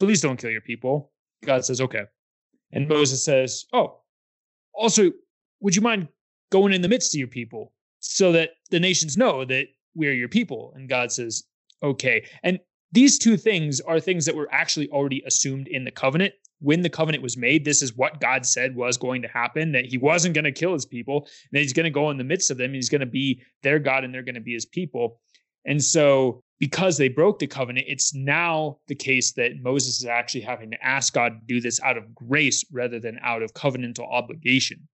please 0.00 0.20
don't 0.20 0.38
kill 0.38 0.50
your 0.50 0.60
people. 0.60 1.12
God 1.44 1.64
says, 1.64 1.80
okay. 1.80 2.04
And 2.72 2.88
Moses 2.88 3.24
says, 3.24 3.66
Oh, 3.72 4.00
also, 4.74 5.12
would 5.60 5.76
you 5.76 5.82
mind 5.82 6.08
going 6.50 6.72
in 6.72 6.82
the 6.82 6.88
midst 6.88 7.14
of 7.14 7.18
your 7.18 7.28
people 7.28 7.72
so 8.00 8.32
that 8.32 8.50
the 8.70 8.80
nations 8.80 9.16
know 9.16 9.44
that 9.44 9.66
we're 9.94 10.12
your 10.14 10.28
people? 10.28 10.72
And 10.74 10.88
God 10.88 11.12
says, 11.12 11.44
Okay. 11.82 12.26
And 12.42 12.58
these 12.92 13.18
two 13.18 13.36
things 13.36 13.80
are 13.80 14.00
things 14.00 14.24
that 14.26 14.36
were 14.36 14.48
actually 14.52 14.88
already 14.88 15.22
assumed 15.26 15.68
in 15.68 15.84
the 15.84 15.90
covenant 15.90 16.34
when 16.60 16.82
the 16.82 16.88
covenant 16.88 17.22
was 17.22 17.36
made, 17.36 17.64
this 17.64 17.82
is 17.82 17.96
what 17.96 18.20
God 18.20 18.46
said 18.46 18.74
was 18.76 18.96
going 18.96 19.22
to 19.22 19.28
happen 19.28 19.72
that 19.72 19.84
he 19.84 19.98
wasn't 19.98 20.34
going 20.34 20.44
to 20.44 20.52
kill 20.52 20.72
his 20.72 20.86
people, 20.86 21.28
and 21.52 21.60
he's 21.60 21.72
going 21.72 21.84
to 21.84 21.90
go 21.90 22.10
in 22.10 22.16
the 22.16 22.24
midst 22.24 22.50
of 22.50 22.56
them. 22.56 22.66
and 22.66 22.74
he's 22.74 22.88
going 22.88 23.00
to 23.00 23.06
be 23.06 23.42
their 23.62 23.78
God 23.78 24.04
and 24.04 24.14
they're 24.14 24.22
going 24.22 24.34
to 24.36 24.40
be 24.40 24.54
his 24.54 24.64
people. 24.64 25.20
And 25.66 25.82
so, 25.82 26.42
because 26.58 26.96
they 26.96 27.08
broke 27.08 27.38
the 27.38 27.46
covenant, 27.46 27.86
it's 27.88 28.14
now 28.14 28.78
the 28.86 28.94
case 28.94 29.32
that 29.32 29.62
Moses 29.62 29.98
is 29.98 30.06
actually 30.06 30.42
having 30.42 30.70
to 30.70 30.84
ask 30.84 31.12
God 31.12 31.40
to 31.40 31.46
do 31.46 31.60
this 31.60 31.80
out 31.82 31.96
of 31.96 32.14
grace 32.14 32.64
rather 32.72 33.00
than 33.00 33.18
out 33.22 33.42
of 33.42 33.54
covenantal 33.54 34.10
obligation. 34.10 34.86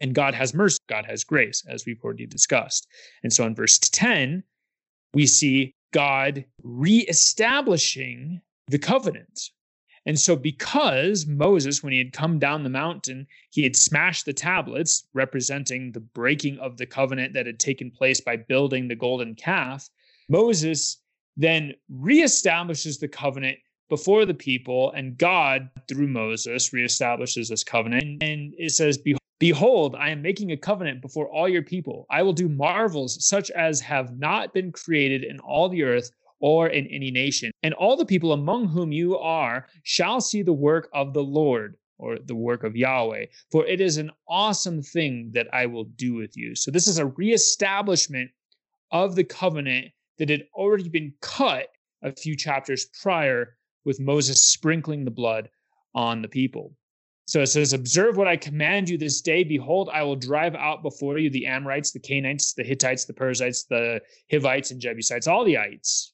And 0.00 0.14
God 0.14 0.34
has 0.34 0.52
mercy, 0.52 0.78
God 0.88 1.04
has 1.06 1.24
grace, 1.24 1.64
as 1.68 1.86
we've 1.86 2.02
already 2.02 2.26
discussed. 2.26 2.88
And 3.22 3.32
so 3.32 3.46
in 3.46 3.54
verse 3.54 3.78
10, 3.78 4.42
we 5.14 5.26
see 5.26 5.74
God 5.92 6.44
reestablishing 6.62 8.40
the 8.68 8.78
covenant 8.78 9.50
and 10.04 10.18
so, 10.18 10.34
because 10.34 11.26
Moses, 11.26 11.82
when 11.82 11.92
he 11.92 11.98
had 11.98 12.12
come 12.12 12.40
down 12.40 12.64
the 12.64 12.68
mountain, 12.68 13.26
he 13.50 13.62
had 13.62 13.76
smashed 13.76 14.24
the 14.24 14.32
tablets 14.32 15.06
representing 15.14 15.92
the 15.92 16.00
breaking 16.00 16.58
of 16.58 16.76
the 16.76 16.86
covenant 16.86 17.34
that 17.34 17.46
had 17.46 17.60
taken 17.60 17.90
place 17.90 18.20
by 18.20 18.36
building 18.36 18.88
the 18.88 18.96
golden 18.96 19.36
calf, 19.36 19.88
Moses 20.28 20.98
then 21.36 21.74
reestablishes 21.90 22.98
the 22.98 23.08
covenant 23.08 23.58
before 23.88 24.24
the 24.24 24.34
people, 24.34 24.90
and 24.92 25.18
God, 25.18 25.68
through 25.88 26.08
Moses, 26.08 26.70
reestablishes 26.70 27.48
this 27.48 27.64
covenant. 27.64 28.22
And 28.22 28.54
it 28.56 28.70
says, 28.70 28.98
Behold, 29.38 29.96
I 29.96 30.10
am 30.10 30.22
making 30.22 30.52
a 30.52 30.56
covenant 30.56 31.02
before 31.02 31.28
all 31.28 31.48
your 31.48 31.62
people. 31.62 32.06
I 32.08 32.22
will 32.22 32.32
do 32.32 32.48
marvels 32.48 33.26
such 33.26 33.50
as 33.50 33.80
have 33.80 34.18
not 34.18 34.54
been 34.54 34.72
created 34.72 35.24
in 35.24 35.40
all 35.40 35.68
the 35.68 35.82
earth 35.82 36.10
or 36.40 36.68
in 36.68 36.86
any 36.86 37.10
nation. 37.10 37.50
And 37.62 37.74
all 37.74 37.96
the 37.96 38.06
people 38.06 38.32
among 38.32 38.68
whom 38.68 38.92
you 38.92 39.18
are 39.18 39.66
shall 39.82 40.20
see 40.20 40.42
the 40.42 40.52
work 40.52 40.88
of 40.92 41.12
the 41.12 41.22
Lord 41.22 41.76
or 41.98 42.18
the 42.18 42.34
work 42.34 42.64
of 42.64 42.76
Yahweh, 42.76 43.26
for 43.50 43.66
it 43.66 43.80
is 43.80 43.96
an 43.96 44.10
awesome 44.28 44.82
thing 44.82 45.30
that 45.34 45.48
I 45.52 45.66
will 45.66 45.84
do 45.84 46.14
with 46.14 46.36
you. 46.36 46.54
So, 46.54 46.70
this 46.70 46.88
is 46.88 46.98
a 46.98 47.06
reestablishment 47.06 48.30
of 48.90 49.14
the 49.16 49.24
covenant 49.24 49.92
that 50.18 50.28
had 50.28 50.46
already 50.54 50.88
been 50.88 51.12
cut 51.20 51.68
a 52.02 52.12
few 52.12 52.36
chapters 52.36 52.86
prior 53.02 53.56
with 53.84 54.00
Moses 54.00 54.44
sprinkling 54.44 55.04
the 55.04 55.10
blood 55.10 55.48
on 55.94 56.22
the 56.22 56.28
people. 56.28 56.74
So 57.26 57.40
it 57.40 57.46
says, 57.46 57.72
Observe 57.72 58.16
what 58.16 58.28
I 58.28 58.36
command 58.36 58.88
you 58.88 58.98
this 58.98 59.20
day. 59.20 59.44
Behold, 59.44 59.88
I 59.92 60.02
will 60.02 60.16
drive 60.16 60.54
out 60.54 60.82
before 60.82 61.18
you 61.18 61.30
the 61.30 61.46
Amorites, 61.46 61.92
the 61.92 62.00
Canaanites, 62.00 62.54
the 62.54 62.64
Hittites, 62.64 63.04
the 63.04 63.14
Perizzites, 63.14 63.64
the 63.64 64.00
Hivites, 64.30 64.70
and 64.70 64.80
Jebusites, 64.80 65.26
all 65.26 65.44
the 65.44 65.58
ites 65.58 66.12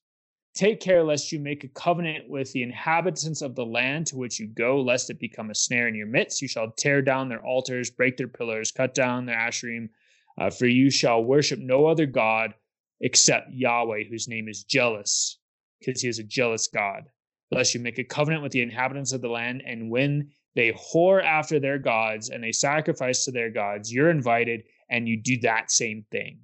Take 0.58 0.80
care 0.80 1.04
lest 1.04 1.30
you 1.30 1.38
make 1.38 1.62
a 1.62 1.68
covenant 1.68 2.28
with 2.28 2.52
the 2.52 2.64
inhabitants 2.64 3.42
of 3.42 3.54
the 3.54 3.64
land 3.64 4.08
to 4.08 4.16
which 4.16 4.40
you 4.40 4.48
go, 4.48 4.80
lest 4.80 5.08
it 5.08 5.20
become 5.20 5.50
a 5.50 5.54
snare 5.54 5.86
in 5.86 5.94
your 5.94 6.08
midst. 6.08 6.42
You 6.42 6.48
shall 6.48 6.72
tear 6.72 7.00
down 7.00 7.28
their 7.28 7.44
altars, 7.46 7.92
break 7.92 8.16
their 8.16 8.26
pillars, 8.26 8.72
cut 8.72 8.92
down 8.92 9.24
their 9.24 9.38
asherim. 9.38 9.88
Uh, 10.36 10.50
for 10.50 10.66
you 10.66 10.90
shall 10.90 11.22
worship 11.22 11.60
no 11.60 11.86
other 11.86 12.06
God 12.06 12.54
except 13.00 13.52
Yahweh, 13.52 14.04
whose 14.04 14.28
name 14.28 14.48
is 14.48 14.64
jealous, 14.64 15.38
because 15.80 16.02
he 16.02 16.08
is 16.08 16.18
a 16.18 16.24
jealous 16.24 16.68
God. 16.68 17.04
Lest 17.50 17.74
you 17.74 17.80
make 17.80 17.98
a 17.98 18.04
covenant 18.04 18.42
with 18.42 18.52
the 18.52 18.60
inhabitants 18.60 19.12
of 19.12 19.22
the 19.22 19.28
land, 19.28 19.62
and 19.64 19.90
when 19.90 20.30
they 20.54 20.72
whore 20.72 21.22
after 21.22 21.60
their 21.60 21.78
gods 21.78 22.30
and 22.30 22.42
they 22.42 22.52
sacrifice 22.52 23.24
to 23.24 23.30
their 23.30 23.50
gods, 23.50 23.92
you're 23.92 24.10
invited 24.10 24.64
and 24.90 25.08
you 25.08 25.16
do 25.16 25.38
that 25.40 25.70
same 25.70 26.04
thing. 26.10 26.40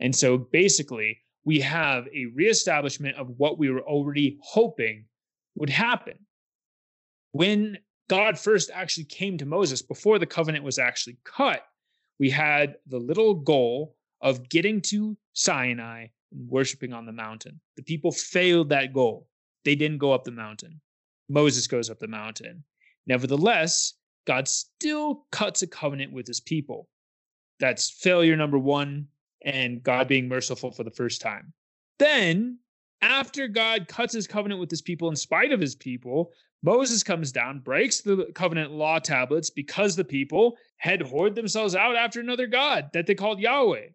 And 0.00 0.14
so 0.14 0.36
basically, 0.36 1.18
we 1.44 1.60
have 1.60 2.06
a 2.08 2.26
reestablishment 2.34 3.16
of 3.16 3.28
what 3.36 3.58
we 3.58 3.70
were 3.70 3.82
already 3.82 4.38
hoping 4.42 5.04
would 5.54 5.70
happen. 5.70 6.14
When 7.32 7.78
God 8.08 8.38
first 8.38 8.70
actually 8.72 9.04
came 9.04 9.38
to 9.38 9.46
Moses, 9.46 9.82
before 9.82 10.18
the 10.18 10.26
covenant 10.26 10.64
was 10.64 10.78
actually 10.78 11.18
cut, 11.24 11.62
we 12.18 12.30
had 12.30 12.76
the 12.86 12.98
little 12.98 13.34
goal 13.34 13.96
of 14.20 14.48
getting 14.48 14.80
to 14.82 15.16
Sinai 15.34 16.06
and 16.32 16.48
worshiping 16.48 16.92
on 16.92 17.06
the 17.06 17.12
mountain. 17.12 17.60
The 17.76 17.82
people 17.82 18.10
failed 18.10 18.70
that 18.70 18.92
goal. 18.92 19.28
They 19.64 19.74
didn't 19.74 19.98
go 19.98 20.12
up 20.12 20.24
the 20.24 20.30
mountain. 20.30 20.80
Moses 21.28 21.66
goes 21.66 21.90
up 21.90 21.98
the 21.98 22.08
mountain. 22.08 22.64
Nevertheless, 23.06 23.94
God 24.26 24.48
still 24.48 25.26
cuts 25.30 25.62
a 25.62 25.66
covenant 25.66 26.12
with 26.12 26.26
his 26.26 26.40
people. 26.40 26.88
That's 27.60 27.90
failure 27.90 28.36
number 28.36 28.58
one 28.58 29.08
and 29.44 29.82
God 29.82 30.08
being 30.08 30.28
merciful 30.28 30.70
for 30.70 30.84
the 30.84 30.90
first 30.90 31.20
time. 31.20 31.52
Then, 31.98 32.58
after 33.02 33.46
God 33.46 33.86
cuts 33.88 34.14
his 34.14 34.26
covenant 34.26 34.60
with 34.60 34.70
his 34.70 34.82
people 34.82 35.08
in 35.08 35.16
spite 35.16 35.52
of 35.52 35.60
his 35.60 35.74
people, 35.74 36.32
Moses 36.62 37.02
comes 37.02 37.30
down, 37.30 37.60
breaks 37.60 38.00
the 38.00 38.30
covenant 38.34 38.72
law 38.72 38.98
tablets 38.98 39.50
because 39.50 39.94
the 39.94 40.04
people 40.04 40.56
had 40.78 41.00
whored 41.00 41.34
themselves 41.34 41.74
out 41.74 41.94
after 41.94 42.20
another 42.20 42.46
God 42.46 42.88
that 42.94 43.06
they 43.06 43.14
called 43.14 43.38
Yahweh. 43.38 43.88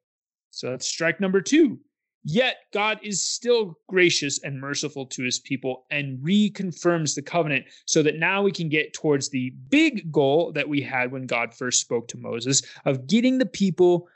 So 0.51 0.69
that's 0.69 0.87
strike 0.87 1.19
number 1.19 1.41
two. 1.41 1.79
Yet 2.23 2.57
God 2.73 2.99
is 3.01 3.23
still 3.23 3.79
gracious 3.87 4.43
and 4.43 4.59
merciful 4.59 5.05
to 5.07 5.23
his 5.23 5.39
people 5.39 5.85
and 5.89 6.19
reconfirms 6.19 7.15
the 7.15 7.21
covenant 7.21 7.65
so 7.85 8.03
that 8.03 8.17
now 8.19 8.41
we 8.41 8.51
can 8.51 8.67
get 8.67 8.93
towards 8.93 9.29
the 9.29 9.51
big 9.69 10.11
goal 10.11 10.51
that 10.51 10.67
we 10.67 10.81
had 10.81 11.11
when 11.11 11.25
God 11.25 11.53
first 11.53 11.79
spoke 11.79 12.07
to 12.09 12.17
Moses 12.17 12.61
of 12.85 13.07
getting 13.07 13.37
the 13.37 13.45
people 13.45 14.09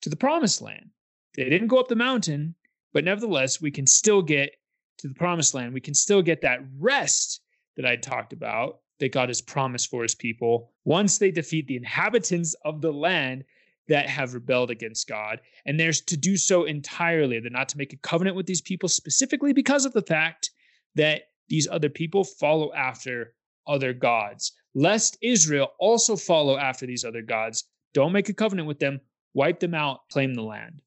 to 0.00 0.08
the 0.08 0.16
promised 0.16 0.62
land. 0.62 0.88
They 1.36 1.50
didn't 1.50 1.68
go 1.68 1.78
up 1.78 1.88
the 1.88 1.96
mountain, 1.96 2.54
but 2.94 3.04
nevertheless, 3.04 3.60
we 3.60 3.70
can 3.70 3.86
still 3.86 4.22
get 4.22 4.52
to 4.98 5.08
the 5.08 5.14
promised 5.14 5.54
land. 5.54 5.74
We 5.74 5.80
can 5.80 5.94
still 5.94 6.22
get 6.22 6.40
that 6.40 6.60
rest 6.78 7.42
that 7.76 7.86
I 7.86 7.96
talked 7.96 8.32
about 8.32 8.80
that 9.00 9.12
God 9.12 9.28
has 9.28 9.40
promised 9.40 9.90
for 9.90 10.02
his 10.02 10.14
people 10.14 10.72
once 10.84 11.18
they 11.18 11.30
defeat 11.30 11.66
the 11.66 11.76
inhabitants 11.76 12.54
of 12.64 12.80
the 12.80 12.92
land 12.92 13.44
that 13.90 14.08
have 14.08 14.32
rebelled 14.34 14.70
against 14.70 15.06
God. 15.06 15.40
And 15.66 15.78
there's 15.78 16.00
to 16.02 16.16
do 16.16 16.36
so 16.36 16.64
entirely. 16.64 17.38
They're 17.38 17.50
not 17.50 17.68
to 17.70 17.78
make 17.78 17.92
a 17.92 17.98
covenant 17.98 18.36
with 18.36 18.46
these 18.46 18.62
people 18.62 18.88
specifically 18.88 19.52
because 19.52 19.84
of 19.84 19.92
the 19.92 20.02
fact 20.02 20.50
that 20.94 21.24
these 21.48 21.68
other 21.68 21.90
people 21.90 22.24
follow 22.24 22.72
after 22.72 23.34
other 23.66 23.92
gods. 23.92 24.52
Lest 24.74 25.18
Israel 25.20 25.72
also 25.78 26.16
follow 26.16 26.56
after 26.56 26.86
these 26.86 27.04
other 27.04 27.22
gods, 27.22 27.64
don't 27.92 28.12
make 28.12 28.28
a 28.28 28.34
covenant 28.34 28.66
with 28.66 28.78
them 28.78 29.00
wipe 29.34 29.60
them 29.60 29.74
out, 29.74 30.00
claim 30.10 30.34
the 30.34 30.42
land. 30.42 30.82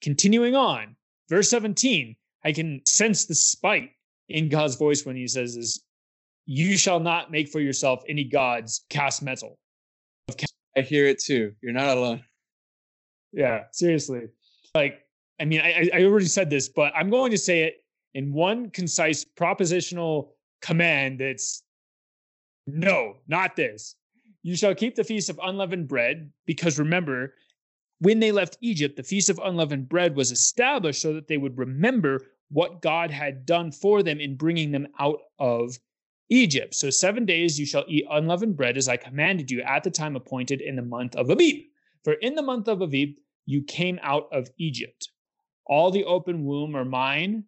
Continuing 0.00 0.54
on, 0.54 0.96
verse 1.28 1.50
17, 1.50 2.16
I 2.44 2.52
can 2.52 2.80
sense 2.86 3.26
the 3.26 3.34
spite 3.34 3.90
in 4.28 4.48
God's 4.48 4.76
voice 4.76 5.04
when 5.04 5.16
he 5.16 5.26
says, 5.26 5.56
is, 5.56 5.84
You 6.46 6.76
shall 6.76 7.00
not 7.00 7.30
make 7.30 7.48
for 7.48 7.60
yourself 7.60 8.02
any 8.08 8.24
gods 8.24 8.84
cast 8.88 9.22
metal. 9.22 9.58
I 10.76 10.80
hear 10.82 11.06
it 11.06 11.18
too. 11.20 11.54
You're 11.60 11.72
not 11.72 11.96
alone. 11.96 12.24
Yeah, 13.32 13.64
seriously. 13.72 14.28
Like, 14.74 15.04
I 15.40 15.44
mean, 15.44 15.60
I, 15.60 15.90
I 15.94 16.04
already 16.04 16.26
said 16.26 16.50
this, 16.50 16.68
but 16.68 16.92
I'm 16.94 17.10
going 17.10 17.30
to 17.30 17.38
say 17.38 17.62
it 17.62 17.84
in 18.14 18.32
one 18.32 18.70
concise 18.70 19.24
propositional 19.24 20.30
command 20.62 21.20
that's 21.20 21.62
no, 22.66 23.16
not 23.26 23.56
this. 23.56 23.96
You 24.42 24.56
shall 24.56 24.74
keep 24.74 24.94
the 24.94 25.04
feast 25.04 25.28
of 25.28 25.40
unleavened 25.42 25.88
bread, 25.88 26.30
because 26.46 26.78
remember, 26.78 27.34
when 27.98 28.20
they 28.20 28.32
left 28.32 28.58
Egypt, 28.60 28.96
the 28.96 29.02
feast 29.02 29.28
of 29.28 29.40
unleavened 29.42 29.88
bread 29.88 30.16
was 30.16 30.30
established 30.30 31.02
so 31.02 31.12
that 31.14 31.28
they 31.28 31.36
would 31.36 31.58
remember 31.58 32.20
what 32.50 32.80
God 32.80 33.10
had 33.10 33.46
done 33.46 33.70
for 33.70 34.02
them 34.02 34.20
in 34.20 34.36
bringing 34.36 34.72
them 34.72 34.88
out 34.98 35.20
of 35.38 35.78
Egypt. 36.30 36.74
So, 36.74 36.90
seven 36.90 37.26
days 37.26 37.58
you 37.58 37.66
shall 37.66 37.84
eat 37.88 38.06
unleavened 38.08 38.56
bread 38.56 38.76
as 38.76 38.88
I 38.88 38.96
commanded 38.96 39.50
you 39.50 39.62
at 39.62 39.82
the 39.82 39.90
time 39.90 40.16
appointed 40.16 40.60
in 40.60 40.76
the 40.76 40.82
month 40.82 41.16
of 41.16 41.28
Abib. 41.28 41.64
For 42.04 42.14
in 42.14 42.36
the 42.36 42.42
month 42.42 42.68
of 42.68 42.80
Abib 42.80 43.16
you 43.44 43.62
came 43.62 43.98
out 44.02 44.28
of 44.32 44.48
Egypt. 44.56 45.08
All 45.66 45.90
the 45.90 46.04
open 46.04 46.44
womb 46.44 46.76
are 46.76 46.84
mine. 46.84 47.44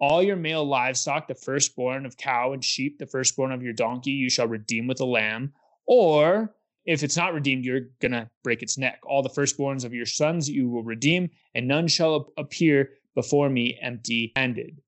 All 0.00 0.22
your 0.22 0.36
male 0.36 0.64
livestock, 0.64 1.28
the 1.28 1.34
firstborn 1.34 2.04
of 2.04 2.16
cow 2.16 2.52
and 2.52 2.64
sheep, 2.64 2.98
the 2.98 3.06
firstborn 3.06 3.52
of 3.52 3.62
your 3.62 3.72
donkey, 3.72 4.10
you 4.10 4.28
shall 4.28 4.48
redeem 4.48 4.88
with 4.88 5.00
a 5.00 5.04
lamb. 5.04 5.52
Or 5.86 6.54
if 6.84 7.02
it's 7.02 7.16
not 7.16 7.32
redeemed, 7.32 7.64
you're 7.64 7.88
going 8.00 8.12
to 8.12 8.28
break 8.42 8.62
its 8.62 8.76
neck. 8.76 9.00
All 9.06 9.22
the 9.22 9.30
firstborns 9.30 9.84
of 9.84 9.94
your 9.94 10.06
sons 10.06 10.50
you 10.50 10.68
will 10.68 10.82
redeem, 10.82 11.30
and 11.54 11.68
none 11.68 11.86
shall 11.88 12.32
appear 12.36 12.90
before 13.14 13.48
me 13.48 13.78
empty 13.80 14.32
handed. 14.36 14.82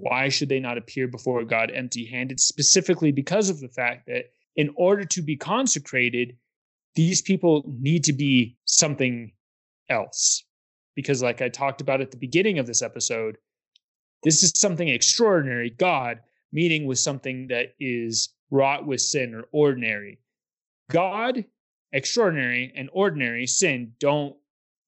Why 0.00 0.28
should 0.28 0.48
they 0.48 0.60
not 0.60 0.78
appear 0.78 1.08
before 1.08 1.44
God 1.44 1.70
empty 1.70 2.06
handed? 2.06 2.40
Specifically 2.40 3.12
because 3.12 3.50
of 3.50 3.60
the 3.60 3.68
fact 3.68 4.06
that 4.06 4.30
in 4.56 4.72
order 4.76 5.04
to 5.04 5.22
be 5.22 5.36
consecrated, 5.36 6.36
these 6.94 7.22
people 7.22 7.64
need 7.80 8.04
to 8.04 8.12
be 8.12 8.56
something 8.64 9.32
else. 9.88 10.44
Because, 10.94 11.22
like 11.22 11.40
I 11.40 11.48
talked 11.48 11.80
about 11.80 12.00
at 12.00 12.10
the 12.10 12.16
beginning 12.16 12.58
of 12.58 12.66
this 12.66 12.82
episode, 12.82 13.38
this 14.24 14.42
is 14.42 14.52
something 14.56 14.88
extraordinary. 14.88 15.70
God 15.70 16.20
meeting 16.52 16.86
with 16.86 16.98
something 16.98 17.48
that 17.48 17.74
is 17.78 18.30
wrought 18.50 18.86
with 18.86 19.00
sin 19.00 19.34
or 19.34 19.44
ordinary. 19.52 20.18
God, 20.90 21.44
extraordinary, 21.92 22.72
and 22.74 22.88
ordinary 22.92 23.46
sin 23.46 23.92
don't 24.00 24.34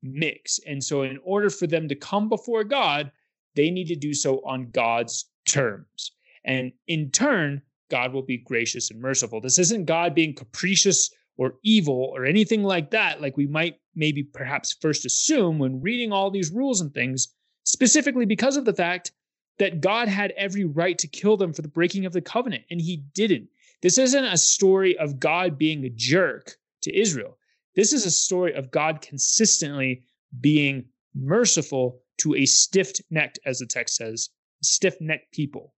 mix. 0.03 0.59
And 0.67 0.83
so, 0.83 1.03
in 1.03 1.19
order 1.23 1.51
for 1.51 1.67
them 1.67 1.89
to 1.89 1.95
come 1.95 2.29
before 2.29 2.65
God, 2.65 3.13
they 3.55 3.71
need 3.71 3.89
to 3.89 3.97
do 3.97 4.15
so 4.15 4.41
on 4.45 4.71
God's 4.71 5.27
terms. 5.47 6.13
And 6.45 6.73
in 6.87 7.11
turn, 7.11 7.63
God 7.91 8.13
will 8.13 8.23
be 8.23 8.39
gracious 8.39 8.91
and 8.91 9.01
merciful. 9.01 9.41
This 9.41 9.59
isn't 9.59 9.85
God 9.87 10.15
being 10.15 10.35
capricious 10.35 11.11
or 11.37 11.55
evil 11.63 12.11
or 12.15 12.25
anything 12.25 12.63
like 12.63 12.91
that, 12.91 13.21
like 13.21 13.37
we 13.37 13.47
might 13.47 13.77
maybe 13.95 14.23
perhaps 14.23 14.77
first 14.81 15.05
assume 15.05 15.59
when 15.59 15.81
reading 15.81 16.13
all 16.13 16.31
these 16.31 16.53
rules 16.53 16.81
and 16.81 16.95
things, 16.95 17.29
specifically 17.65 18.27
because 18.27 18.57
of 18.57 18.65
the 18.65 18.75
fact 18.75 19.13
that 19.59 19.81
God 19.81 20.09
had 20.09 20.33
every 20.37 20.65
right 20.65 20.99
to 20.99 21.07
kill 21.07 21.37
them 21.37 21.53
for 21.53 21.63
the 21.63 21.69
breaking 21.69 22.07
of 22.07 22.13
the 22.13 22.21
covenant, 22.21 22.65
and 22.71 22.81
he 22.81 23.05
didn't. 23.15 23.49
This 23.83 23.99
isn't 23.99 24.25
a 24.25 24.37
story 24.37 24.97
of 24.99 25.19
God 25.19 25.59
being 25.59 25.85
a 25.85 25.91
jerk 25.91 26.57
to 26.83 26.99
Israel. 26.99 27.37
This 27.75 27.93
is 27.93 28.07
a 28.07 28.11
story 28.11 28.55
of 28.55 28.71
God 28.71 29.01
consistently 29.01 30.03
being 30.41 30.85
merciful 31.15 32.01
to 32.21 32.35
a 32.35 32.47
stiff 32.47 32.93
necked, 33.11 33.39
as 33.45 33.59
the 33.59 33.67
text 33.67 33.97
says, 33.97 34.31
stiff 34.63 35.01
necked 35.01 35.33
people. 35.33 35.75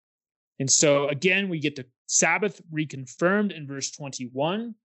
And 0.59 0.69
so 0.69 1.07
again, 1.07 1.49
we 1.49 1.59
get 1.59 1.75
the 1.75 1.85
Sabbath 2.07 2.61
reconfirmed 2.73 3.55
in 3.55 3.67
verse 3.67 3.91
21. 3.91 4.75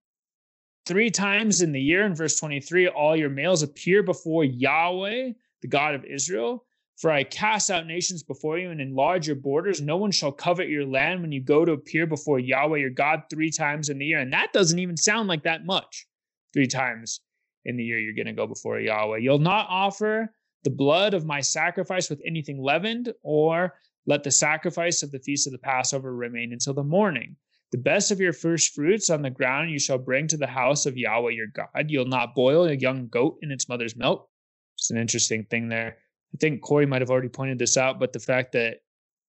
Three 0.87 1.11
times 1.11 1.61
in 1.61 1.73
the 1.73 1.81
year, 1.81 2.05
in 2.05 2.15
verse 2.15 2.39
23, 2.39 2.89
all 2.89 3.17
your 3.17 3.29
males 3.29 3.63
appear 3.63 4.03
before 4.03 4.45
Yahweh, 4.45 5.33
the 5.61 5.69
God 5.69 5.95
of 5.95 6.05
Israel. 6.05 6.65
For 6.97 7.11
I 7.11 7.25
cast 7.25 7.71
out 7.71 7.87
nations 7.87 8.23
before 8.23 8.59
you 8.59 8.71
and 8.71 8.81
enlarge 8.81 9.27
your 9.27 9.37
borders. 9.37 9.83
No 9.83 9.97
one 9.99 10.13
shall 10.13 10.33
covet 10.33 10.69
your 10.69 10.87
land 10.87 11.21
when 11.21 11.33
you 11.33 11.43
go 11.43 11.65
to 11.65 11.73
appear 11.73 12.07
before 12.07 12.39
Yahweh 12.39 12.79
your 12.79 12.91
God 12.91 13.25
three 13.29 13.51
times 13.51 13.91
in 13.91 13.99
the 13.99 14.07
year. 14.07 14.21
And 14.21 14.33
that 14.33 14.53
doesn't 14.53 14.79
even 14.79 14.97
sound 14.97 15.29
like 15.29 15.43
that 15.43 15.67
much. 15.67 16.07
Three 16.55 16.69
times 16.69 17.21
in 17.67 17.77
the 17.77 17.85
year 17.85 17.99
you're 17.99 18.15
going 18.15 18.27
to 18.27 18.33
go 18.33 18.47
before 18.47 18.81
Yahweh. 18.81 19.19
You'll 19.19 19.39
not 19.39 19.67
offer 19.69 20.33
the 20.67 20.71
blood 20.71 21.15
of 21.15 21.25
my 21.25 21.41
sacrifice 21.41 22.11
with 22.11 22.21
anything 22.27 22.61
leavened, 22.61 23.15
or 23.23 23.75
let 24.05 24.25
the 24.25 24.33
sacrifice 24.33 25.05
of 25.05 25.13
the 25.13 25.21
feast 25.21 25.47
of 25.47 25.53
the 25.53 25.59
Passover 25.61 26.13
remain 26.13 26.53
until 26.53 26.75
the 26.75 26.83
morning. 26.83 27.37
The 27.71 27.79
best 27.79 28.11
of 28.11 28.19
your 28.19 28.33
first 28.33 28.75
fruits 28.75 29.09
on 29.09 29.23
the 29.23 29.31
ground 29.31 29.71
you 29.71 29.79
shall 29.79 29.97
bring 29.97 30.27
to 30.27 30.37
the 30.37 30.49
house 30.49 30.85
of 30.85 30.97
Yahweh 30.97 31.31
your 31.31 31.47
God. 31.47 31.69
You'll 31.87 32.07
not 32.07 32.35
boil 32.35 32.65
a 32.65 32.73
young 32.73 33.07
goat 33.07 33.39
in 33.43 33.53
its 33.53 33.69
mother's 33.69 33.95
milk. 33.95 34.29
It's 34.77 34.91
an 34.91 34.99
interesting 34.99 35.45
thing 35.45 35.69
there. 35.69 35.99
I 36.35 36.37
think 36.39 36.63
Cory 36.63 36.85
might 36.85 37.01
have 37.01 37.11
already 37.11 37.29
pointed 37.29 37.61
this 37.61 37.77
out, 37.77 38.01
but 38.01 38.13
the 38.13 38.19
fact 38.19 38.51
that 38.55 38.79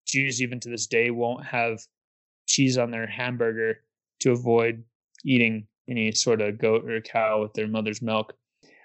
Jews, 0.08 0.42
even 0.42 0.60
to 0.62 0.70
this 0.70 0.88
day, 0.88 1.12
won't 1.12 1.46
have 1.46 1.80
cheese 2.48 2.80
on 2.80 2.90
their 2.90 3.06
hamburger 3.06 3.82
to 4.22 4.32
avoid 4.32 4.84
eating 5.24 5.68
any 5.88 6.12
sort 6.14 6.42
of 6.42 6.58
goat 6.58 6.90
or 6.90 7.00
cow 7.00 7.44
with 7.44 7.54
their 7.54 7.68
mother's 7.68 8.02
milk. 8.02 8.34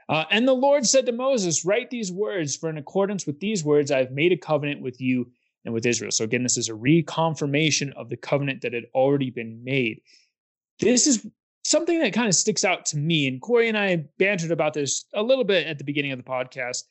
Uh, 0.09 0.25
and 0.31 0.47
the 0.47 0.53
Lord 0.53 0.87
said 0.87 1.07
to 1.07 1.13
Moses, 1.13 1.65
Write 1.65 1.91
these 1.91 2.13
words, 2.13 2.57
for 2.57 2.69
in 2.69 2.79
accordance 2.79 3.27
with 3.27 3.41
these 3.41 3.65
words, 3.65 3.91
I 3.91 3.99
have 3.99 4.11
made 4.11 4.33
a 4.33 4.37
covenant 4.37 4.83
with 4.83 5.01
you 5.01 5.31
and 5.65 5.73
with 5.73 5.87
Israel. 5.87 6.11
So 6.11 6.25
again, 6.25 6.43
this 6.43 6.57
is 6.57 6.69
a 6.69 6.73
reconfirmation 6.73 7.93
of 7.95 8.09
the 8.09 8.17
covenant 8.17 8.63
that 8.63 8.73
had 8.73 8.87
already 8.95 9.31
been 9.31 9.63
made. 9.63 10.01
This 10.81 11.07
is 11.07 11.27
something 11.65 12.01
that 12.01 12.13
kind 12.13 12.29
of 12.29 12.35
sticks 12.35 12.65
out 12.65 12.85
to 12.87 12.97
me. 12.97 13.29
And 13.29 13.41
Cory 13.41 13.69
and 13.69 13.79
I 13.79 14.05
bantered 14.19 14.51
about 14.51 14.75
this 14.75 15.05
a 15.15 15.23
little 15.23 15.45
bit 15.45 15.67
at 15.67 15.79
the 15.79 15.85
beginning 15.85 16.13
of 16.13 16.19
the 16.19 16.25
podcast. 16.25 16.85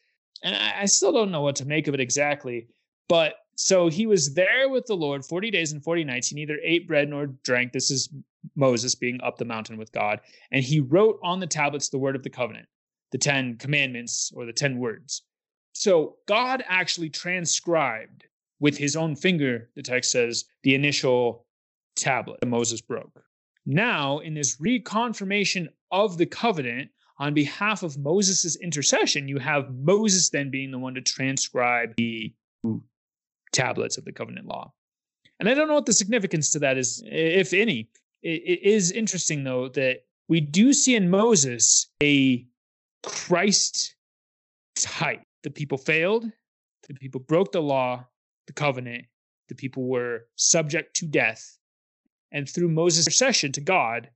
And 0.43 0.55
I, 0.55 0.81
I 0.81 0.85
still 0.85 1.11
don't 1.11 1.31
know 1.31 1.41
what 1.41 1.57
to 1.57 1.65
make 1.65 1.87
of 1.87 1.93
it 1.93 1.99
exactly. 1.99 2.67
But 3.09 3.35
so 3.55 3.89
he 3.89 4.07
was 4.07 4.33
there 4.33 4.69
with 4.69 4.85
the 4.85 4.95
Lord 4.95 5.25
40 5.25 5.51
days 5.51 5.71
and 5.71 5.83
40 5.83 6.05
nights. 6.05 6.29
He 6.29 6.35
neither 6.35 6.57
ate 6.63 6.87
bread 6.87 7.09
nor 7.09 7.27
drank. 7.43 7.73
This 7.73 7.91
is 7.91 8.09
Moses 8.55 8.95
being 8.95 9.19
up 9.21 9.37
the 9.37 9.45
mountain 9.45 9.77
with 9.77 9.91
God. 9.91 10.21
And 10.51 10.63
he 10.63 10.79
wrote 10.79 11.19
on 11.21 11.39
the 11.39 11.47
tablets 11.47 11.89
the 11.89 11.97
word 11.97 12.15
of 12.15 12.23
the 12.23 12.29
covenant, 12.29 12.67
the 13.11 13.17
10 13.17 13.57
commandments 13.57 14.31
or 14.35 14.45
the 14.45 14.53
10 14.53 14.77
words. 14.77 15.23
So 15.73 16.17
God 16.27 16.63
actually 16.67 17.09
transcribed 17.09 18.25
with 18.59 18.77
his 18.77 18.95
own 18.95 19.15
finger, 19.15 19.69
the 19.75 19.81
text 19.81 20.11
says, 20.11 20.45
the 20.63 20.75
initial 20.75 21.45
tablet 21.95 22.39
that 22.41 22.47
Moses 22.47 22.81
broke. 22.81 23.23
Now, 23.65 24.19
in 24.19 24.33
this 24.33 24.57
reconfirmation 24.57 25.67
of 25.91 26.17
the 26.17 26.25
covenant, 26.25 26.89
on 27.17 27.33
behalf 27.33 27.83
of 27.83 27.97
Moses' 27.97 28.55
intercession, 28.55 29.27
you 29.27 29.37
have 29.37 29.73
Moses 29.73 30.29
then 30.29 30.49
being 30.49 30.71
the 30.71 30.79
one 30.79 30.95
to 30.95 31.01
transcribe 31.01 31.93
the 31.97 32.33
tablets 33.51 33.97
of 33.97 34.05
the 34.05 34.11
covenant 34.11 34.47
law. 34.47 34.73
And 35.39 35.47
I 35.49 35.53
don't 35.53 35.67
know 35.67 35.75
what 35.75 35.85
the 35.85 35.93
significance 35.93 36.51
to 36.51 36.59
that 36.59 36.77
is, 36.77 37.03
if 37.05 37.53
any. 37.53 37.89
It 38.23 38.61
is 38.63 38.91
interesting, 38.91 39.43
though, 39.43 39.69
that 39.69 40.03
we 40.27 40.39
do 40.39 40.73
see 40.73 40.95
in 40.95 41.09
Moses 41.09 41.87
a 42.01 42.45
Christ 43.03 43.95
type. 44.75 45.21
The 45.43 45.49
people 45.49 45.77
failed, 45.77 46.25
the 46.87 46.93
people 46.93 47.21
broke 47.21 47.51
the 47.51 47.61
law, 47.61 48.05
the 48.47 48.53
covenant, 48.53 49.05
the 49.49 49.55
people 49.55 49.87
were 49.87 50.27
subject 50.35 50.95
to 50.97 51.05
death. 51.05 51.57
And 52.31 52.47
through 52.47 52.69
Moses' 52.69 53.07
intercession 53.07 53.51
to 53.53 53.61
God, 53.61 54.09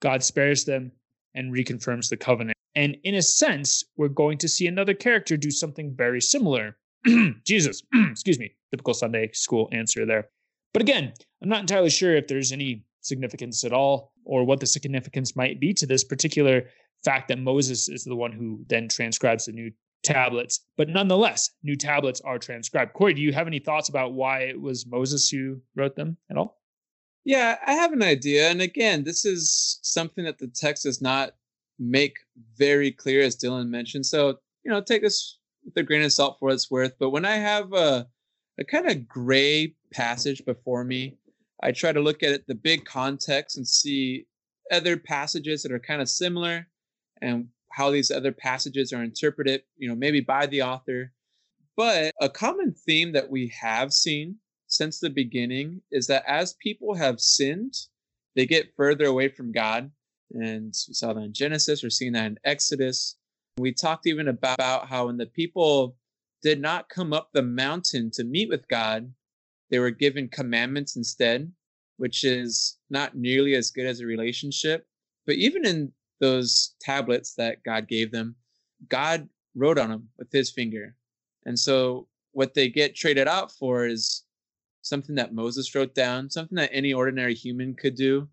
God 0.00 0.22
spares 0.22 0.64
them 0.64 0.92
and 1.34 1.52
reconfirms 1.52 2.08
the 2.08 2.16
covenant. 2.16 2.56
And 2.74 2.96
in 3.04 3.14
a 3.14 3.22
sense, 3.22 3.84
we're 3.96 4.08
going 4.08 4.38
to 4.38 4.48
see 4.48 4.66
another 4.66 4.92
character 4.92 5.36
do 5.36 5.50
something 5.50 5.94
very 5.94 6.20
similar. 6.20 6.76
Jesus, 7.44 7.82
excuse 8.10 8.38
me, 8.38 8.54
typical 8.70 8.92
Sunday 8.92 9.30
school 9.32 9.68
answer 9.72 10.04
there. 10.04 10.28
But 10.74 10.82
again, 10.82 11.14
I'm 11.42 11.48
not 11.48 11.60
entirely 11.60 11.88
sure 11.88 12.14
if 12.14 12.28
there's 12.28 12.52
any 12.52 12.84
significance 13.00 13.64
at 13.64 13.72
all 13.72 14.12
or 14.24 14.44
what 14.44 14.60
the 14.60 14.66
significance 14.66 15.34
might 15.36 15.58
be 15.58 15.72
to 15.72 15.86
this 15.86 16.04
particular 16.04 16.64
fact 17.06 17.28
that 17.28 17.38
Moses 17.38 17.88
is 17.88 18.04
the 18.04 18.16
one 18.16 18.32
who 18.32 18.64
then 18.68 18.88
transcribes 18.88 19.46
the 19.46 19.52
new 19.52 19.70
tablets. 20.02 20.60
But 20.76 20.88
nonetheless, 20.88 21.50
new 21.62 21.76
tablets 21.76 22.20
are 22.20 22.38
transcribed. 22.38 22.94
Cory, 22.94 23.14
do 23.14 23.22
you 23.22 23.32
have 23.32 23.46
any 23.46 23.60
thoughts 23.60 23.88
about 23.88 24.12
why 24.12 24.40
it 24.40 24.60
was 24.60 24.86
Moses 24.86 25.28
who 25.28 25.60
wrote 25.76 25.94
them 25.94 26.16
at 26.30 26.36
all? 26.36 26.60
Yeah, 27.24 27.58
I 27.66 27.74
have 27.74 27.92
an 27.92 28.02
idea. 28.02 28.50
And 28.50 28.60
again, 28.60 29.04
this 29.04 29.24
is 29.24 29.78
something 29.82 30.24
that 30.24 30.38
the 30.38 30.48
text 30.48 30.82
does 30.82 31.00
not 31.00 31.34
make 31.78 32.16
very 32.56 32.90
clear, 32.90 33.22
as 33.22 33.36
Dylan 33.36 33.68
mentioned. 33.68 34.06
So, 34.06 34.38
you 34.64 34.70
know, 34.70 34.80
take 34.80 35.02
this 35.02 35.38
with 35.64 35.76
a 35.76 35.82
grain 35.82 36.02
of 36.02 36.12
salt 36.12 36.38
for 36.38 36.46
what 36.46 36.54
it's 36.54 36.70
worth. 36.70 36.94
But 36.98 37.10
when 37.10 37.24
I 37.24 37.36
have 37.36 37.72
a, 37.72 38.06
a 38.58 38.64
kind 38.64 38.88
of 38.88 39.08
gray 39.08 39.74
passage 39.92 40.44
before 40.44 40.84
me, 40.84 41.16
I 41.62 41.72
try 41.72 41.92
to 41.92 42.00
look 42.00 42.22
at 42.22 42.30
it, 42.30 42.46
the 42.46 42.54
big 42.54 42.84
context 42.84 43.56
and 43.56 43.66
see 43.66 44.26
other 44.70 44.96
passages 44.96 45.62
that 45.62 45.72
are 45.72 45.78
kind 45.78 46.02
of 46.02 46.08
similar 46.08 46.66
and 47.22 47.48
how 47.72 47.90
these 47.90 48.10
other 48.10 48.32
passages 48.32 48.92
are 48.92 49.02
interpreted, 49.02 49.62
you 49.76 49.88
know, 49.88 49.94
maybe 49.94 50.20
by 50.20 50.46
the 50.46 50.62
author. 50.62 51.12
But 51.76 52.12
a 52.20 52.28
common 52.28 52.72
theme 52.72 53.12
that 53.12 53.30
we 53.30 53.52
have 53.60 53.92
seen 53.92 54.36
since 54.66 54.98
the 54.98 55.10
beginning 55.10 55.82
is 55.90 56.06
that 56.06 56.24
as 56.26 56.54
people 56.54 56.94
have 56.94 57.20
sinned, 57.20 57.74
they 58.34 58.46
get 58.46 58.74
further 58.76 59.06
away 59.06 59.28
from 59.28 59.52
God. 59.52 59.90
And 60.32 60.74
we 60.88 60.94
saw 60.94 61.12
that 61.12 61.20
in 61.20 61.32
Genesis, 61.32 61.82
we're 61.82 61.90
seeing 61.90 62.12
that 62.12 62.26
in 62.26 62.38
Exodus. 62.44 63.16
We 63.58 63.72
talked 63.72 64.06
even 64.06 64.28
about 64.28 64.88
how 64.88 65.06
when 65.06 65.16
the 65.16 65.26
people 65.26 65.96
did 66.42 66.60
not 66.60 66.88
come 66.88 67.12
up 67.12 67.30
the 67.32 67.42
mountain 67.42 68.10
to 68.12 68.24
meet 68.24 68.48
with 68.48 68.66
God, 68.68 69.12
they 69.70 69.78
were 69.78 69.90
given 69.90 70.28
commandments 70.28 70.96
instead, 70.96 71.50
which 71.96 72.24
is 72.24 72.78
not 72.90 73.16
nearly 73.16 73.54
as 73.54 73.70
good 73.70 73.86
as 73.86 74.00
a 74.00 74.06
relationship. 74.06 74.86
But 75.26 75.36
even 75.36 75.66
in 75.66 75.92
those 76.20 76.74
tablets 76.80 77.34
that 77.34 77.62
God 77.64 77.88
gave 77.88 78.10
them, 78.10 78.36
God 78.88 79.28
wrote 79.54 79.78
on 79.78 79.90
them 79.90 80.08
with 80.18 80.30
his 80.30 80.50
finger. 80.50 80.94
And 81.44 81.58
so 81.58 82.08
what 82.32 82.54
they 82.54 82.68
get 82.68 82.94
traded 82.94 83.28
out 83.28 83.52
for 83.52 83.86
is 83.86 84.24
something 84.82 85.14
that 85.16 85.34
Moses 85.34 85.74
wrote 85.74 85.94
down, 85.94 86.30
something 86.30 86.56
that 86.56 86.70
any 86.72 86.92
ordinary 86.92 87.34
human 87.34 87.74
could 87.74 87.94
do. 87.94 88.28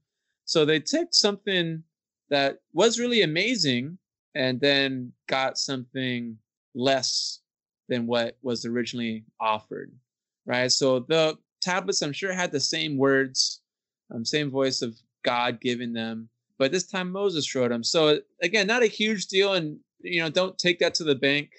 So 0.46 0.66
they 0.66 0.80
took 0.80 1.14
something 1.14 1.84
that 2.30 2.60
was 2.74 3.00
really 3.00 3.22
amazing 3.22 3.98
and 4.36 4.60
then 4.60 5.14
got 5.28 5.58
something 5.58 6.38
less 6.76 7.40
than 7.90 8.08
what 8.08 8.38
was 8.42 8.66
originally 8.66 9.24
offered, 9.40 9.92
right? 10.46 10.72
So 10.72 11.00
the 11.00 11.38
tablets, 11.62 12.02
I'm 12.02 12.14
sure, 12.14 12.34
had 12.34 12.52
the 12.52 12.60
same 12.60 12.98
words, 12.98 13.62
um, 14.14 14.26
same 14.26 14.50
voice 14.50 14.82
of 14.82 14.98
God 15.24 15.62
giving 15.62 15.94
them, 15.94 16.30
but 16.64 16.72
this 16.72 16.86
time 16.86 17.12
Moses 17.12 17.46
showed 17.46 17.74
him. 17.74 17.84
So 17.84 18.20
again, 18.42 18.68
not 18.68 18.84
a 18.84 18.88
huge 18.88 19.26
deal, 19.26 19.56
and 19.56 19.78
you 20.00 20.22
know, 20.22 20.30
don't 20.30 20.58
take 20.58 20.80
that 20.80 20.94
to 20.96 21.04
the 21.04 21.14
bank. 21.14 21.50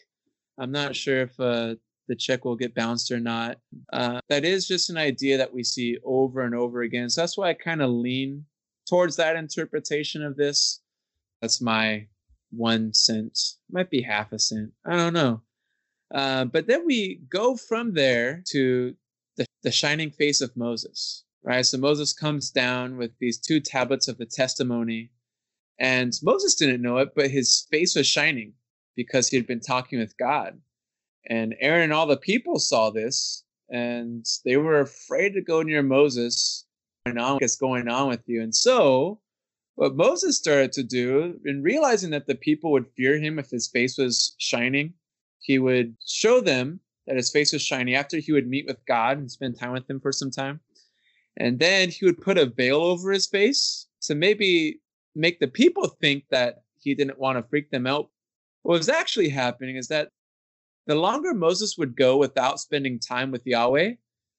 I'm 0.57 0.73
not 0.73 0.97
sure 0.97 1.21
if 1.21 1.39
uh, 1.39 1.75
the 2.09 2.17
check 2.17 2.47
will 2.47 2.57
get 2.57 2.75
bounced 2.75 3.13
or 3.13 3.21
not. 3.21 3.59
Uh, 3.93 4.21
that 4.31 4.47
is 4.47 4.67
just 4.67 4.89
an 4.89 4.97
idea 4.97 5.37
that 5.37 5.53
we 5.53 5.63
see 5.63 5.99
over 6.05 6.41
and 6.41 6.55
over 6.55 6.81
again. 6.81 7.11
So 7.11 7.21
that's 7.21 7.37
why 7.37 7.51
I 7.51 7.53
kind 7.53 7.83
of 7.83 7.91
lean 7.91 8.47
towards 8.89 9.17
that 9.17 9.37
interpretation 9.37 10.23
of 10.25 10.39
this. 10.39 10.81
That's 11.43 11.61
my 11.61 12.07
one 12.51 12.95
cent, 12.95 13.39
might 13.71 13.91
be 13.91 14.01
half 14.01 14.33
a 14.33 14.39
cent. 14.39 14.71
I 14.87 14.97
don't 14.97 15.13
know. 15.13 15.43
Uh, 16.15 16.47
but 16.47 16.67
then 16.67 16.87
we 16.87 17.21
go 17.29 17.57
from 17.59 17.93
there 17.93 18.43
to 18.53 18.95
the, 19.37 19.45
the 19.65 19.71
shining 19.71 20.11
face 20.11 20.41
of 20.41 20.57
Moses, 20.57 21.25
right? 21.45 21.65
So 21.65 21.79
Moses 21.79 22.13
comes 22.13 22.51
down 22.51 22.97
with 22.97 23.13
these 23.21 23.39
two 23.39 23.61
tablets 23.61 24.09
of 24.09 24.19
the 24.19 24.27
testimony. 24.27 25.11
And 25.79 26.13
Moses 26.23 26.55
didn't 26.55 26.83
know 26.83 26.99
it, 26.99 27.11
but 27.15 27.31
his 27.31 27.67
face 27.71 27.95
was 27.95 28.07
shining 28.07 28.55
because 28.97 29.29
he 29.29 29.37
had 29.37 29.47
been 29.47 29.61
talking 29.61 29.99
with 29.99 30.17
God. 30.17 30.59
And 31.29 31.55
Aaron 31.61 31.85
and 31.85 31.93
all 31.93 32.07
the 32.07 32.17
people 32.17 32.59
saw 32.59 32.91
this, 32.91 33.45
and 33.71 34.25
they 34.45 34.57
were 34.57 34.81
afraid 34.81 35.33
to 35.35 35.41
go 35.41 35.63
near 35.63 35.83
Moses 35.83 36.67
and 37.07 37.19
on 37.19 37.39
what's 37.39 37.57
going 37.57 37.89
on 37.89 38.09
with 38.09 38.23
you. 38.27 38.43
And 38.43 38.55
so, 38.55 39.21
what 39.75 39.97
Moses 39.97 40.37
started 40.37 40.73
to 40.73 40.83
do, 40.83 41.41
in 41.45 41.63
realizing 41.63 42.11
that 42.11 42.27
the 42.27 42.35
people 42.35 42.71
would 42.73 42.87
fear 42.97 43.19
him 43.19 43.39
if 43.39 43.51
his 43.51 43.69
face 43.69 43.99
was 43.99 44.35
shining, 44.39 44.95
he 45.41 45.59
would 45.59 45.97
show 46.07 46.41
them 46.41 46.81
that 47.07 47.17
his 47.17 47.31
face 47.31 47.53
was 47.53 47.63
shining 47.63 47.95
after 47.95 48.19
he 48.19 48.33
would 48.33 48.47
meet 48.47 48.67
with 48.67 48.85
God 48.87 49.19
and 49.19 49.31
spend 49.31 49.59
time 49.59 49.73
with 49.73 49.89
him 49.89 50.01
for 50.01 50.13
some 50.13 50.31
time. 50.31 50.61
And 51.37 51.59
then 51.59 51.91
he 51.91 52.05
would 52.05 52.21
put 52.21 52.39
a 52.39 52.47
veil 52.47 52.77
over 52.77 53.11
his 53.11 53.27
face 53.27 53.89
to 54.03 54.15
maybe 54.15 54.81
make 55.15 55.41
the 55.41 55.49
people 55.49 55.89
think 56.01 56.25
that 56.31 56.63
he 56.81 56.95
didn't 56.95 57.19
want 57.19 57.39
to 57.39 57.49
freak 57.49 57.71
them 57.71 57.87
out. 57.87 58.11
What 58.63 58.79
was 58.79 58.89
actually 58.89 59.29
happening 59.29 59.77
is 59.77 59.89
that 59.89 60.09
the 60.87 60.95
longer 60.95 61.35
Moses 61.35 61.77
would 61.79 61.97
go 61.97 62.17
without 62.17 62.61
spending 62.61 62.99
time 62.99 63.31
with 63.31 63.47
Yahweh, 63.47 63.95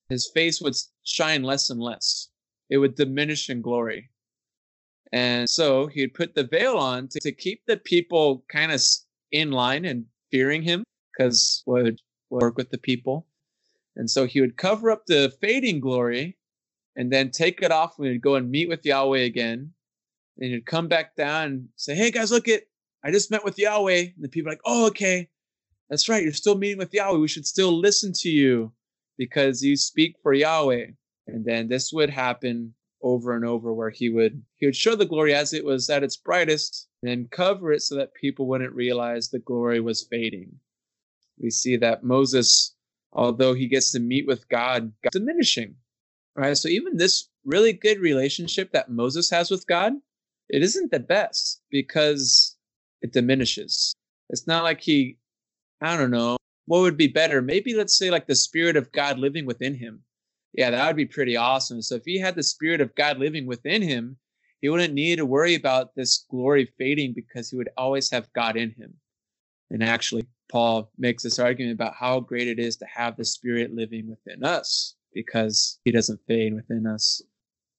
his 0.10 0.30
face 0.34 0.62
would 0.62 0.76
shine 1.04 1.44
less 1.44 1.70
and 1.70 1.82
less. 1.82 2.30
It 2.70 2.78
would 2.78 2.96
diminish 2.96 3.50
in 3.50 3.62
glory. 3.62 4.10
And 5.12 5.50
so 5.50 5.88
he'd 5.88 6.14
put 6.14 6.36
the 6.36 6.44
veil 6.44 6.78
on 6.78 7.08
to, 7.10 7.20
to 7.20 7.32
keep 7.32 7.62
the 7.66 7.78
people 7.78 8.44
kind 8.50 8.72
of 8.72 8.82
in 9.32 9.52
line 9.52 9.86
and 9.86 10.06
fearing 10.32 10.62
him 10.62 10.84
because 11.12 11.64
would 11.66 12.00
work 12.30 12.58
with 12.58 12.70
the 12.70 12.78
people. 12.78 13.28
And 13.96 14.10
so 14.10 14.26
he 14.26 14.42
would 14.42 14.58
cover 14.58 14.92
up 14.92 15.06
the 15.06 15.34
fading 15.42 15.80
glory 15.80 16.38
and 16.96 17.12
then 17.12 17.32
take 17.32 17.62
it 17.62 17.72
off 17.72 17.96
he'd 17.98 18.22
go 18.22 18.36
and 18.36 18.50
meet 18.50 18.70
with 18.70 18.86
Yahweh 18.86 19.20
again. 19.20 19.72
And 20.38 20.52
you'd 20.52 20.66
come 20.66 20.88
back 20.88 21.16
down 21.16 21.44
and 21.46 21.68
say, 21.76 21.96
Hey 21.96 22.12
guys, 22.12 22.32
look 22.32 22.48
it. 22.48 22.68
I 23.04 23.12
just 23.12 23.32
met 23.32 23.44
with 23.46 23.60
Yahweh. 23.60 24.00
And 24.00 24.24
the 24.24 24.30
people 24.30 24.50
are 24.50 24.54
like, 24.54 24.62
Oh, 24.66 24.88
okay. 24.88 25.30
That's 25.90 26.10
right. 26.10 26.24
You're 26.24 26.34
still 26.34 26.58
meeting 26.58 26.78
with 26.78 26.94
Yahweh. 26.94 27.20
We 27.20 27.28
should 27.28 27.46
still 27.46 27.78
listen 27.78 28.12
to 28.22 28.30
you 28.30 28.74
because 29.18 29.62
you 29.62 29.78
speak 29.78 30.16
for 30.22 30.34
Yahweh. 30.34 30.88
And 31.28 31.46
then 31.46 31.68
this 31.68 31.92
would 31.94 32.10
happen 32.10 32.74
over 33.02 33.36
and 33.36 33.46
over 33.46 33.72
where 33.74 33.90
he 33.90 34.10
would 34.10 34.42
he 34.58 34.66
would 34.66 34.76
show 34.76 34.96
the 34.96 35.06
glory 35.06 35.34
as 35.34 35.54
it 35.54 35.64
was 35.64 35.90
at 35.90 36.04
its 36.04 36.18
brightest, 36.18 36.88
then 37.04 37.28
cover 37.30 37.72
it 37.72 37.82
so 37.82 37.96
that 37.96 38.14
people 38.16 38.48
wouldn't 38.48 38.74
realize 38.74 39.30
the 39.30 39.40
glory 39.40 39.80
was 39.80 40.08
fading. 40.10 40.52
We 41.40 41.52
see 41.52 41.78
that 41.78 42.04
Moses, 42.04 42.74
although 43.14 43.54
he 43.54 43.68
gets 43.68 43.92
to 43.92 44.00
meet 44.00 44.26
with 44.26 44.48
God, 44.50 44.92
God 45.04 45.12
diminishing. 45.12 45.76
Right? 46.36 46.58
So 46.58 46.68
even 46.68 46.98
this 46.98 47.30
really 47.46 47.74
good 47.74 48.00
relationship 48.00 48.72
that 48.72 48.90
Moses 48.90 49.30
has 49.30 49.50
with 49.50 49.66
God, 49.68 49.94
it 50.50 50.62
isn't 50.64 50.92
the 50.92 51.00
best 51.00 51.62
because 51.70 52.56
it 53.02 53.14
diminishes. 53.14 53.96
It's 54.30 54.48
not 54.48 54.64
like 54.64 54.82
he 54.82 55.18
I 55.82 55.98
don't 55.98 56.12
know. 56.12 56.38
What 56.66 56.82
would 56.82 56.98
be 56.98 57.08
better? 57.08 57.42
Maybe 57.42 57.76
let's 57.76 57.98
say 57.98 58.10
like 58.10 58.28
the 58.28 58.36
spirit 58.36 58.76
of 58.76 58.92
God 58.92 59.20
living 59.20 59.46
within 59.46 59.76
him. 59.76 60.02
Yeah, 60.54 60.72
that 60.72 60.88
would 60.88 60.96
be 60.96 61.06
pretty 61.06 61.36
awesome. 61.36 61.82
So 61.82 61.96
if 61.96 62.06
he 62.06 62.18
had 62.18 62.36
the 62.36 62.44
spirit 62.44 62.82
of 62.82 62.96
God 62.96 63.20
living 63.20 63.46
within 63.46 63.82
him, 63.82 64.18
he 64.62 64.70
wouldn't 64.70 64.94
need 64.94 65.18
to 65.18 65.26
worry 65.26 65.56
about 65.56 65.94
this 65.96 66.26
glory 66.30 66.66
fading 66.78 67.14
because 67.14 67.50
he 67.50 67.58
would 67.58 67.70
always 67.78 68.10
have 68.10 68.32
God 68.34 68.56
in 68.56 68.72
him. 68.72 68.94
And 69.70 69.84
actually, 69.84 70.26
Paul 70.50 70.90
makes 70.98 71.24
this 71.24 71.40
argument 71.40 71.74
about 71.74 71.96
how 71.96 72.20
great 72.20 72.48
it 72.48 72.58
is 72.58 72.78
to 72.78 72.86
have 72.86 73.18
the 73.18 73.26
spirit 73.26 73.76
living 73.76 74.08
within 74.08 74.44
us 74.44 74.96
because 75.16 75.80
he 75.84 75.92
doesn't 75.92 76.20
fade 76.28 76.54
within 76.54 76.86
us. 76.86 77.24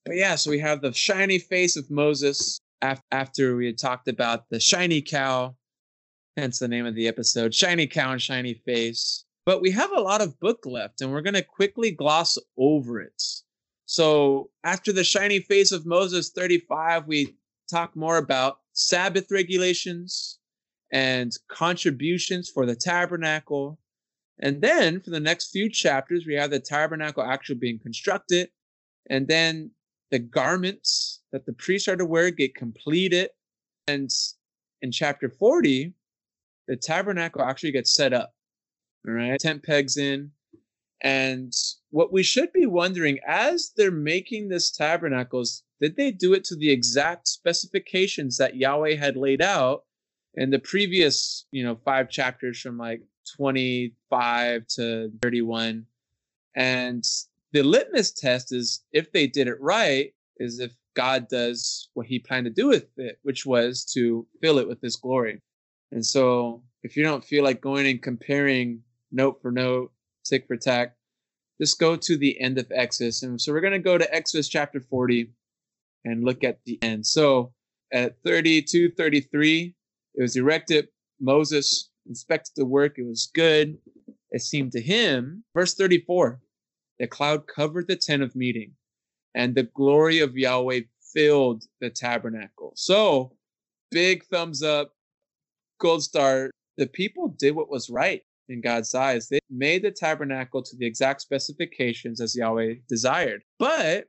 But 0.05 0.17
yeah, 0.17 0.35
so 0.35 0.51
we 0.51 0.59
have 0.59 0.81
the 0.81 0.93
shiny 0.93 1.39
face 1.39 1.77
of 1.77 1.91
Moses 1.91 2.59
after 3.13 3.55
we 3.57 3.67
had 3.67 3.79
talked 3.79 4.09
about 4.09 4.49
the 4.51 4.59
shiny 4.59 5.03
cow 5.03 5.55
hence 6.37 6.59
the 6.59 6.69
name 6.69 6.87
of 6.87 6.95
the 6.95 7.09
episode 7.09 7.55
Shiny 7.55 7.87
Cow 7.87 8.13
and 8.13 8.23
Shiny 8.23 8.55
Face. 8.55 9.25
But 9.45 9.61
we 9.61 9.71
have 9.71 9.93
a 9.93 10.01
lot 10.01 10.21
of 10.21 10.39
book 10.41 10.67
left, 10.67 11.01
and 11.01 11.13
we're 11.13 11.23
going 11.23 11.35
to 11.35 11.43
quickly 11.43 11.91
gloss 11.91 12.37
over 12.59 13.01
it. 13.01 13.23
So, 13.87 14.51
after 14.65 14.93
the 14.93 15.05
shiny 15.05 15.41
face 15.41 15.71
of 15.71 15.87
Moses 15.87 16.31
35, 16.31 17.07
we 17.07 17.37
talk 17.71 17.95
more 17.95 18.17
about 18.17 18.59
Sabbath 18.73 19.31
regulations 19.31 20.39
and 20.93 21.33
contributions 21.49 22.51
for 22.51 22.67
the 22.67 22.75
tabernacle. 22.75 23.79
And 24.41 24.61
then 24.61 25.01
for 25.01 25.11
the 25.11 25.21
next 25.21 25.51
few 25.51 25.71
chapters, 25.71 26.27
we 26.27 26.35
have 26.35 26.51
the 26.51 26.61
tabernacle 26.61 27.23
actually 27.23 27.57
being 27.57 27.79
constructed. 27.79 28.51
And 29.09 29.27
then 29.27 29.71
the 30.11 30.19
garments 30.19 31.21
that 31.33 31.47
the 31.47 31.53
priests 31.53 31.89
are 31.89 31.97
to 31.97 32.05
wear 32.05 32.31
get 32.31 32.55
completed. 32.55 33.31
And 33.89 34.11
in 34.83 34.93
chapter 34.93 35.29
40, 35.29 35.95
the 36.69 36.77
tabernacle 36.77 37.43
actually 37.43 37.73
gets 37.73 37.93
set 37.93 38.13
up. 38.13 38.35
All 39.07 39.15
right. 39.15 39.39
Tent 39.39 39.63
pegs 39.63 39.97
in. 39.97 40.31
And 41.03 41.53
what 41.91 42.13
we 42.13 42.23
should 42.23 42.53
be 42.53 42.67
wondering 42.67 43.21
as 43.27 43.73
they're 43.77 43.91
making 43.91 44.49
this 44.49 44.71
tabernacles, 44.71 45.63
did 45.81 45.97
they 45.97 46.11
do 46.11 46.33
it 46.33 46.45
to 46.45 46.57
the 46.57 46.71
exact 46.71 47.29
specifications 47.29 48.39
that 48.39 48.57
Yahweh 48.57 48.97
had 48.97 49.17
laid 49.17 49.43
out 49.43 49.85
in 50.35 50.51
the 50.51 50.59
previous, 50.59 51.47
you 51.51 51.63
know, 51.63 51.77
five 51.85 52.09
chapters 52.09 52.61
from 52.61 52.79
like 52.79 53.03
25 53.37 54.67
to 54.69 55.13
31? 55.23 55.87
And 56.55 57.05
the 57.53 57.63
litmus 57.63 58.13
test 58.13 58.53
is 58.53 58.85
if 58.93 59.13
they 59.13 59.27
did 59.27 59.49
it 59.49 59.61
right, 59.61 60.13
is 60.39 60.61
if 60.61 60.73
God 60.95 61.29
does 61.29 61.89
what 61.95 62.07
he 62.07 62.19
planned 62.19 62.47
to 62.47 62.51
do 62.51 62.69
with 62.69 62.87
it, 62.97 63.19
which 63.23 63.45
was 63.47 63.85
to 63.93 64.27
fill 64.41 64.59
it 64.59 64.69
with 64.69 64.81
his 64.81 64.97
glory. 64.97 65.43
And 65.93 66.05
so 66.05 66.63
if 66.83 66.97
you 66.97 67.03
don't 67.03 67.25
feel 67.25 67.45
like 67.45 67.61
going 67.61 67.87
and 67.87 68.03
comparing 68.03 68.83
note 69.13 69.41
for 69.41 69.53
note, 69.53 69.93
tick 70.25 70.47
for 70.47 70.57
tack, 70.57 70.97
just 71.61 71.79
go 71.79 71.97
to 71.97 72.17
the 72.17 72.39
end 72.41 72.59
of 72.59 72.71
Exodus. 72.75 73.23
And 73.23 73.41
so 73.41 73.53
we're 73.53 73.61
going 73.61 73.73
to 73.73 73.79
go 73.79 73.99
to 73.99 74.15
Exodus 74.15 74.49
chapter 74.49 74.81
40 74.81 75.31
and 76.05 76.25
look 76.25 76.45
at 76.45 76.59
the 76.65 76.79
end. 76.83 77.07
So 77.07 77.53
at 77.93 78.17
32, 78.25 78.91
33, 78.91 79.75
it 80.15 80.23
was 80.23 80.37
erected. 80.37 80.89
Moses 81.21 81.91
inspected 82.09 82.53
the 82.57 82.67
work. 82.67 82.99
It 82.99 83.07
was 83.07 83.31
good. 83.35 83.79
It 84.31 84.43
seemed 84.43 84.73
to 84.73 84.81
him. 84.81 85.45
Verse 85.55 85.75
34 85.75 86.41
the 86.99 87.07
cloud 87.07 87.47
covered 87.47 87.89
the 87.89 87.97
tent 87.97 88.23
of 88.23 88.35
meeting, 88.35 88.73
and 89.35 89.55
the 89.55 89.65
glory 89.65 90.21
of 90.21 90.37
Yahweh 90.37 90.81
filled 91.13 91.65
the 91.81 91.91
tabernacle. 91.91 92.73
So 92.75 93.37
big 93.91 94.25
thumbs 94.25 94.63
up 94.63 94.93
gold 95.79 96.03
star, 96.03 96.51
the 96.77 96.87
people 96.87 97.29
did 97.39 97.55
what 97.55 97.71
was 97.71 97.91
right 97.91 98.23
in 98.49 98.61
God's 98.61 98.95
eyes. 98.95 99.29
They 99.29 99.41
made 99.51 99.83
the 99.83 99.91
tabernacle 99.91 100.63
to 100.63 100.77
the 100.77 100.87
exact 100.87 101.21
specifications 101.21 102.21
as 102.21 102.37
Yahweh 102.37 102.75
desired. 102.89 103.43
But 103.59 104.07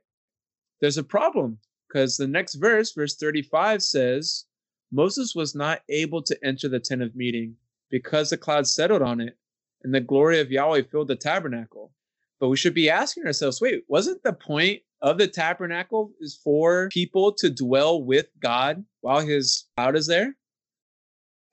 there's 0.80 0.98
a 0.98 1.04
problem. 1.04 1.58
because 1.88 2.16
the 2.16 2.28
next 2.28 2.54
verse, 2.56 2.92
verse 2.92 3.16
35, 3.16 3.82
says, 3.82 4.44
Moses 4.92 5.34
was 5.34 5.54
not 5.54 5.82
able 5.88 6.22
to 6.22 6.38
enter 6.44 6.68
the 6.68 6.80
tent 6.80 7.02
of 7.02 7.16
meeting 7.16 7.56
because 7.90 8.30
the 8.30 8.36
cloud 8.36 8.66
settled 8.66 9.02
on 9.02 9.20
it 9.20 9.36
and 9.82 9.94
the 9.94 10.00
glory 10.00 10.40
of 10.40 10.50
Yahweh 10.50 10.82
filled 10.90 11.08
the 11.08 11.16
tabernacle. 11.16 11.92
But 12.40 12.48
we 12.48 12.56
should 12.56 12.74
be 12.74 12.90
asking 12.90 13.26
ourselves 13.26 13.60
wait, 13.60 13.84
wasn't 13.88 14.22
the 14.22 14.32
point 14.32 14.82
of 15.00 15.18
the 15.18 15.28
tabernacle 15.28 16.12
is 16.20 16.40
for 16.42 16.88
people 16.90 17.32
to 17.34 17.50
dwell 17.50 18.02
with 18.02 18.26
God 18.40 18.84
while 19.00 19.20
his 19.20 19.66
cloud 19.76 19.96
is 19.96 20.06
there? 20.06 20.36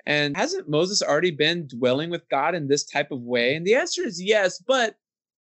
And 0.06 0.38
hasn't 0.38 0.70
Moses 0.70 1.02
already 1.02 1.32
been 1.32 1.68
dwelling 1.68 2.12
with 2.12 2.30
God 2.30 2.54
in 2.54 2.68
this 2.68 2.86
type 2.86 3.12
of 3.12 3.22
way? 3.22 3.56
And 3.56 3.66
the 3.66 3.76
answer 3.76 4.04
is 4.04 4.22
yes, 4.22 4.60
but 4.60 4.96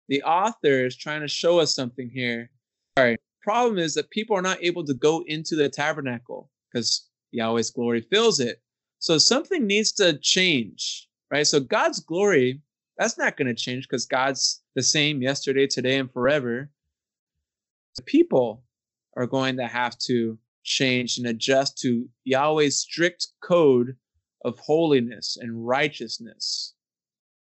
the 0.07 0.23
author 0.23 0.85
is 0.85 0.95
trying 0.95 1.21
to 1.21 1.27
show 1.27 1.59
us 1.59 1.75
something 1.75 2.09
here. 2.09 2.49
All 2.97 3.03
right. 3.03 3.19
Problem 3.43 3.77
is 3.77 3.93
that 3.93 4.09
people 4.09 4.35
are 4.35 4.41
not 4.41 4.63
able 4.63 4.83
to 4.85 4.93
go 4.93 5.23
into 5.27 5.55
the 5.55 5.69
tabernacle 5.69 6.49
because 6.71 7.07
Yahweh's 7.31 7.69
glory 7.69 8.01
fills 8.01 8.39
it. 8.39 8.61
So 8.99 9.17
something 9.17 9.67
needs 9.67 9.91
to 9.93 10.17
change, 10.17 11.07
right? 11.31 11.45
So 11.45 11.59
God's 11.59 11.99
glory, 11.99 12.61
that's 12.97 13.17
not 13.17 13.37
going 13.37 13.47
to 13.47 13.53
change 13.53 13.87
because 13.87 14.05
God's 14.05 14.61
the 14.75 14.83
same 14.83 15.21
yesterday, 15.21 15.67
today, 15.67 15.97
and 15.97 16.11
forever. 16.11 16.69
The 17.95 18.01
people 18.03 18.63
are 19.15 19.27
going 19.27 19.57
to 19.57 19.67
have 19.67 19.97
to 19.99 20.37
change 20.63 21.17
and 21.17 21.27
adjust 21.27 21.77
to 21.79 22.09
Yahweh's 22.25 22.77
strict 22.77 23.27
code 23.41 23.95
of 24.43 24.59
holiness 24.59 25.37
and 25.39 25.67
righteousness. 25.67 26.73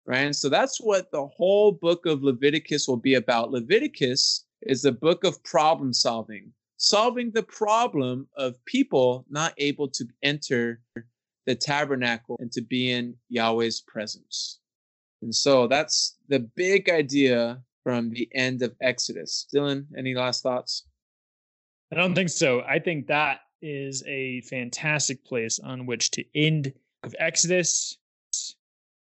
Right? 0.05 0.25
And 0.25 0.35
so 0.35 0.49
that's 0.49 0.79
what 0.79 1.11
the 1.11 1.27
whole 1.27 1.71
book 1.71 2.05
of 2.05 2.23
Leviticus 2.23 2.87
will 2.87 2.97
be 2.97 3.13
about. 3.13 3.51
Leviticus 3.51 4.45
is 4.63 4.81
the 4.81 4.91
book 4.91 5.23
of 5.23 5.43
problem 5.43 5.93
solving, 5.93 6.51
solving 6.77 7.31
the 7.31 7.43
problem 7.43 8.27
of 8.35 8.63
people 8.65 9.25
not 9.29 9.53
able 9.57 9.87
to 9.89 10.05
enter 10.23 10.81
the 11.45 11.55
tabernacle 11.55 12.37
and 12.39 12.51
to 12.51 12.61
be 12.61 12.91
in 12.91 13.15
Yahweh's 13.29 13.81
presence. 13.81 14.59
And 15.21 15.33
so 15.33 15.67
that's 15.67 16.17
the 16.29 16.39
big 16.39 16.89
idea 16.89 17.61
from 17.83 18.11
the 18.11 18.29
end 18.33 18.61
of 18.61 18.75
Exodus. 18.81 19.47
Dylan, 19.53 19.85
any 19.97 20.13
last 20.15 20.43
thoughts? 20.43 20.85
I 21.91 21.95
don't 21.95 22.15
think 22.15 22.29
so. 22.29 22.61
I 22.61 22.79
think 22.79 23.07
that 23.07 23.41
is 23.61 24.03
a 24.07 24.41
fantastic 24.41 25.23
place 25.25 25.59
on 25.59 25.85
which 25.85 26.11
to 26.11 26.23
end 26.35 26.73
of 27.03 27.15
Exodus. 27.19 27.97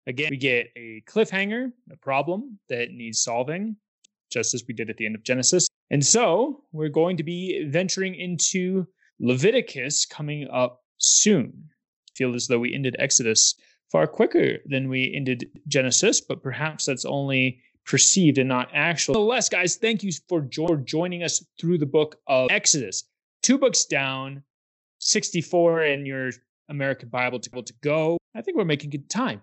Again, 0.07 0.29
we 0.31 0.37
get 0.37 0.71
a 0.77 1.03
cliffhanger, 1.07 1.73
a 1.91 1.97
problem 1.97 2.59
that 2.69 2.91
needs 2.91 3.21
solving, 3.21 3.77
just 4.31 4.55
as 4.55 4.65
we 4.67 4.75
did 4.75 4.91
at 4.91 4.97
the 4.97 5.07
end 5.07 5.15
of 5.15 5.23
Genesis. 5.23 5.69
And 5.91 6.05
so 6.05 6.65
we're 6.73 6.89
going 6.89 7.17
to 7.17 7.23
be 7.23 7.65
venturing 7.69 8.15
into 8.15 8.87
Leviticus 9.21 10.07
coming 10.07 10.49
up 10.51 10.83
soon. 10.99 11.71
Feel 12.21 12.35
as 12.35 12.49
though 12.49 12.59
we 12.59 12.75
ended 12.75 12.97
Exodus 12.99 13.55
far 13.91 14.07
quicker 14.07 14.59
than 14.67 14.91
we 14.91 15.11
ended 15.17 15.49
Genesis, 15.67 16.21
but 16.21 16.43
perhaps 16.43 16.85
that's 16.85 17.07
only 17.07 17.63
perceived 17.87 18.37
and 18.37 18.47
not 18.47 18.69
actual. 18.75 19.15
Nonetheless, 19.15 19.49
guys, 19.49 19.77
thank 19.77 20.03
you 20.03 20.11
for 20.29 20.43
jo- 20.43 20.77
joining 20.85 21.23
us 21.23 21.43
through 21.59 21.79
the 21.79 21.87
book 21.87 22.17
of 22.27 22.51
Exodus. 22.51 23.05
Two 23.43 23.57
books 23.57 23.87
down, 23.87 24.43
64 24.99 25.85
in 25.85 26.05
your 26.05 26.31
American 26.69 27.09
Bible 27.09 27.41
to 27.41 27.63
to 27.63 27.73
go. 27.83 28.19
I 28.35 28.43
think 28.43 28.59
we're 28.59 28.67
making 28.67 28.91
good 28.91 29.09
time. 29.09 29.41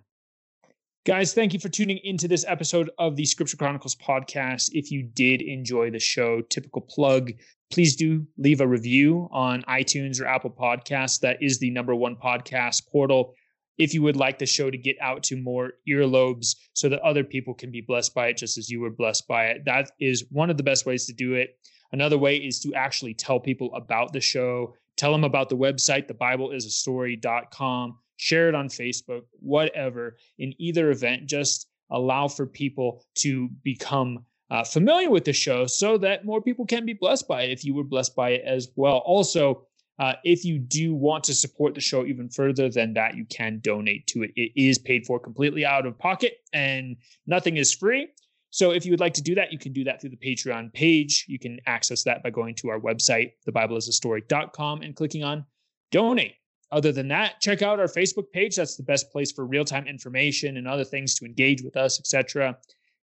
Guys, 1.04 1.34
thank 1.34 1.54
you 1.54 1.60
for 1.60 1.70
tuning 1.70 1.98
into 2.04 2.28
this 2.28 2.46
episode 2.48 2.92
of 3.00 3.16
the 3.16 3.26
Scripture 3.26 3.58
Chronicles 3.58 3.96
podcast. 3.96 4.70
If 4.74 4.92
you 4.92 5.02
did 5.02 5.42
enjoy 5.42 5.90
the 5.90 6.00
show, 6.00 6.42
typical 6.42 6.82
plug, 6.82 7.32
please 7.70 7.96
do 7.96 8.26
leave 8.38 8.62
a 8.62 8.68
review 8.68 9.28
on 9.32 9.64
iTunes 9.64 10.22
or 10.22 10.26
Apple 10.26 10.50
Podcasts. 10.50 11.20
That 11.20 11.42
is 11.42 11.60
the 11.60 11.70
number 11.70 11.96
one 11.96 12.16
podcast 12.16 12.88
portal. 12.90 13.36
If 13.78 13.94
you 13.94 14.02
would 14.02 14.16
like 14.16 14.40
the 14.40 14.46
show 14.46 14.72
to 14.72 14.78
get 14.78 14.98
out 15.02 15.22
to 15.24 15.38
more 15.38 15.74
earlobes 15.88 16.56
so 16.74 16.90
that 16.90 17.02
other 17.02 17.24
people 17.24 17.54
can 17.54 17.72
be 17.72 17.82
blessed 17.82 18.16
by 18.16 18.28
it 18.28 18.38
just 18.38 18.58
as 18.58 18.70
you 18.70 18.80
were 18.80 18.90
blessed 18.90 19.28
by 19.28 19.46
it, 19.46 19.66
that 19.66 19.92
is 20.00 20.26
one 20.32 20.50
of 20.50 20.58
the 20.58 20.64
best 20.64 20.86
ways 20.86 21.06
to 21.06 21.14
do 21.14 21.34
it. 21.34 21.60
Another 21.92 22.18
way 22.18 22.38
is 22.38 22.60
to 22.62 22.74
actually 22.74 23.14
tell 23.14 23.40
people 23.40 23.74
about 23.76 24.14
the 24.14 24.20
show, 24.20 24.74
tell 24.96 25.12
them 25.12 25.24
about 25.24 25.50
the 25.50 25.56
website, 25.56 26.08
thebibleisastory.com, 26.08 27.98
share 28.18 28.50
it 28.50 28.56
on 28.56 28.68
Facebook, 28.68 29.22
whatever. 29.40 30.18
In 30.40 30.54
either 30.58 30.90
event, 30.90 31.28
just 31.28 31.68
allow 31.92 32.28
for 32.28 32.46
people 32.46 33.04
to 33.16 33.50
become 33.64 34.26
uh, 34.50 34.64
familiar 34.64 35.10
with 35.10 35.26
the 35.26 35.34
show 35.34 35.66
so 35.66 35.98
that 35.98 36.26
more 36.26 36.42
people 36.42 36.66
can 36.66 36.86
be 36.86 36.94
blessed 36.94 37.28
by 37.28 37.44
it 37.44 37.52
if 37.52 37.66
you 37.66 37.74
were 37.74 37.84
blessed 37.84 38.16
by 38.16 38.32
it 38.32 38.44
as 38.46 38.70
well. 38.76 38.98
Also, 39.06 39.68
uh, 40.00 40.14
if 40.24 40.46
you 40.46 40.60
do 40.60 40.94
want 40.94 41.24
to 41.24 41.34
support 41.34 41.74
the 41.74 41.82
show 41.82 42.06
even 42.06 42.30
further 42.30 42.70
than 42.70 42.94
that, 42.94 43.16
you 43.16 43.26
can 43.26 43.60
donate 43.64 44.06
to 44.08 44.24
it. 44.24 44.32
It 44.36 44.52
is 44.56 44.78
paid 44.78 45.06
for 45.06 45.20
completely 45.20 45.66
out 45.66 45.86
of 45.86 45.98
pocket 45.98 46.38
and 46.54 46.96
nothing 47.26 47.58
is 47.58 47.74
free. 47.74 48.10
So 48.50 48.72
if 48.72 48.86
you 48.86 48.92
would 48.92 49.00
like 49.00 49.14
to 49.16 49.22
do 49.22 49.36
that, 49.36 49.52
you 49.52 49.60
can 49.60 49.74
do 49.74 49.84
that 49.84 50.00
through 50.00 50.12
the 50.12 50.18
Patreon 50.18 50.72
page. 50.74 51.26
You 51.28 51.40
can 51.40 51.60
access 51.66 52.04
that 52.04 52.24
by 52.24 52.30
going 52.30 52.56
to 52.56 52.70
our 52.70 52.80
website, 52.80 53.34
thebibleisastory.com, 53.48 54.82
and 54.82 54.96
clicking 54.96 55.24
on 55.24 55.46
donate. 55.92 56.36
Other 56.72 56.92
than 56.92 57.08
that, 57.10 57.40
check 57.40 57.62
out 57.62 57.80
our 57.80 57.88
Facebook 57.88 58.32
page. 58.34 58.56
That's 58.56 58.76
the 58.76 58.84
best 58.84 59.12
place 59.12 59.32
for 59.32 59.46
real-time 59.46 59.88
information 59.88 60.58
and 60.58 60.68
other 60.68 60.84
things 60.84 61.16
to 61.16 61.26
engage 61.26 61.62
with 61.62 61.78
us, 61.78 62.00
etc. 62.00 62.58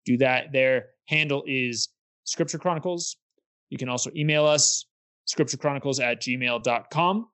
Do 0.04 0.16
that. 0.18 0.52
Their 0.52 0.90
handle 1.06 1.44
is 1.46 1.88
Scripture 2.24 2.58
Chronicles. 2.58 3.16
You 3.70 3.78
can 3.78 3.88
also 3.88 4.10
email 4.14 4.46
us, 4.46 4.86
scripturechronicles 5.26 6.02
at 6.02 6.20
gmail.com. 6.20 7.28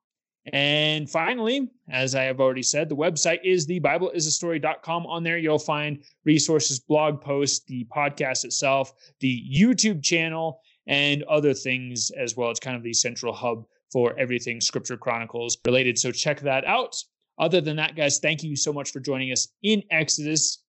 And 0.52 1.10
finally, 1.10 1.70
as 1.90 2.14
I 2.14 2.22
have 2.22 2.40
already 2.40 2.62
said, 2.62 2.88
the 2.88 2.96
website 2.96 3.40
is 3.44 3.66
the 3.66 3.78
BibleIsAstory.com. 3.80 5.06
On 5.06 5.22
there, 5.22 5.38
you'll 5.38 5.58
find 5.58 6.02
resources, 6.24 6.80
blog 6.80 7.20
posts, 7.20 7.64
the 7.66 7.86
podcast 7.94 8.44
itself, 8.44 8.92
the 9.20 9.44
YouTube 9.52 10.02
channel, 10.02 10.60
and 10.86 11.22
other 11.24 11.52
things 11.52 12.10
as 12.18 12.36
well. 12.36 12.50
It's 12.50 12.58
kind 12.58 12.76
of 12.76 12.82
the 12.82 12.94
central 12.94 13.34
hub 13.34 13.64
for 13.92 14.18
everything 14.18 14.60
Scripture 14.60 14.96
Chronicles 14.96 15.58
related. 15.66 15.98
So 15.98 16.10
check 16.10 16.40
that 16.40 16.64
out. 16.64 16.96
Other 17.38 17.60
than 17.60 17.76
that, 17.76 17.96
guys, 17.96 18.18
thank 18.18 18.42
you 18.42 18.56
so 18.56 18.72
much 18.72 18.92
for 18.92 19.00
joining 19.00 19.32
us 19.32 19.48
in 19.62 19.82
Exodus. 19.90 20.62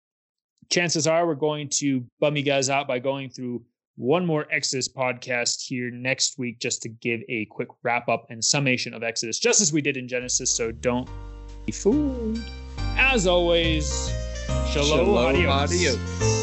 Chances 0.69 1.07
are 1.07 1.25
we're 1.25 1.33
going 1.33 1.67
to 1.67 2.05
bum 2.19 2.35
you 2.35 2.43
guys 2.43 2.69
out 2.69 2.87
by 2.87 2.99
going 2.99 3.31
through 3.31 3.63
one 3.95 4.23
more 4.23 4.45
Exodus 4.51 4.87
podcast 4.87 5.65
here 5.65 5.89
next 5.89 6.37
week 6.37 6.59
just 6.59 6.83
to 6.83 6.89
give 6.89 7.21
a 7.27 7.45
quick 7.45 7.69
wrap 7.81 8.07
up 8.07 8.27
and 8.29 8.43
summation 8.43 8.93
of 8.93 9.01
Exodus, 9.01 9.39
just 9.39 9.61
as 9.61 9.73
we 9.73 9.81
did 9.81 9.97
in 9.97 10.07
Genesis. 10.07 10.51
So 10.51 10.71
don't 10.71 11.09
be 11.65 11.71
fooled. 11.71 12.39
As 12.97 13.25
always, 13.25 14.11
shalom, 14.71 15.05
shalom 15.05 15.17
adios. 15.17 15.71
adios. 15.71 16.38